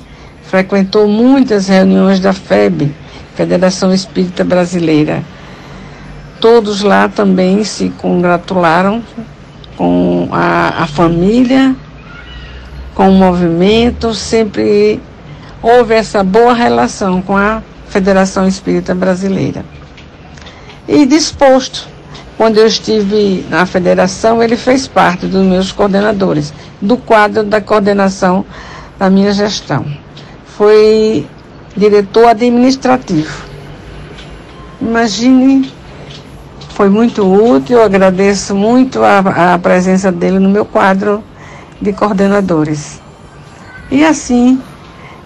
frequentou 0.43 1.07
muitas 1.07 1.67
reuniões 1.67 2.19
da 2.19 2.33
FEB, 2.33 2.93
Federação 3.35 3.93
Espírita 3.93 4.43
Brasileira. 4.43 5.23
Todos 6.39 6.81
lá 6.81 7.07
também 7.07 7.63
se 7.63 7.89
congratularam 7.89 9.01
com 9.77 10.27
a, 10.31 10.83
a 10.83 10.87
família, 10.87 11.75
com 12.93 13.09
o 13.09 13.13
movimento, 13.13 14.13
sempre 14.13 15.01
houve 15.61 15.95
essa 15.95 16.23
boa 16.23 16.53
relação 16.53 17.21
com 17.21 17.37
a 17.37 17.63
Federação 17.87 18.47
Espírita 18.47 18.93
Brasileira. 18.93 19.65
E 20.87 21.05
disposto, 21.05 21.87
quando 22.43 22.57
eu 22.57 22.67
estive 22.67 23.45
na 23.49 23.65
federação, 23.65 24.43
ele 24.43 24.57
fez 24.57 24.85
parte 24.85 25.27
dos 25.27 25.45
meus 25.45 25.71
coordenadores, 25.71 26.53
do 26.81 26.97
quadro 26.97 27.41
da 27.41 27.61
coordenação 27.61 28.43
da 28.99 29.09
minha 29.09 29.31
gestão. 29.31 29.85
Foi 30.45 31.25
diretor 31.73 32.27
administrativo. 32.27 33.45
Imagine, 34.81 35.71
foi 36.71 36.89
muito 36.89 37.23
útil, 37.23 37.77
eu 37.77 37.83
agradeço 37.85 38.53
muito 38.53 39.01
a, 39.01 39.53
a 39.53 39.57
presença 39.57 40.11
dele 40.11 40.37
no 40.37 40.49
meu 40.49 40.65
quadro 40.65 41.23
de 41.81 41.93
coordenadores. 41.93 42.99
E 43.89 44.03
assim, 44.03 44.61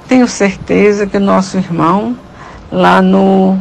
tenho 0.07 0.27
certeza 0.27 1.07
que 1.07 1.17
o 1.17 1.19
nosso 1.19 1.57
irmão, 1.57 2.15
lá 2.71 3.01
no. 3.01 3.57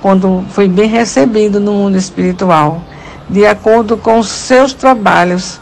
Quando 0.00 0.44
foi 0.50 0.68
bem 0.68 0.88
recebido 0.88 1.60
no 1.60 1.72
mundo 1.72 1.96
espiritual, 1.96 2.82
de 3.28 3.46
acordo 3.46 3.96
com 3.96 4.18
os 4.18 4.28
seus 4.28 4.72
trabalhos, 4.72 5.60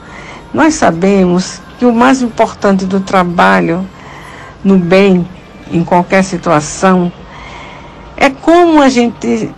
nós 0.52 0.74
sabemos 0.74 1.60
que 1.78 1.84
o 1.84 1.92
mais 1.92 2.22
importante 2.22 2.84
do 2.84 3.00
trabalho 3.00 3.86
no 4.64 4.78
bem 4.78 5.26
em 5.70 5.84
qualquer 5.84 6.24
situação, 6.24 7.12
é 8.16 8.30
como 8.30 8.80
a 8.82 8.88
gente, 8.88 9.50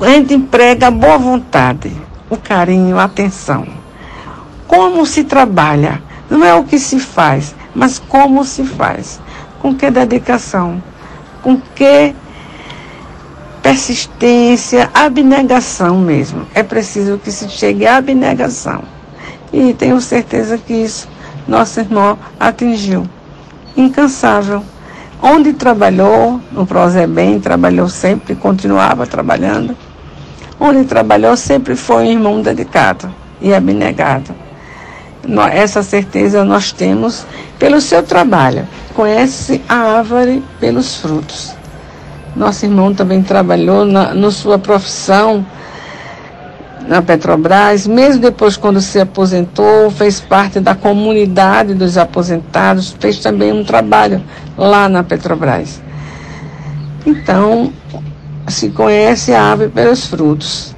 a 0.00 0.10
gente 0.10 0.34
emprega 0.34 0.88
a 0.88 0.90
boa 0.90 1.18
vontade, 1.18 1.92
o 2.28 2.36
carinho, 2.36 2.98
a 2.98 3.04
atenção. 3.04 3.66
Como 4.66 5.06
se 5.06 5.24
trabalha, 5.24 6.02
não 6.30 6.44
é 6.44 6.54
o 6.54 6.64
que 6.64 6.78
se 6.78 7.00
faz, 7.00 7.54
mas 7.74 7.98
como 7.98 8.44
se 8.44 8.64
faz. 8.64 9.20
Com 9.60 9.74
que 9.74 9.90
dedicação, 9.90 10.82
com 11.42 11.58
que 11.74 12.14
persistência, 13.62 14.90
abnegação 14.94 15.98
mesmo. 15.98 16.46
É 16.54 16.62
preciso 16.62 17.18
que 17.18 17.30
se 17.30 17.48
chegue 17.48 17.86
à 17.86 17.96
abnegação. 17.96 18.82
E 19.52 19.72
tenho 19.74 20.00
certeza 20.00 20.58
que 20.58 20.72
isso 20.72 21.08
nosso 21.46 21.80
irmão 21.80 22.18
atingiu. 22.38 23.08
Incansável. 23.76 24.62
Onde 25.20 25.52
trabalhou, 25.52 26.40
no 26.52 26.66
Prozebem, 26.66 27.40
trabalhou 27.40 27.88
sempre, 27.88 28.34
continuava 28.34 29.06
trabalhando. 29.06 29.76
Onde 30.60 30.84
trabalhou, 30.84 31.36
sempre 31.36 31.74
foi 31.74 32.04
um 32.04 32.10
irmão 32.10 32.42
dedicado 32.42 33.12
e 33.40 33.52
abnegado. 33.52 34.34
Essa 35.52 35.82
certeza 35.82 36.44
nós 36.44 36.72
temos 36.72 37.26
pelo 37.58 37.80
seu 37.80 38.02
trabalho. 38.02 38.66
Conhece 38.94 39.60
a 39.68 39.76
árvore 39.98 40.42
pelos 40.60 40.96
frutos. 40.96 41.57
Nosso 42.38 42.64
irmão 42.64 42.94
também 42.94 43.20
trabalhou 43.20 43.84
na, 43.84 44.30
sua 44.30 44.60
profissão 44.60 45.44
na 46.86 47.02
Petrobras, 47.02 47.84
mesmo 47.84 48.22
depois 48.22 48.56
quando 48.56 48.80
se 48.80 49.00
aposentou, 49.00 49.90
fez 49.90 50.20
parte 50.20 50.60
da 50.60 50.72
comunidade 50.72 51.74
dos 51.74 51.98
aposentados, 51.98 52.94
fez 53.00 53.18
também 53.18 53.52
um 53.52 53.64
trabalho 53.64 54.22
lá 54.56 54.88
na 54.88 55.02
Petrobras. 55.02 55.82
Então, 57.04 57.72
se 58.46 58.68
conhece 58.68 59.34
a 59.34 59.50
ave 59.50 59.68
pelos 59.68 60.06
frutos. 60.06 60.76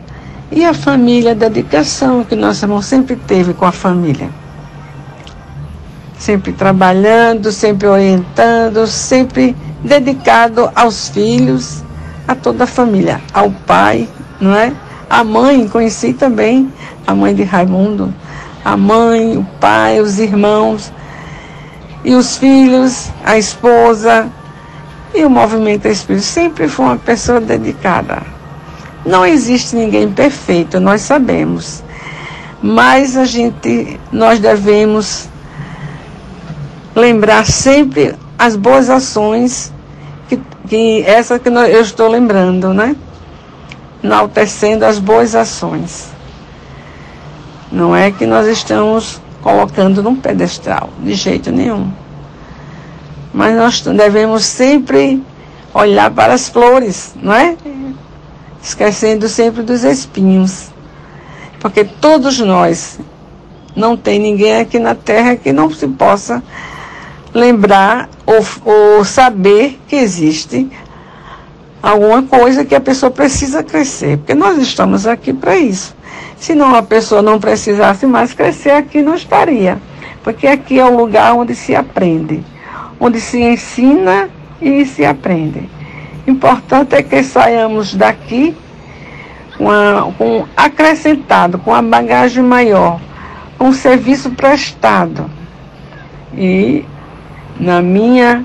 E 0.50 0.64
a 0.64 0.72
família, 0.72 1.32
a 1.32 1.34
dedicação 1.34 2.24
que 2.24 2.34
nosso 2.34 2.64
irmão 2.64 2.80
sempre 2.80 3.16
teve 3.16 3.52
com 3.52 3.66
a 3.66 3.72
família. 3.72 4.30
Sempre 6.18 6.52
trabalhando, 6.52 7.52
sempre 7.52 7.86
orientando, 7.86 8.86
sempre 8.86 9.54
dedicado 9.82 10.70
aos 10.74 11.08
filhos, 11.08 11.82
a 12.26 12.34
toda 12.34 12.64
a 12.64 12.66
família, 12.66 13.20
ao 13.32 13.50
pai, 13.50 14.08
não 14.40 14.54
é? 14.54 14.72
A 15.08 15.24
mãe, 15.24 15.66
conheci 15.66 16.12
também 16.12 16.72
a 17.06 17.14
mãe 17.14 17.34
de 17.34 17.42
Raimundo, 17.42 18.14
a 18.64 18.76
mãe, 18.76 19.36
o 19.36 19.44
pai, 19.58 20.00
os 20.00 20.18
irmãos 20.18 20.92
e 22.04 22.14
os 22.14 22.36
filhos, 22.36 23.10
a 23.24 23.36
esposa 23.36 24.30
e 25.14 25.24
o 25.24 25.30
movimento 25.30 25.88
espírita. 25.88 26.24
Sempre 26.24 26.68
foi 26.68 26.86
uma 26.86 26.96
pessoa 26.96 27.40
dedicada. 27.40 28.22
Não 29.04 29.26
existe 29.26 29.74
ninguém 29.74 30.10
perfeito, 30.12 30.78
nós 30.78 31.00
sabemos. 31.00 31.82
Mas 32.62 33.16
a 33.16 33.24
gente, 33.24 33.98
nós 34.12 34.38
devemos 34.38 35.28
lembrar 36.94 37.46
sempre 37.46 38.14
as 38.40 38.56
boas 38.56 38.88
ações 38.88 39.70
que, 40.26 40.40
que 40.66 41.02
essa 41.02 41.38
que 41.38 41.50
eu 41.50 41.82
estou 41.82 42.08
lembrando, 42.08 42.72
né? 42.72 42.96
Enaltecendo 44.02 44.86
as 44.86 44.98
boas 44.98 45.34
ações. 45.34 46.08
Não 47.70 47.94
é 47.94 48.10
que 48.10 48.24
nós 48.24 48.46
estamos 48.46 49.20
colocando 49.42 50.02
num 50.02 50.16
pedestal, 50.16 50.88
de 51.00 51.12
jeito 51.12 51.52
nenhum. 51.52 51.92
Mas 53.30 53.54
nós 53.54 53.82
devemos 53.82 54.46
sempre 54.46 55.22
olhar 55.74 56.10
para 56.10 56.32
as 56.32 56.48
flores, 56.48 57.14
não 57.22 57.34
é? 57.34 57.58
Esquecendo 58.62 59.28
sempre 59.28 59.62
dos 59.62 59.84
espinhos. 59.84 60.70
Porque 61.60 61.84
todos 61.84 62.38
nós, 62.40 62.98
não 63.76 63.98
tem 63.98 64.18
ninguém 64.18 64.60
aqui 64.60 64.78
na 64.78 64.94
Terra 64.94 65.36
que 65.36 65.52
não 65.52 65.70
se 65.70 65.86
possa 65.86 66.42
lembrar 67.34 68.08
ou, 68.30 68.72
ou 68.72 69.04
saber 69.04 69.80
que 69.88 69.96
existe 69.96 70.70
alguma 71.82 72.22
coisa 72.22 72.64
que 72.64 72.74
a 72.74 72.80
pessoa 72.80 73.10
precisa 73.10 73.62
crescer. 73.62 74.18
Porque 74.18 74.34
nós 74.34 74.58
estamos 74.58 75.06
aqui 75.06 75.32
para 75.32 75.56
isso. 75.56 75.96
Se 76.36 76.54
não 76.54 76.74
a 76.74 76.82
pessoa 76.82 77.22
não 77.22 77.40
precisasse 77.40 78.06
mais 78.06 78.32
crescer, 78.32 78.70
aqui 78.70 79.02
não 79.02 79.14
estaria. 79.14 79.78
Porque 80.22 80.46
aqui 80.46 80.78
é 80.78 80.84
o 80.84 80.96
lugar 80.96 81.34
onde 81.34 81.54
se 81.54 81.74
aprende, 81.74 82.44
onde 83.00 83.20
se 83.20 83.40
ensina 83.40 84.28
e 84.60 84.84
se 84.84 85.04
aprende. 85.04 85.68
Importante 86.26 86.94
é 86.94 87.02
que 87.02 87.22
saiamos 87.22 87.94
daqui 87.94 88.54
com, 89.56 89.70
a, 89.70 90.12
com 90.16 90.46
acrescentado, 90.56 91.58
com 91.58 91.74
a 91.74 91.82
bagagem 91.82 92.44
maior, 92.44 93.00
com 93.58 93.70
o 93.70 93.74
serviço 93.74 94.30
prestado. 94.30 95.30
E 96.34 96.84
na 97.60 97.82
minha 97.82 98.44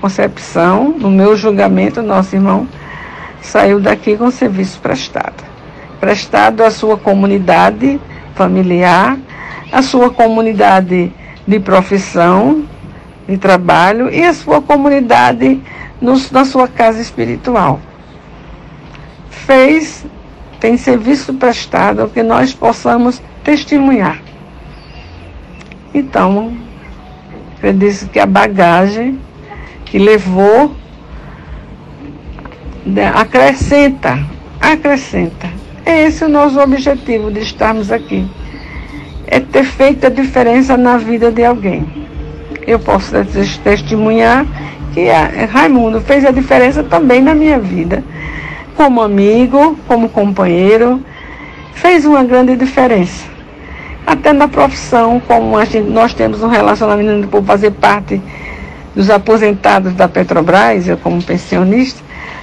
concepção, 0.00 0.90
no 0.90 1.10
meu 1.10 1.36
julgamento, 1.36 2.00
nosso 2.00 2.36
irmão 2.36 2.68
saiu 3.42 3.80
daqui 3.80 4.16
com 4.16 4.30
serviço 4.30 4.78
prestado. 4.80 5.44
Prestado 5.98 6.62
à 6.62 6.70
sua 6.70 6.96
comunidade 6.96 8.00
familiar, 8.34 9.18
à 9.72 9.82
sua 9.82 10.10
comunidade 10.10 11.12
de 11.46 11.58
profissão, 11.58 12.64
de 13.28 13.36
trabalho 13.36 14.08
e 14.14 14.24
à 14.24 14.32
sua 14.32 14.62
comunidade 14.62 15.60
na 16.30 16.44
sua 16.44 16.68
casa 16.68 17.00
espiritual. 17.00 17.80
Fez, 19.28 20.06
tem 20.60 20.76
serviço 20.76 21.34
prestado 21.34 22.08
que 22.12 22.22
nós 22.22 22.54
possamos 22.54 23.20
testemunhar. 23.42 24.20
Então, 25.92 26.65
eu 27.66 27.72
disse 27.72 28.06
que 28.06 28.20
a 28.20 28.26
bagagem 28.26 29.18
que 29.86 29.98
levou 29.98 30.70
né, 32.84 33.10
acrescenta, 33.12 34.20
acrescenta. 34.60 35.48
É 35.84 36.04
esse 36.04 36.24
o 36.24 36.28
nosso 36.28 36.60
objetivo 36.60 37.28
de 37.28 37.40
estarmos 37.40 37.90
aqui. 37.90 38.24
É 39.26 39.40
ter 39.40 39.64
feito 39.64 40.06
a 40.06 40.08
diferença 40.08 40.76
na 40.76 40.96
vida 40.96 41.32
de 41.32 41.44
alguém. 41.44 41.84
Eu 42.64 42.78
posso 42.78 43.12
testemunhar 43.64 44.46
que 44.94 45.08
Raimundo 45.50 46.00
fez 46.00 46.24
a 46.24 46.30
diferença 46.30 46.84
também 46.84 47.20
na 47.20 47.34
minha 47.34 47.58
vida. 47.58 48.04
Como 48.76 49.02
amigo, 49.02 49.76
como 49.88 50.08
companheiro, 50.08 51.02
fez 51.74 52.04
uma 52.04 52.22
grande 52.22 52.54
diferença 52.54 53.35
até 54.06 54.32
na 54.32 54.46
profissão, 54.46 55.20
como 55.26 55.62
gente, 55.64 55.90
nós 55.90 56.14
temos 56.14 56.42
um 56.42 56.48
relacionamento 56.48 57.26
por 57.26 57.42
fazer 57.42 57.72
parte 57.72 58.22
dos 58.94 59.10
aposentados 59.10 59.92
da 59.94 60.06
Petrobras, 60.08 60.86
eu 60.86 60.96
como 60.96 61.20
pensionista, 61.20 62.00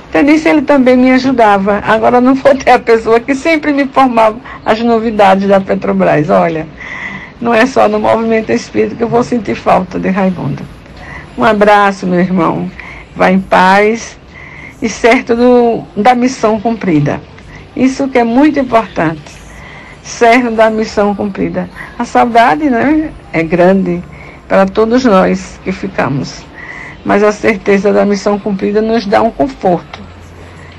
até 0.09 0.21
nisso 0.21 0.47
ele 0.47 0.61
também 0.61 0.97
me 0.97 1.11
ajudava. 1.11 1.81
Agora 1.87 2.19
não 2.19 2.35
vou 2.35 2.53
ter 2.53 2.71
a 2.71 2.79
pessoa 2.79 3.19
que 3.19 3.33
sempre 3.33 3.71
me 3.71 3.83
informava 3.83 4.37
as 4.63 4.79
novidades 4.81 5.47
da 5.47 5.59
Petrobras. 5.61 6.29
Olha, 6.29 6.67
não 7.41 7.53
é 7.53 7.65
só 7.65 7.87
no 7.87 7.99
movimento 7.99 8.51
espírita 8.51 8.95
que 8.95 9.03
eu 9.03 9.07
vou 9.07 9.23
sentir 9.23 9.55
falta 9.55 9.97
de 9.97 10.09
Raimundo. 10.09 10.61
Um 11.37 11.43
abraço, 11.43 12.05
meu 12.05 12.19
irmão. 12.19 12.69
Vá 13.15 13.31
em 13.31 13.39
paz 13.39 14.19
e 14.81 14.89
certo 14.89 15.35
do, 15.35 15.83
da 15.95 16.13
missão 16.13 16.59
cumprida. 16.59 17.19
Isso 17.75 18.07
que 18.07 18.19
é 18.19 18.23
muito 18.23 18.59
importante 18.59 19.42
certo 20.03 20.51
da 20.51 20.69
missão 20.69 21.15
cumprida. 21.15 21.69
A 21.97 22.05
saudade 22.05 22.69
né, 22.69 23.11
é 23.31 23.41
grande 23.41 24.03
para 24.47 24.65
todos 24.65 25.05
nós 25.05 25.59
que 25.63 25.71
ficamos, 25.71 26.43
mas 27.03 27.23
a 27.23 27.31
certeza 27.31 27.91
da 27.91 28.05
missão 28.05 28.37
cumprida 28.37 28.81
nos 28.81 29.05
dá 29.05 29.21
um 29.21 29.31
conforto. 29.31 30.01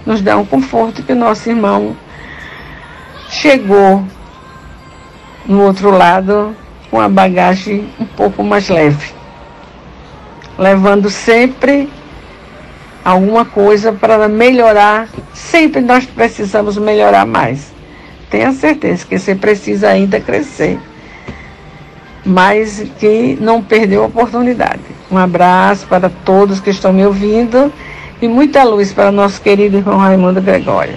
Nos 0.04 0.20
dá 0.20 0.36
um 0.36 0.44
conforto 0.44 1.02
que 1.02 1.14
nosso 1.14 1.48
irmão 1.48 1.96
chegou 3.30 4.04
no 5.46 5.62
outro 5.62 5.90
lado 5.90 6.54
com 6.90 7.00
a 7.00 7.08
bagagem 7.08 7.88
um 7.98 8.04
pouco 8.04 8.44
mais 8.44 8.68
leve, 8.68 9.12
levando 10.58 11.08
sempre 11.08 11.90
alguma 13.02 13.46
coisa 13.46 13.92
para 13.92 14.28
melhorar. 14.28 15.08
Sempre 15.32 15.80
nós 15.80 16.04
precisamos 16.04 16.76
melhorar 16.76 17.26
mais 17.26 17.73
tenha 18.34 18.50
certeza 18.50 19.06
que 19.06 19.16
você 19.16 19.32
precisa 19.32 19.90
ainda 19.90 20.18
crescer, 20.18 20.76
mas 22.26 22.84
que 22.98 23.38
não 23.40 23.62
perdeu 23.62 24.02
a 24.02 24.06
oportunidade. 24.06 24.82
Um 25.08 25.16
abraço 25.16 25.86
para 25.86 26.10
todos 26.10 26.58
que 26.58 26.70
estão 26.70 26.92
me 26.92 27.06
ouvindo 27.06 27.72
e 28.20 28.26
muita 28.26 28.64
luz 28.64 28.92
para 28.92 29.12
nosso 29.12 29.40
querido 29.40 29.76
irmão 29.76 29.98
Raimundo 29.98 30.42
Gregório. 30.42 30.96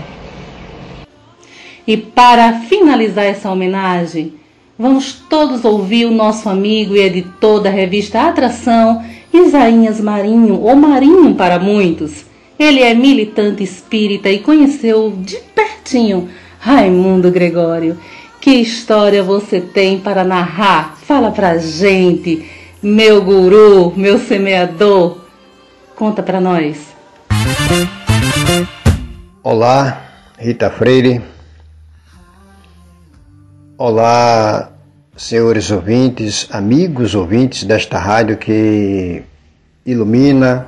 E 1.86 1.96
para 1.96 2.62
finalizar 2.62 3.26
essa 3.26 3.52
homenagem, 3.52 4.34
vamos 4.80 5.14
todos 5.30 5.64
ouvir 5.64 6.08
o 6.08 6.12
nosso 6.12 6.50
amigo 6.50 6.96
e 6.96 7.02
editor 7.02 7.62
da 7.62 7.70
revista 7.70 8.22
Atração, 8.22 9.06
Isaías 9.32 10.02
Marinho, 10.02 10.60
ou 10.60 10.76
Marinho 10.76 11.36
para 11.36 11.60
muitos. 11.60 12.26
Ele 12.58 12.82
é 12.82 12.96
militante 12.96 13.64
espírita 13.64 14.28
e 14.28 14.40
conheceu 14.40 15.14
de 15.20 15.38
pertinho 15.54 16.30
Raimundo 16.68 17.32
Gregório, 17.32 17.97
que 18.41 18.51
história 18.51 19.24
você 19.24 19.61
tem 19.61 20.01
para 20.01 20.26
narrar? 20.26 20.97
Fala 20.97 21.32
pra 21.32 21.57
gente, 21.57 22.45
meu 22.84 23.24
guru, 23.24 23.93
meu 23.95 24.20
semeador. 24.20 25.20
Conta 25.95 26.22
para 26.22 26.41
nós. 26.41 26.93
Olá, 29.41 30.01
Rita 30.38 30.70
Freire. 30.70 31.22
Olá, 33.78 34.74
senhores 35.15 35.72
ouvintes, 35.72 36.49
amigos 36.51 37.15
ouvintes 37.15 37.63
desta 37.63 37.97
rádio 37.97 38.36
que 38.36 39.24
ilumina, 39.86 40.68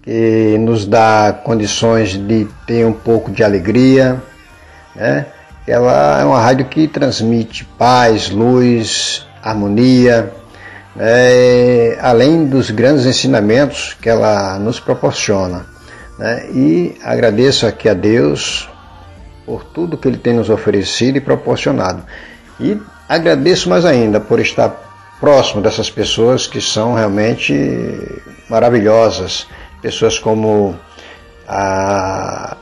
que 0.00 0.56
nos 0.60 0.86
dá 0.86 1.38
condições 1.44 2.12
de 2.12 2.48
ter 2.66 2.86
um 2.86 2.94
pouco 2.94 3.30
de 3.30 3.44
alegria 3.44 4.22
né? 4.94 5.26
Ela 5.66 6.20
é 6.20 6.24
uma 6.24 6.40
rádio 6.40 6.66
que 6.66 6.86
transmite 6.86 7.64
paz, 7.78 8.28
luz, 8.28 9.26
harmonia, 9.42 10.30
né? 10.94 11.98
além 12.00 12.46
dos 12.46 12.70
grandes 12.70 13.06
ensinamentos 13.06 13.96
que 14.00 14.08
ela 14.08 14.58
nos 14.58 14.78
proporciona. 14.78 15.66
Né? 16.18 16.46
E 16.52 16.98
agradeço 17.02 17.66
aqui 17.66 17.88
a 17.88 17.94
Deus 17.94 18.68
por 19.46 19.64
tudo 19.64 19.96
que 19.96 20.06
Ele 20.06 20.18
tem 20.18 20.34
nos 20.34 20.50
oferecido 20.50 21.16
e 21.16 21.20
proporcionado. 21.20 22.02
E 22.60 22.78
agradeço 23.08 23.68
mais 23.68 23.84
ainda 23.84 24.20
por 24.20 24.40
estar 24.40 25.16
próximo 25.18 25.62
dessas 25.62 25.90
pessoas 25.90 26.46
que 26.46 26.60
são 26.60 26.94
realmente 26.94 27.54
maravilhosas. 28.50 29.46
Pessoas 29.80 30.18
como 30.18 30.76
a 31.48 32.56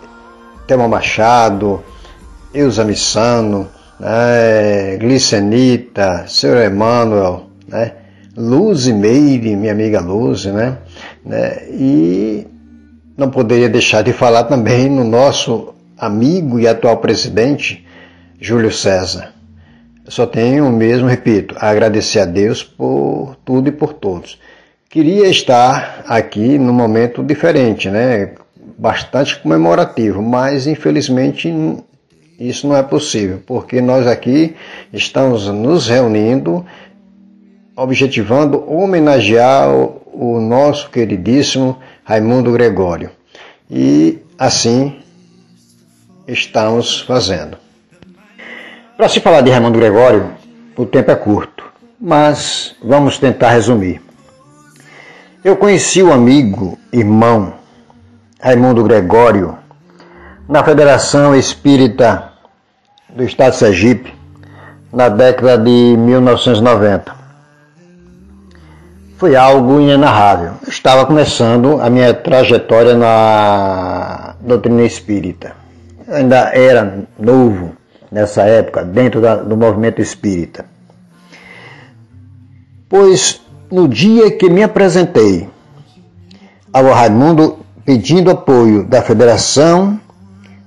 Thelma 0.67 0.89
Machado, 0.89 1.83
Ilza 2.55 2.85
Missano, 2.85 3.69
né, 3.99 4.97
Glicenita, 4.99 6.25
Sr. 6.27 6.71
Emmanuel, 6.71 7.47
né, 7.67 7.93
Luzi 8.37 8.93
Meire, 8.93 9.57
minha 9.57 9.73
amiga 9.73 10.01
Luzi, 10.01 10.51
né, 10.51 10.79
né, 11.25 11.63
e 11.71 12.47
não 13.17 13.31
poderia 13.31 13.69
deixar 13.69 14.03
de 14.03 14.13
falar 14.13 14.45
também 14.45 14.89
no 14.89 15.05
nosso 15.05 15.75
amigo 15.99 16.59
e 16.59 16.67
atual 16.67 16.99
presidente, 16.99 17.87
Júlio 18.41 18.73
César. 18.73 19.33
Só 20.09 20.27
tenho 20.27 20.71
mesmo, 20.71 21.07
repito, 21.07 21.55
a 21.59 21.71
agradecer 21.71 22.19
a 22.19 22.25
Deus 22.25 22.63
por 22.65 23.37
tudo 23.45 23.69
e 23.69 23.73
por 23.73 23.93
todos. 23.93 24.39
Queria 24.91 25.29
estar 25.29 26.05
aqui 26.07 26.59
num 26.59 26.73
momento 26.73 27.23
diferente, 27.23 27.89
né? 27.89 28.33
bastante 28.83 29.39
comemorativo, 29.39 30.21
mas 30.21 30.67
infelizmente 30.67 31.49
isso 32.49 32.67
não 32.67 32.77
é 32.77 32.83
possível, 32.83 33.41
porque 33.47 33.81
nós 33.81 34.07
aqui 34.07 34.57
estamos 34.93 35.47
nos 35.47 35.87
reunindo, 35.89 36.65
objetivando 37.77 38.65
homenagear 38.69 39.69
o 39.71 40.41
nosso 40.41 40.91
queridíssimo 40.91 41.79
Raimundo 42.05 42.51
Gregório. 42.53 43.11
E 43.71 44.19
assim 44.39 45.01
estamos 46.27 47.01
fazendo. 47.03 47.57
Para 48.97 49.09
se 49.09 49.21
falar 49.21 49.41
de 49.43 49.51
Raimundo 49.51 49.79
Gregório, 49.79 50.33
o 50.77 50.85
tempo 50.85 51.11
é 51.11 51.17
curto, 51.17 51.65
mas 52.01 52.75
vamos 52.83 53.19
tentar 53.19 53.51
resumir. 53.51 54.03
Eu 55.45 55.57
conheci 55.57 56.03
o 56.03 56.13
amigo, 56.13 56.79
irmão 56.93 57.55
Raimundo 58.41 58.83
Gregório 58.83 59.57
na 60.49 60.65
Federação 60.65 61.35
Espírita 61.35 62.32
do 63.15 63.25
Estado 63.25 63.53
de 63.53 63.59
Sergipe 63.59 64.15
na 64.93 65.09
década 65.09 65.59
de 65.59 65.97
1990. 65.97 67.15
Foi 69.17 69.37
algo 69.37 69.81
inenarrável. 69.81 70.55
Eu 70.63 70.69
estava 70.69 71.07
começando 71.07 71.81
a 71.81 71.89
minha 71.89 72.13
trajetória 72.13 72.95
na 72.95 74.35
doutrina 74.41 74.83
espírita. 74.83 75.55
Eu 76.09 76.17
ainda 76.17 76.51
era 76.55 77.05
novo 77.19 77.73
nessa 78.11 78.43
época, 78.43 78.85
dentro 78.85 79.21
da, 79.21 79.37
do 79.37 79.57
movimento 79.57 80.03
espírita. 80.03 80.65
Pois 82.89 83.41
no 83.71 83.89
dia 83.89 84.31
que 84.31 84.51
me 84.51 84.63
apresentei 84.63 85.49
ao 86.73 86.91
Raimundo 86.91 87.59
pedindo 87.85 88.31
apoio 88.31 88.85
da 88.85 89.03
Federação 89.03 89.99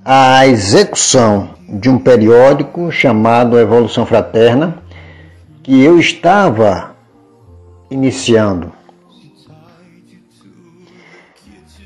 à 0.08 0.46
execução 0.46 1.50
de 1.68 1.90
um 1.90 1.98
periódico 1.98 2.92
chamado 2.92 3.58
Evolução 3.58 4.06
Fraterna, 4.06 4.78
que 5.64 5.82
eu 5.82 5.98
estava 5.98 6.94
iniciando. 7.90 8.72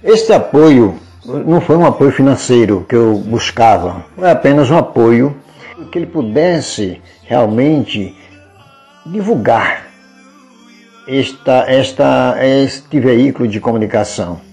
Esse 0.05 0.35
apoio 0.35 0.97
não 1.25 1.63
foi 1.63 1.79
um 1.79 1.87
apoio 1.87 2.13
financeiro 2.13 2.85
que 2.87 2.95
eu 2.95 3.15
buscava, 3.15 4.05
foi 4.15 4.31
apenas 4.31 4.71
um 4.71 4.77
apoio 4.77 5.35
que 5.91 5.99
ele 5.99 6.07
pudesse 6.07 7.01
realmente 7.23 8.15
divulgar 9.07 9.87
esta, 11.09 11.65
esta, 11.67 12.37
este 12.45 13.01
veículo 13.01 13.49
de 13.49 13.61
comunicação. 13.61 14.50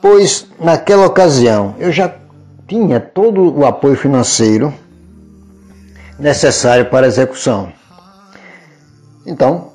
Pois 0.00 0.46
naquela 0.60 1.06
ocasião 1.06 1.74
eu 1.78 1.90
já 1.90 2.14
tinha 2.66 3.00
todo 3.00 3.56
o 3.56 3.64
apoio 3.64 3.96
financeiro 3.96 4.72
necessário 6.18 6.86
para 6.86 7.06
a 7.06 7.08
execução. 7.08 7.72
Então, 9.26 9.72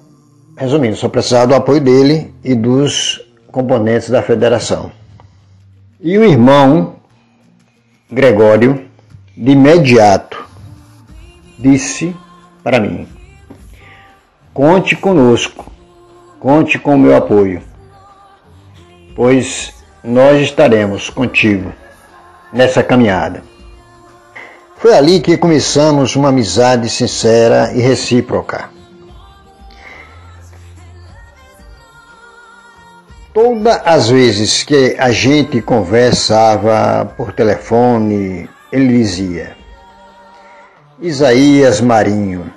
resumindo, 0.57 0.95
só 0.95 1.09
precisava 1.09 1.47
do 1.47 1.55
apoio 1.55 1.81
dele 1.81 2.33
e 2.43 2.55
dos 2.55 3.21
componentes 3.51 4.09
da 4.09 4.21
federação. 4.21 4.91
E 5.99 6.17
o 6.17 6.23
irmão 6.23 6.95
Gregório, 8.09 8.89
de 9.37 9.51
imediato, 9.51 10.45
disse 11.57 12.13
para 12.61 12.79
mim: 12.79 13.07
Conte 14.53 14.97
conosco, 14.97 15.71
conte 16.39 16.77
com 16.77 16.95
o 16.95 16.99
meu 16.99 17.15
apoio, 17.15 17.61
pois 19.15 19.80
nós 20.03 20.41
estaremos 20.41 21.09
contigo 21.09 21.71
nessa 22.51 22.81
caminhada. 22.81 23.43
Foi 24.77 24.95
ali 24.95 25.19
que 25.19 25.37
começamos 25.37 26.15
uma 26.15 26.29
amizade 26.29 26.89
sincera 26.89 27.71
e 27.73 27.81
recíproca. 27.81 28.69
Todas 33.31 33.79
as 33.85 34.09
vezes 34.09 34.63
que 34.63 34.95
a 34.97 35.11
gente 35.11 35.61
conversava 35.61 37.05
por 37.15 37.31
telefone, 37.31 38.49
ele 38.71 38.97
dizia: 38.97 39.55
Isaías 40.99 41.79
Marinho, 41.79 42.51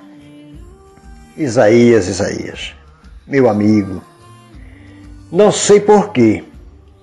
Isaías, 1.37 2.07
Isaías, 2.07 2.73
meu 3.27 3.47
amigo, 3.47 4.01
não 5.31 5.51
sei 5.51 5.79
porquê, 5.79 6.43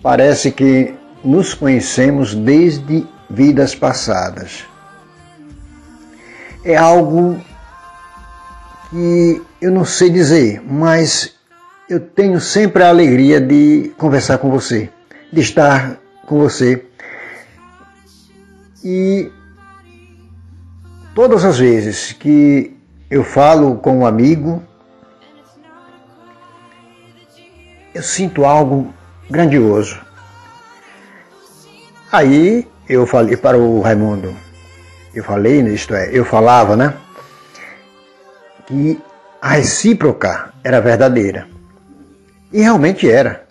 parece 0.02 0.50
que 0.50 0.94
nos 1.24 1.54
conhecemos 1.54 2.34
desde 2.34 3.06
vidas 3.30 3.74
passadas. 3.74 4.64
É 6.64 6.76
algo 6.76 7.40
que 8.90 9.42
eu 9.60 9.70
não 9.70 9.84
sei 9.84 10.10
dizer, 10.10 10.60
mas 10.60 11.34
eu 11.88 12.00
tenho 12.00 12.40
sempre 12.40 12.82
a 12.82 12.88
alegria 12.88 13.40
de 13.40 13.92
conversar 13.96 14.38
com 14.38 14.50
você, 14.50 14.90
de 15.32 15.40
estar 15.40 15.98
com 16.26 16.38
você. 16.38 16.84
E 18.84 19.30
todas 21.14 21.44
as 21.44 21.58
vezes 21.58 22.12
que 22.12 22.76
eu 23.10 23.22
falo 23.22 23.76
com 23.76 24.00
um 24.00 24.06
amigo, 24.06 24.62
eu 27.94 28.02
sinto 28.02 28.44
algo 28.44 28.92
grandioso. 29.32 29.98
Aí 32.12 32.68
eu 32.86 33.06
falei 33.06 33.36
para 33.36 33.56
o 33.56 33.80
Raimundo, 33.80 34.36
eu 35.14 35.24
falei, 35.24 35.60
isto 35.62 35.94
é, 35.94 36.10
eu 36.12 36.24
falava, 36.24 36.76
né? 36.76 36.94
Que 38.66 39.00
a 39.40 39.52
recíproca 39.52 40.52
era 40.62 40.80
verdadeira. 40.80 41.48
E 42.52 42.60
realmente 42.60 43.10
era. 43.10 43.44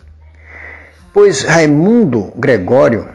Pois 1.12 1.44
Raimundo 1.44 2.32
Gregório 2.36 3.10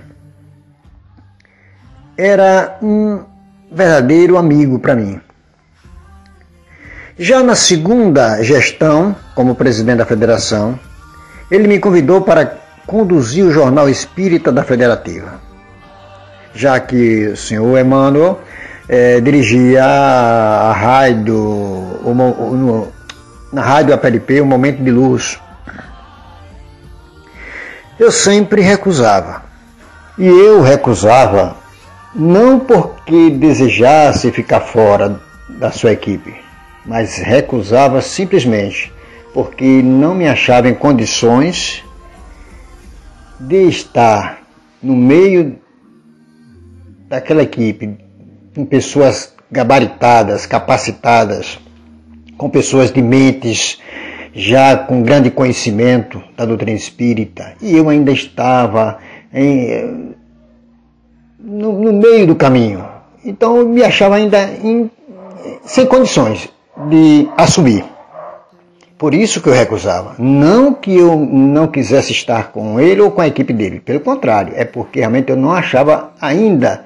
era 2.18 2.78
um 2.82 3.24
verdadeiro 3.70 4.36
amigo 4.36 4.80
para 4.80 4.96
mim. 4.96 5.20
Já 7.16 7.42
na 7.42 7.54
segunda 7.54 8.42
gestão, 8.42 9.14
como 9.34 9.54
presidente 9.54 9.98
da 9.98 10.04
federação, 10.06 10.78
ele 11.50 11.68
me 11.68 11.78
convidou 11.78 12.20
para 12.22 12.58
conduzir 12.86 13.44
o 13.44 13.52
jornal 13.52 13.88
espírita 13.88 14.52
da 14.52 14.62
federativa, 14.62 15.40
já 16.54 16.78
que 16.78 17.28
o 17.28 17.36
senhor 17.36 17.78
Emmanuel 17.78 18.40
é, 18.88 19.20
dirigia 19.20 19.84
a, 19.84 20.72
rádio, 20.72 22.00
na 23.52 23.62
rádio 23.62 23.94
APLP, 23.94 24.40
o 24.40 24.46
Momento 24.46 24.82
de 24.82 24.90
Luz. 24.90 25.40
Eu 27.98 28.12
sempre 28.12 28.62
recusava. 28.62 29.42
E 30.18 30.26
eu 30.26 30.62
recusava 30.62 31.56
não 32.14 32.58
porque 32.58 33.30
desejasse 33.30 34.30
ficar 34.30 34.60
fora 34.60 35.20
da 35.48 35.70
sua 35.70 35.92
equipe, 35.92 36.34
mas 36.84 37.18
recusava 37.18 38.00
simplesmente 38.00 38.92
porque 39.36 39.82
não 39.82 40.14
me 40.14 40.26
achava 40.26 40.66
em 40.66 40.72
condições 40.72 41.84
de 43.38 43.68
estar 43.68 44.42
no 44.82 44.96
meio 44.96 45.58
daquela 47.06 47.42
equipe 47.42 47.98
com 48.54 48.64
pessoas 48.64 49.34
gabaritadas, 49.52 50.46
capacitadas, 50.46 51.58
com 52.38 52.48
pessoas 52.48 52.90
de 52.90 53.02
mentes 53.02 53.78
já 54.32 54.74
com 54.74 55.02
grande 55.02 55.30
conhecimento 55.30 56.18
da 56.34 56.46
doutrina 56.46 56.74
espírita, 56.78 57.56
e 57.60 57.76
eu 57.76 57.90
ainda 57.90 58.12
estava 58.12 59.00
em, 59.34 60.14
no, 61.38 61.78
no 61.78 61.92
meio 61.92 62.26
do 62.26 62.34
caminho. 62.34 62.88
Então 63.22 63.58
eu 63.58 63.68
me 63.68 63.82
achava 63.82 64.14
ainda 64.14 64.42
em, 64.64 64.90
sem 65.62 65.84
condições 65.84 66.48
de 66.88 67.28
assumir. 67.36 67.95
Por 68.98 69.12
isso 69.12 69.42
que 69.42 69.48
eu 69.48 69.52
recusava. 69.52 70.14
Não 70.18 70.72
que 70.72 70.96
eu 70.96 71.16
não 71.18 71.66
quisesse 71.66 72.12
estar 72.12 72.50
com 72.50 72.80
ele 72.80 73.02
ou 73.02 73.10
com 73.10 73.20
a 73.20 73.28
equipe 73.28 73.52
dele. 73.52 73.78
Pelo 73.80 74.00
contrário, 74.00 74.54
é 74.56 74.64
porque 74.64 75.00
realmente 75.00 75.30
eu 75.30 75.36
não 75.36 75.52
achava 75.52 76.12
ainda 76.20 76.84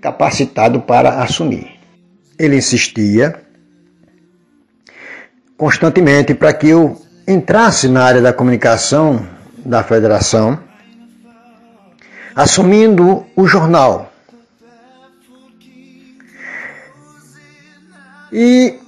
capacitado 0.00 0.80
para 0.80 1.22
assumir. 1.22 1.78
Ele 2.38 2.56
insistia 2.56 3.34
constantemente 5.56 6.34
para 6.34 6.52
que 6.52 6.68
eu 6.68 6.96
entrasse 7.26 7.88
na 7.88 8.04
área 8.04 8.22
da 8.22 8.32
comunicação 8.32 9.26
da 9.58 9.82
federação, 9.82 10.58
assumindo 12.34 13.26
o 13.36 13.46
jornal. 13.46 14.10
E 18.32 18.78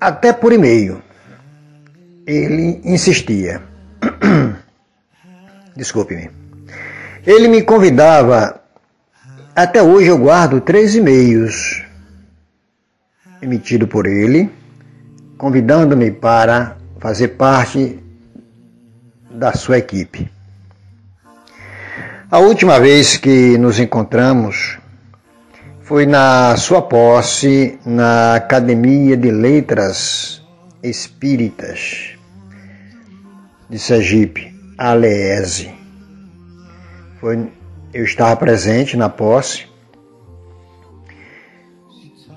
até 0.00 0.32
por 0.32 0.52
e-mail 0.52 1.03
ele 2.26 2.80
insistia. 2.84 3.62
desculpe-me. 5.76 6.30
Ele 7.26 7.48
me 7.48 7.62
convidava, 7.62 8.60
até 9.54 9.82
hoje 9.82 10.08
eu 10.08 10.18
guardo 10.18 10.60
três 10.60 10.94
e-mails 10.94 11.82
emitido 13.40 13.86
por 13.86 14.06
ele, 14.06 14.50
convidando-me 15.36 16.10
para 16.10 16.76
fazer 16.98 17.28
parte 17.28 17.98
da 19.30 19.52
sua 19.52 19.78
equipe. 19.78 20.30
A 22.30 22.38
última 22.38 22.80
vez 22.80 23.16
que 23.16 23.56
nos 23.58 23.78
encontramos 23.78 24.78
foi 25.82 26.06
na 26.06 26.56
sua 26.56 26.82
posse 26.82 27.78
na 27.84 28.36
Academia 28.36 29.16
de 29.16 29.30
Letras 29.30 30.42
Espíritas 30.82 32.13
de 33.68 33.78
Sergipe, 33.78 34.54
Aleese. 34.76 35.72
Foi, 37.20 37.48
eu 37.92 38.04
estava 38.04 38.36
presente 38.36 38.96
na 38.96 39.08
posse 39.08 39.66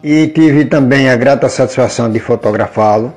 e 0.04 0.28
tive 0.28 0.66
também 0.66 1.10
a 1.10 1.16
grata 1.16 1.50
satisfação 1.50 2.12
de 2.12 2.20
fotografá-lo, 2.20 3.14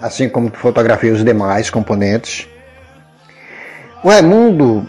assim 0.00 0.28
como 0.28 0.50
fotografei 0.50 1.10
os 1.10 1.24
demais 1.24 1.70
componentes. 1.70 2.48
O 4.02 4.08
Raimundo 4.08 4.88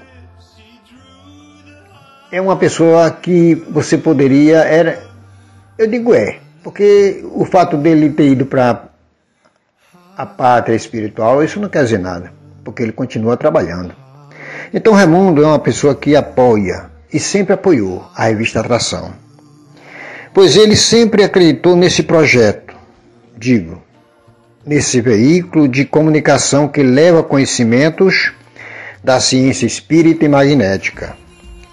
é 2.31 2.41
uma 2.41 2.57
pessoa 2.57 3.11
que 3.11 3.55
você 3.69 3.97
poderia 3.97 4.60
era 4.60 5.03
eu 5.77 5.88
digo 5.88 6.14
é 6.14 6.39
porque 6.64 7.23
o 7.34 7.45
fato 7.45 7.77
dele 7.77 8.10
ter 8.11 8.30
ido 8.30 8.45
para 8.45 8.93
a 10.18 10.26
pátria 10.26 10.76
espiritual 10.76 11.44
isso 11.44 11.60
não 11.60 11.69
quer 11.69 11.84
dizer 11.84 11.99
nada 11.99 12.31
porque 12.64 12.84
ele 12.84 12.91
continua 12.91 13.38
trabalhando 13.38 13.94
então 14.73 14.94
Raimundo 14.94 15.44
é 15.44 15.48
uma 15.48 15.60
pessoa 15.60 15.95
que 15.95 16.15
apoia 16.15 16.91
e 17.11 17.19
sempre 17.19 17.53
apoiou 17.53 18.07
a 18.15 18.26
revista 18.26 18.60
Atração 18.60 19.14
pois 20.34 20.56
ele 20.56 20.76
sempre 20.76 21.23
acreditou 21.23 21.76
nesse 21.76 22.03
projeto 22.03 22.76
digo 23.38 23.81
nesse 24.65 25.02
veículo 25.02 25.68
de 25.68 25.85
comunicação 25.85 26.68
que 26.68 26.81
leva 26.81 27.23
conhecimentos 27.23 28.31
da 29.03 29.19
ciência 29.19 29.65
espírita 29.65 30.26
e 30.26 30.30
magnética 30.30 31.15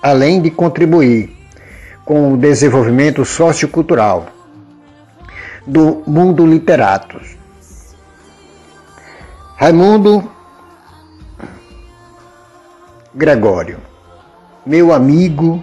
além 0.02 0.40
de 0.40 0.50
contribuir 0.50 1.30
com 2.04 2.32
o 2.32 2.36
desenvolvimento 2.36 3.24
sociocultural 3.24 4.26
do 5.66 6.02
mundo 6.06 6.46
literato. 6.46 7.20
Raimundo 9.60 10.26
Gregório, 13.14 13.78
meu 14.64 14.90
amigo 14.90 15.62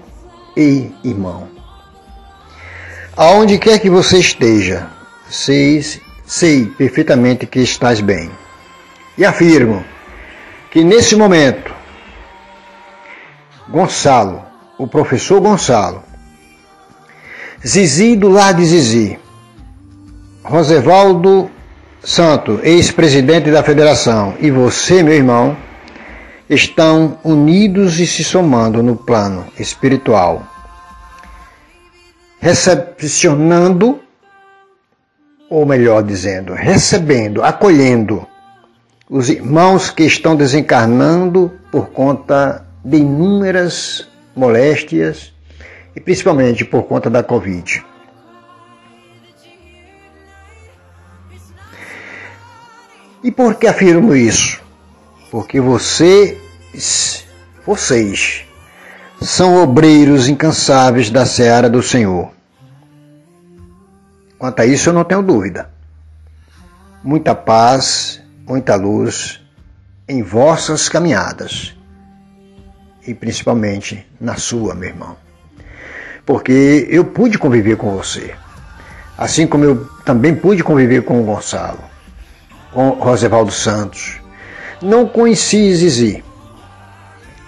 e 0.55 0.91
irmão. 1.03 1.47
Aonde 3.15 3.57
quer 3.57 3.79
que 3.79 3.89
você 3.89 4.19
esteja, 4.19 4.87
sei, 5.27 5.83
sei 6.27 6.67
perfeitamente 6.67 7.47
que 7.47 7.57
estás 7.59 7.99
bem. 7.99 8.29
E 9.17 9.25
afirmo 9.25 9.83
que 10.69 10.83
nesse 10.83 11.15
momento 11.15 11.73
Gonçalo, 13.67 14.43
o 14.77 14.87
professor 14.87 15.41
Gonçalo, 15.41 16.03
Zizi 17.65 18.15
do 18.15 18.29
Lar 18.29 18.53
de 18.53 18.63
Zizi, 18.63 19.19
Rosevaldo 20.43 21.49
Santo, 22.07 22.61
ex-presidente 22.63 23.51
da 23.51 23.61
federação, 23.61 24.33
e 24.39 24.49
você, 24.49 25.03
meu 25.03 25.13
irmão, 25.13 25.57
estão 26.49 27.19
unidos 27.21 27.99
e 27.99 28.07
se 28.07 28.23
somando 28.23 28.81
no 28.81 28.95
plano 28.95 29.45
espiritual, 29.59 30.41
recepcionando, 32.39 33.99
ou 35.49 35.65
melhor 35.65 36.01
dizendo, 36.01 36.53
recebendo, 36.53 37.43
acolhendo 37.43 38.25
os 39.09 39.29
irmãos 39.29 39.89
que 39.89 40.03
estão 40.03 40.33
desencarnando 40.33 41.51
por 41.69 41.89
conta 41.89 42.65
de 42.85 42.99
inúmeras 42.99 44.07
moléstias 44.33 45.33
e 45.93 45.99
principalmente 45.99 46.63
por 46.63 46.83
conta 46.83 47.09
da 47.09 47.21
Covid. 47.21 47.83
E 53.27 53.31
por 53.31 53.55
que 53.55 53.67
afirmo 53.67 54.15
isso? 54.15 54.61
Porque 55.29 55.59
vocês, 55.59 57.25
vocês 57.65 58.45
são 59.21 59.61
obreiros 59.61 60.29
incansáveis 60.29 61.09
da 61.09 61.25
seara 61.25 61.69
do 61.69 61.83
Senhor. 61.83 62.31
Quanto 64.39 64.61
a 64.61 64.65
isso 64.65 64.87
eu 64.87 64.93
não 64.93 65.03
tenho 65.03 65.21
dúvida. 65.21 65.69
Muita 67.03 67.35
paz, 67.35 68.23
muita 68.47 68.75
luz 68.75 69.41
em 70.07 70.23
vossas 70.23 70.87
caminhadas 70.87 71.75
e 73.05 73.13
principalmente 73.13 74.07
na 74.21 74.37
sua, 74.37 74.73
meu 74.73 74.87
irmão. 74.87 75.17
Porque 76.25 76.87
eu 76.89 77.03
pude 77.03 77.37
conviver 77.37 77.75
com 77.75 77.91
você, 77.91 78.33
assim 79.17 79.45
como 79.45 79.65
eu 79.65 79.85
também 80.05 80.33
pude 80.33 80.63
conviver 80.63 81.03
com 81.03 81.19
o 81.19 81.25
Gonçalo, 81.25 81.86
Rosevaldo 82.77 83.51
Santos. 83.51 84.19
Não 84.81 85.07
conheci 85.07 85.75
Zizi, 85.75 86.23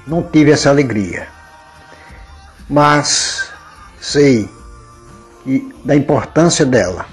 não 0.07 0.23
tive 0.23 0.51
essa 0.51 0.69
alegria, 0.69 1.27
mas 2.67 3.51
sei 4.01 4.49
que, 5.43 5.71
da 5.85 5.95
importância 5.95 6.65
dela, 6.65 7.05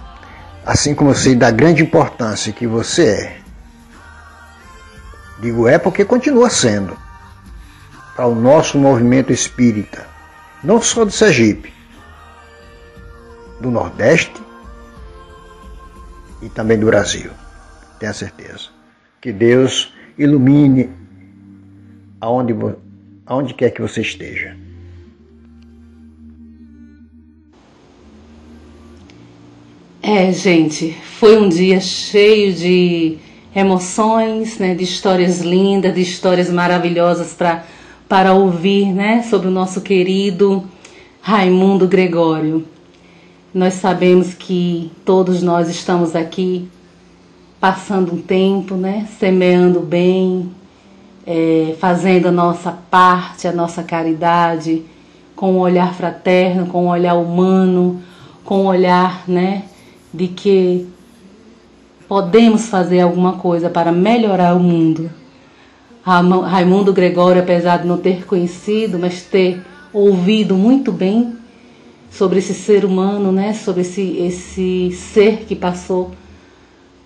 assim 0.65 0.95
como 0.95 1.11
eu 1.11 1.15
sei 1.15 1.35
da 1.35 1.51
grande 1.51 1.83
importância 1.83 2.53
que 2.53 2.67
você 2.67 3.07
é. 3.07 3.41
Digo 5.39 5.69
é 5.69 5.79
porque 5.79 6.03
continua 6.03 6.49
sendo 6.49 6.97
para 8.17 8.27
o 8.27 8.35
nosso 8.35 8.79
movimento 8.79 9.31
espírita, 9.31 10.07
não 10.65 10.81
só 10.81 11.05
do 11.05 11.11
Sergipe, 11.11 11.71
do 13.61 13.71
Nordeste 13.71 14.43
e 16.41 16.49
também 16.49 16.79
do 16.79 16.87
Brasil. 16.87 17.31
Tenha 18.07 18.15
certeza. 18.15 18.69
Que 19.21 19.33
Deus 19.33 19.93
ilumine 20.17 20.91
aonde, 22.21 22.55
aonde 23.27 23.53
quer 23.53 23.71
que 23.71 23.83
você 23.83 24.01
esteja. 24.01 24.57
É, 30.01 30.31
gente, 30.31 30.97
foi 31.19 31.37
um 31.37 31.49
dia 31.49 31.81
cheio 31.81 32.55
de 32.55 33.19
emoções, 33.53 34.57
né, 34.59 34.73
de 34.77 34.85
histórias 34.85 35.41
lindas, 35.41 35.93
de 35.93 36.03
histórias 36.03 36.49
maravilhosas 36.49 37.35
para 37.35 37.65
para 38.09 38.35
ouvir 38.35 38.93
né, 38.93 39.25
sobre 39.25 39.49
o 39.49 39.51
nosso 39.51 39.81
querido 39.81 40.63
Raimundo 41.21 41.89
Gregório. 41.89 42.65
Nós 43.53 43.75
sabemos 43.75 44.33
que 44.33 44.93
todos 45.05 45.43
nós 45.43 45.69
estamos 45.69 46.15
aqui 46.15 46.69
passando 47.61 48.15
um 48.15 48.21
tempo, 48.21 48.75
né, 48.75 49.07
semeando 49.19 49.81
bem, 49.81 50.51
é, 51.27 51.75
fazendo 51.79 52.29
a 52.29 52.33
nossa 52.33 52.71
parte, 52.71 53.49
a 53.49 53.53
nossa 53.53 53.83
caridade, 53.83 54.83
com 55.35 55.53
um 55.53 55.59
olhar 55.59 55.95
fraterno, 55.95 56.67
com 56.67 56.85
um 56.85 56.89
olhar 56.89 57.15
humano, 57.15 58.03
com 58.45 58.63
um 58.63 58.67
olhar 58.67 59.25
né, 59.29 59.65
de 60.13 60.29
que 60.29 60.89
podemos 62.09 62.67
fazer 62.67 63.01
alguma 63.01 63.35
coisa 63.35 63.69
para 63.69 63.91
melhorar 63.91 64.55
o 64.55 64.61
mundo. 64.61 65.11
Raimundo 66.05 66.93
Gregório, 66.93 67.43
apesar 67.43 67.79
de 67.79 67.89
não 67.89 67.99
ter 67.99 68.25
conhecido, 68.27 68.97
mas 68.97 69.23
ter 69.23 69.61
ouvido 69.93 70.55
muito 70.55 70.93
bem 70.93 71.37
sobre 72.11 72.39
esse 72.39 72.55
ser 72.55 72.85
humano, 72.85 73.33
né? 73.33 73.53
Sobre 73.53 73.81
esse, 73.81 74.17
esse 74.19 74.93
ser 74.93 75.45
que 75.47 75.57
passou 75.57 76.13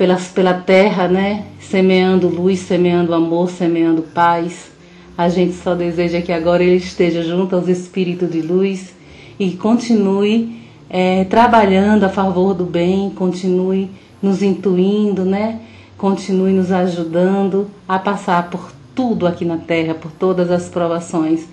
pelas, 0.00 0.28
pela 0.28 0.54
terra, 0.54 1.06
né? 1.08 1.44
Semeando 1.60 2.26
luz, 2.26 2.60
semeando 2.60 3.12
amor, 3.12 3.50
semeando 3.50 4.00
paz. 4.00 4.70
A 5.16 5.28
gente 5.28 5.52
só 5.52 5.74
deseja 5.74 6.22
que 6.22 6.32
agora 6.32 6.64
ele 6.64 6.76
esteja 6.76 7.22
junto 7.22 7.54
aos 7.54 7.68
espíritos 7.68 8.30
de 8.30 8.40
luz 8.40 8.94
e 9.38 9.50
continue 9.50 10.58
é, 10.88 11.24
trabalhando 11.24 12.04
a 12.04 12.08
favor 12.08 12.54
do 12.54 12.64
bem, 12.64 13.10
continue 13.10 13.90
nos 14.22 14.42
intuindo, 14.42 15.22
né? 15.26 15.60
Continue 15.98 16.54
nos 16.54 16.72
ajudando 16.72 17.70
a 17.86 17.98
passar 17.98 18.48
por 18.48 18.72
tudo 18.94 19.26
aqui 19.26 19.44
na 19.44 19.58
Terra, 19.58 19.92
por 19.92 20.10
todas 20.12 20.50
as 20.50 20.66
provações, 20.70 21.44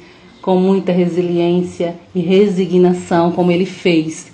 com 0.41 0.56
muita 0.56 0.94
resiliência 0.94 1.95
e 2.15 2.22
resignação, 2.22 3.30
como 3.34 3.52
ele 3.52 3.65
fez 3.65 4.32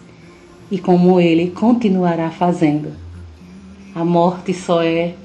e 0.69 0.77
como 0.77 1.19
ele 1.19 1.49
continuará 1.49 2.29
fazendo. 2.29 3.02
A 3.95 4.03
morte 4.03 4.53
só 4.53 4.81
é 4.81 5.15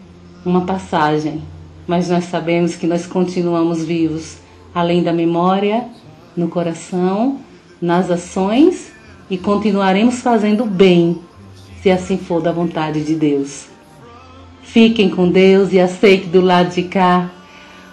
uma 0.44 0.62
passagem, 0.62 1.42
mas 1.86 2.08
nós 2.08 2.24
sabemos 2.24 2.76
que 2.76 2.86
nós 2.86 3.06
continuamos 3.06 3.84
vivos, 3.84 4.38
além 4.74 5.02
da 5.02 5.12
memória, 5.12 5.84
no 6.36 6.48
coração, 6.48 7.38
nas 7.80 8.10
ações 8.10 8.92
e 9.30 9.38
continuaremos 9.38 10.20
fazendo 10.20 10.64
bem, 10.64 11.18
se 11.82 11.90
assim 11.90 12.18
for 12.18 12.40
da 12.40 12.52
vontade 12.52 13.02
de 13.02 13.14
Deus. 13.14 13.66
Fiquem 14.62 15.08
com 15.08 15.30
Deus 15.30 15.72
e 15.72 15.80
aceite 15.80 16.26
do 16.26 16.40
lado 16.40 16.74
de 16.74 16.82
cá 16.82 17.30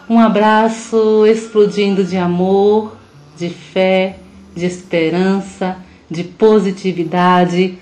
um 0.08 0.20
abraço 0.20 1.26
explodindo 1.26 2.04
de 2.04 2.16
amor, 2.16 2.96
de 3.36 3.50
fé, 3.50 4.18
de 4.56 4.64
esperança, 4.64 5.78
de 6.08 6.24
positividade, 6.24 7.80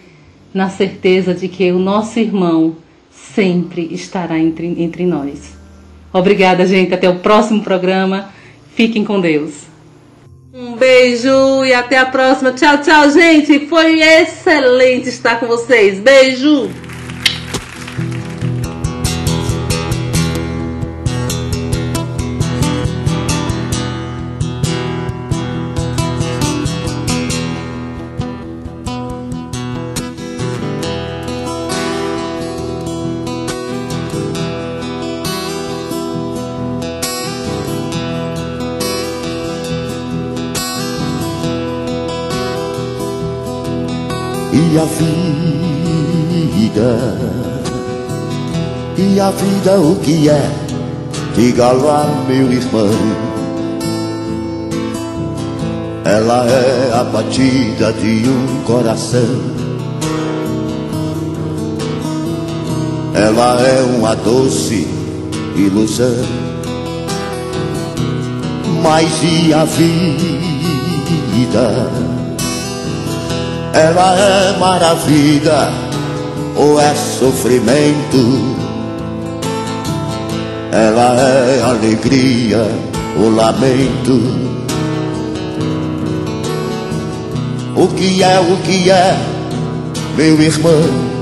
na 0.54 0.70
certeza 0.70 1.34
de 1.34 1.50
que 1.50 1.70
o 1.74 1.80
nosso 1.80 2.20
irmão 2.20 2.78
sempre 3.36 3.88
estará 3.92 4.38
entre, 4.38 4.82
entre 4.82 5.06
nós. 5.06 5.54
Obrigada, 6.12 6.66
gente. 6.66 6.94
Até 6.94 7.10
o 7.10 7.20
próximo 7.20 7.64
programa. 7.64 8.30
Fiquem 8.76 9.04
com 9.04 9.20
Deus. 9.20 9.64
Um 10.54 10.76
beijo 10.76 11.66
e 11.66 11.74
até 11.74 11.98
a 11.98 12.06
próxima. 12.06 12.52
Tchau, 12.52 12.78
tchau, 12.80 13.10
gente. 13.10 13.68
Foi 13.68 14.02
excelente 14.02 15.10
estar 15.10 15.40
com 15.40 15.48
vocês. 15.48 16.00
Beijo. 16.00 16.70
E 44.74 44.80
a 44.80 44.86
vida, 44.86 44.98
e 48.98 49.20
a 49.20 49.30
vida 49.30 49.80
o 49.80 49.96
que 49.98 50.28
é? 50.28 50.50
Diga 51.36 51.72
lá, 51.74 52.08
meu 52.28 52.52
irmão. 52.52 52.90
Ela 56.04 56.48
é 56.48 56.92
a 56.92 57.04
batida 57.04 57.94
de 57.94 58.28
um 58.28 58.64
coração. 58.66 59.44
Ela 63.14 63.62
é 63.62 63.80
uma 63.96 64.16
doce 64.16 64.88
ilusão. 65.56 66.26
Mas 68.82 69.22
e 69.22 69.54
a 69.54 69.66
vida? 69.66 69.94
Ela 73.74 74.16
é 74.16 74.58
maravilha 74.60 75.68
ou 76.56 76.80
é 76.80 76.94
sofrimento? 76.94 78.56
Ela 80.72 81.20
é 81.20 81.62
alegria 81.64 82.68
ou 83.20 83.36
lamento? 83.36 84.22
O 87.76 87.88
que 87.88 88.22
é, 88.22 88.40
o 88.40 88.58
que 88.58 88.92
é, 88.92 89.18
meu 90.16 90.40
irmão? 90.40 91.14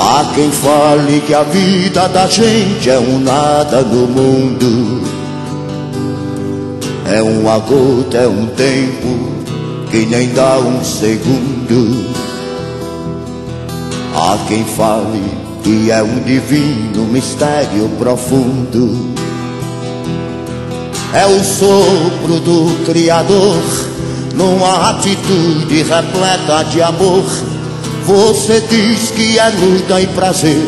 Há 0.00 0.24
quem 0.34 0.50
fale 0.50 1.20
que 1.20 1.32
a 1.32 1.44
vida 1.44 2.08
da 2.08 2.26
gente 2.26 2.90
é 2.90 2.98
um 2.98 3.20
nada 3.20 3.82
no 3.82 4.08
mundo. 4.08 5.00
É 7.06 7.22
uma 7.22 7.58
gota, 7.60 8.16
é 8.16 8.26
um 8.26 8.46
tempo 8.46 9.41
que 9.92 10.06
nem 10.06 10.30
dá 10.30 10.58
um 10.58 10.82
segundo. 10.82 12.10
Há 14.16 14.38
quem 14.48 14.64
fale 14.64 15.22
que 15.62 15.90
é 15.90 16.02
um 16.02 16.18
divino 16.20 17.04
mistério 17.04 17.90
profundo. 17.98 19.12
É 21.12 21.26
o 21.26 21.44
sopro 21.44 22.40
do 22.40 22.84
Criador 22.86 23.62
numa 24.34 24.92
atitude 24.92 25.82
repleta 25.82 26.64
de 26.70 26.80
amor. 26.80 27.24
Você 28.06 28.62
diz 28.62 29.10
que 29.10 29.38
é 29.38 29.48
luta 29.50 30.00
e 30.00 30.06
prazer, 30.06 30.66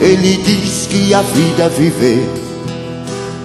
ele 0.00 0.36
diz 0.36 0.86
que 0.86 1.12
a 1.12 1.22
vida 1.22 1.64
é 1.64 1.68
viver. 1.68 2.41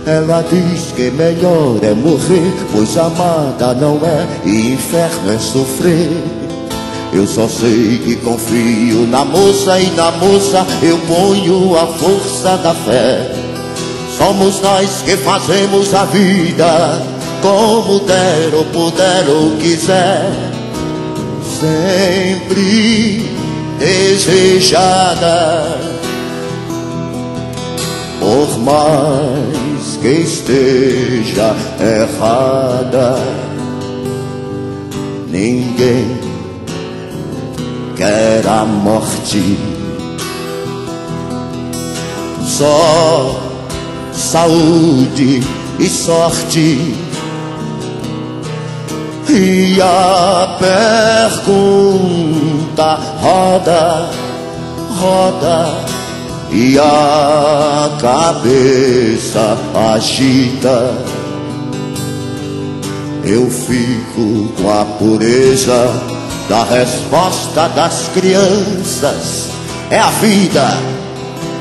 Ela 0.07 0.41
diz 0.41 0.93
que 0.95 1.11
melhor 1.11 1.83
é 1.83 1.93
morrer, 1.93 2.53
pois 2.71 2.97
amada 2.97 3.73
não 3.73 3.99
é 4.05 4.25
e 4.45 4.71
inferno 4.71 5.33
é 5.33 5.37
sofrer. 5.37 6.23
Eu 7.11 7.27
só 7.27 7.45
sei 7.45 7.97
que 7.97 8.15
confio 8.15 9.05
na 9.05 9.25
moça 9.25 9.77
e 9.77 9.89
na 9.91 10.09
moça 10.11 10.65
eu 10.81 10.97
ponho 10.99 11.75
a 11.75 11.85
força 11.87 12.55
da 12.55 12.73
fé. 12.73 13.29
Somos 14.17 14.61
nós 14.61 15.01
que 15.01 15.17
fazemos 15.17 15.93
a 15.93 16.05
vida 16.05 17.01
como 17.41 17.99
der 17.99 18.55
ou 18.55 18.63
puder 18.63 19.27
ou 19.27 19.57
quiser. 19.57 20.31
Sempre 21.59 23.29
desejada 23.77 25.67
por 28.21 28.57
mais 28.59 29.66
que 29.95 30.07
esteja 30.09 31.55
errada. 31.79 33.15
Ninguém 35.29 36.19
quer 37.95 38.45
a 38.47 38.65
morte, 38.65 39.57
só 42.43 43.39
saúde 44.11 45.41
e 45.79 45.87
sorte. 45.87 46.95
E 49.29 49.79
a 49.81 50.57
pergunta 51.37 52.97
roda, 53.21 54.09
roda 54.99 55.96
e 56.51 56.77
a 56.79 57.97
cabeça 57.99 59.57
agita. 59.93 60.95
Eu 63.23 63.49
fico 63.49 64.53
com 64.61 64.69
a 64.69 64.85
pureza 64.85 65.91
da 66.47 66.63
resposta 66.63 67.67
das 67.69 68.09
crianças. 68.13 69.49
É 69.89 69.99
a 69.99 70.09
vida, 70.11 70.77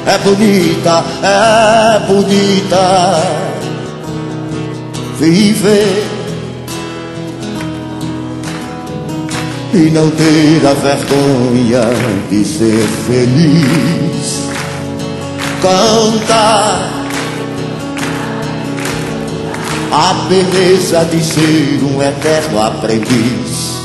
é 0.07 0.19
bonita, 0.19 1.05
é 1.23 2.07
bonita. 2.07 3.23
Viver 5.19 6.07
e 9.75 9.91
não 9.91 10.11
ter 10.11 10.67
a 10.67 10.75
vergonha 10.75 11.83
de 12.31 12.45
ser 12.45 12.87
feliz 13.07 14.46
canta 15.67 16.79
a 19.91 20.15
beleza 20.29 21.05
de 21.07 21.25
ser 21.25 21.81
um 21.83 22.01
eterno 22.01 22.63
aprendiz. 22.63 23.77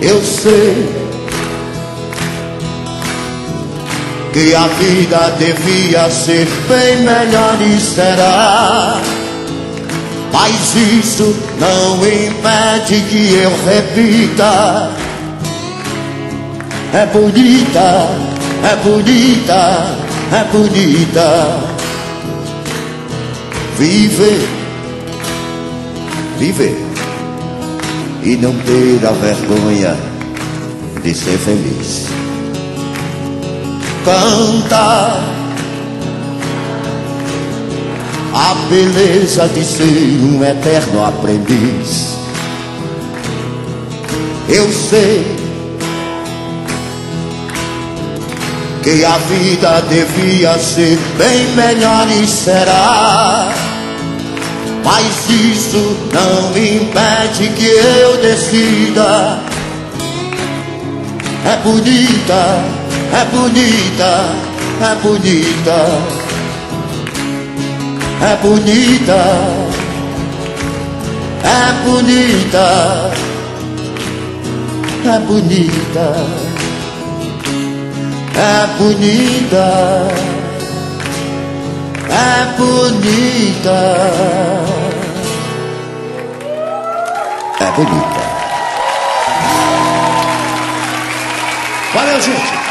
Eu 0.00 0.20
sei 0.20 0.88
que 4.32 4.52
a 4.52 4.66
vida 4.66 5.36
devia 5.38 6.10
ser 6.10 6.48
bem 6.68 6.96
melhor 7.02 7.56
e 7.60 7.80
será. 7.80 9.00
Mas 10.32 10.74
isso 10.74 11.36
não 11.60 11.96
impede 11.98 13.00
que 13.08 13.34
eu 13.34 13.52
repita. 13.64 14.90
É 16.94 17.06
bonita 17.06 18.31
é 18.62 18.76
bonita, 18.76 19.96
é 20.32 20.44
bonita. 20.52 21.72
Viver, 23.76 24.48
viver 26.38 26.76
e 28.22 28.36
não 28.36 28.52
ter 28.58 29.06
a 29.06 29.12
vergonha 29.12 29.96
de 31.02 31.14
ser 31.14 31.38
feliz. 31.38 32.06
Cantar 34.04 35.20
a 38.34 38.54
beleza 38.68 39.48
de 39.48 39.64
ser 39.64 40.20
um 40.22 40.44
eterno 40.44 41.04
aprendiz. 41.04 42.16
Eu 44.48 44.70
sei 44.72 45.41
que 48.82 49.04
a 49.04 49.16
vida 49.18 49.82
devia 49.88 50.58
ser 50.58 50.98
bem 51.16 51.46
melhor 51.54 52.06
e 52.10 52.26
será. 52.26 53.52
Mas 54.84 55.30
isso 55.30 55.96
não 56.12 56.50
impede 56.50 57.48
que 57.50 57.66
eu 57.66 58.16
decida. 58.18 59.38
É 61.44 61.56
bonita, 61.62 62.64
é 63.12 63.24
bonita, 63.30 64.28
é 64.80 64.94
bonita, 65.02 65.78
é 68.20 68.36
bonita, 68.42 69.18
é 71.44 71.72
bonita, 71.72 71.72
é 71.72 71.72
bonita 71.84 73.32
é 75.04 75.18
bonita, 75.18 76.51
é 78.34 78.66
bonita, 78.78 80.08
é 87.60 87.70
bonita. 87.76 88.22
Valeu, 91.94 92.20
gente! 92.20 92.61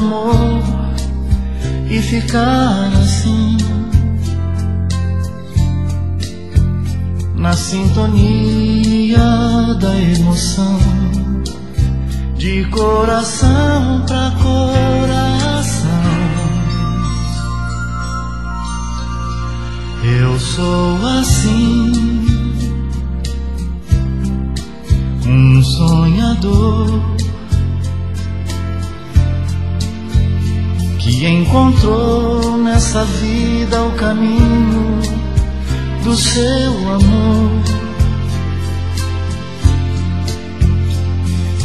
Amor 0.00 0.62
e 1.90 2.00
ficar 2.00 2.90
assim. 3.02 3.58
Na 7.36 7.52
sintonia 7.52 9.18
da 9.80 9.96
emoção 9.96 10.78
de 12.36 12.64
coração 12.66 14.04
pra 14.06 14.30
coração. 14.42 15.90
Eu 20.02 20.38
sou 20.38 21.06
assim, 21.18 21.92
um 25.26 25.62
sonhador 25.62 27.09
encontrou 31.26 32.56
nessa 32.56 33.04
vida 33.04 33.82
o 33.82 33.92
caminho 33.92 35.00
do 36.02 36.16
seu 36.16 36.72
amor. 36.94 37.62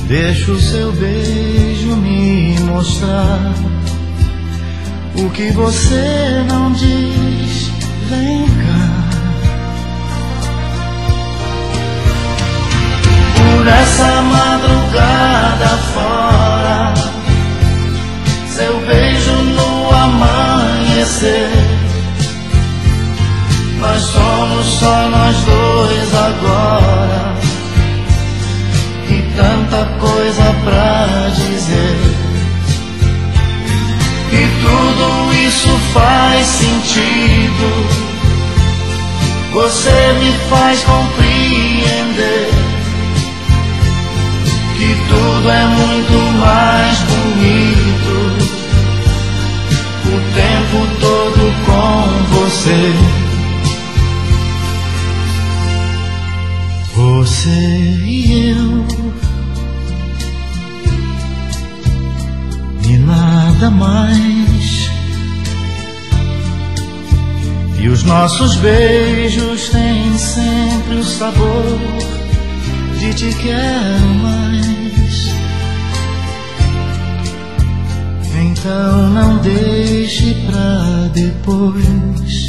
Deixa 0.07 0.51
o 0.51 0.59
seu 0.59 0.91
beijo 0.91 1.95
me 1.95 2.59
mostrar 2.59 3.53
o 5.15 5.29
que 5.29 5.51
você 5.51 6.43
não 6.47 6.73
diz. 6.73 7.71
Vem 8.09 8.45
cá. 8.45 9.05
Por 13.37 13.67
essa 13.67 14.21
madrugada 14.21 15.77
fora, 15.93 16.93
seu 18.47 18.79
beijo 18.85 19.04
amanhecer. 20.05 21.49
Nós 23.79 24.01
somos 24.01 24.65
só 24.79 25.09
nós 25.09 25.35
dois 25.37 26.15
agora. 26.15 27.35
E 29.09 29.21
tanta 29.35 29.85
coisa 29.99 30.55
pra 30.63 31.29
dizer. 31.35 31.97
E 34.31 34.43
tudo 34.61 35.33
isso 35.47 35.69
faz 35.93 36.45
sentido. 36.45 38.15
Você 39.53 40.13
me 40.19 40.31
faz 40.49 40.83
compreender 40.83 42.49
que 44.77 44.95
tudo 45.07 45.49
é 45.49 45.65
muito 45.65 46.17
mais 46.39 46.97
bonito 46.99 47.64
você. 52.55 52.93
Você 56.95 57.49
e 58.05 58.51
eu. 58.51 58.85
E 62.89 62.97
nada 62.97 63.69
mais. 63.69 64.89
E 67.77 67.89
os 67.89 68.03
nossos 68.03 68.55
beijos 68.57 69.69
têm 69.69 70.17
sempre 70.17 70.95
o 70.95 71.03
sabor 71.03 71.79
de 72.99 73.13
te 73.13 73.35
quero 73.37 74.07
mais. 74.23 74.65
Então 78.37 79.09
não 79.09 79.37
deixe 79.39 80.33
pra 80.47 81.09
depois. 81.13 82.44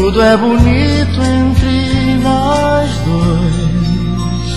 Tudo 0.00 0.22
é 0.22 0.36
bonito 0.36 1.20
entre 1.20 2.14
nós 2.22 2.88
dois. 3.04 4.48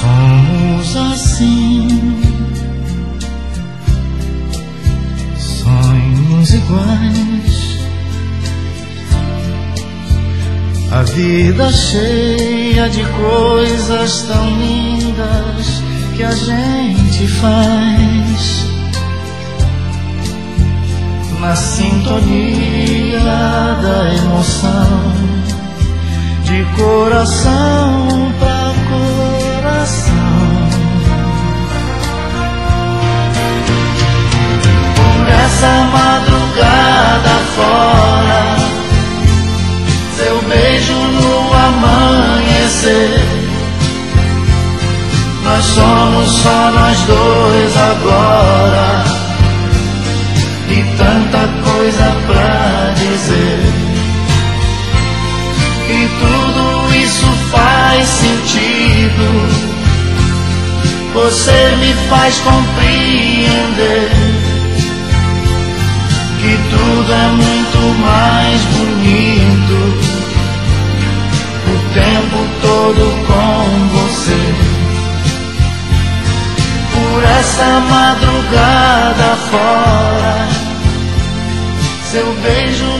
Somos 0.00 0.96
assim, 0.96 1.88
sonhos 5.36 6.54
iguais. 6.54 7.80
A 10.92 11.02
vida 11.02 11.72
cheia 11.72 12.88
de 12.88 13.04
coisas 13.04 14.22
tão 14.22 14.50
lindas 14.56 15.82
que 16.16 16.22
a 16.22 16.30
gente 16.30 17.26
faz 17.26 18.57
na 21.40 21.54
sintonia 21.54 23.20
da 23.82 24.14
emoção 24.14 25.12
de 26.44 26.64
coração 26.76 28.32
pra 28.38 28.74
coração. 28.90 30.14
Por 34.96 35.28
essa 35.28 35.72
madrugada 35.92 37.34
fora, 37.56 38.42
seu 40.16 40.36
beijo 40.48 40.94
no 40.94 41.54
amanhecer 41.54 43.38
nós 45.48 45.64
somos 45.64 46.28
só 46.42 46.70
nós 46.72 46.98
dois 47.06 47.76
agora. 47.76 49.07
E 50.70 50.84
tanta 50.96 51.48
coisa 51.64 52.16
pra 52.26 52.92
dizer. 52.94 53.60
E 55.88 56.08
tudo 56.20 56.94
isso 56.94 57.26
faz 57.50 58.06
sentido. 58.06 59.78
Você 61.14 61.76
me 61.76 61.94
faz 62.08 62.38
compreender 62.40 64.10
que 66.38 66.58
tudo 66.70 67.12
é 67.12 67.28
muito 67.28 67.78
mais 68.00 68.60
bonito. 68.76 69.78
O 71.66 71.92
tempo 71.94 72.38
todo 72.60 73.02
com 73.26 73.88
você 73.96 74.78
por 76.94 77.24
essa 77.24 77.80
madrugada 77.80 79.36
fora 79.50 80.57
seu 82.10 82.32
beijo 82.36 82.97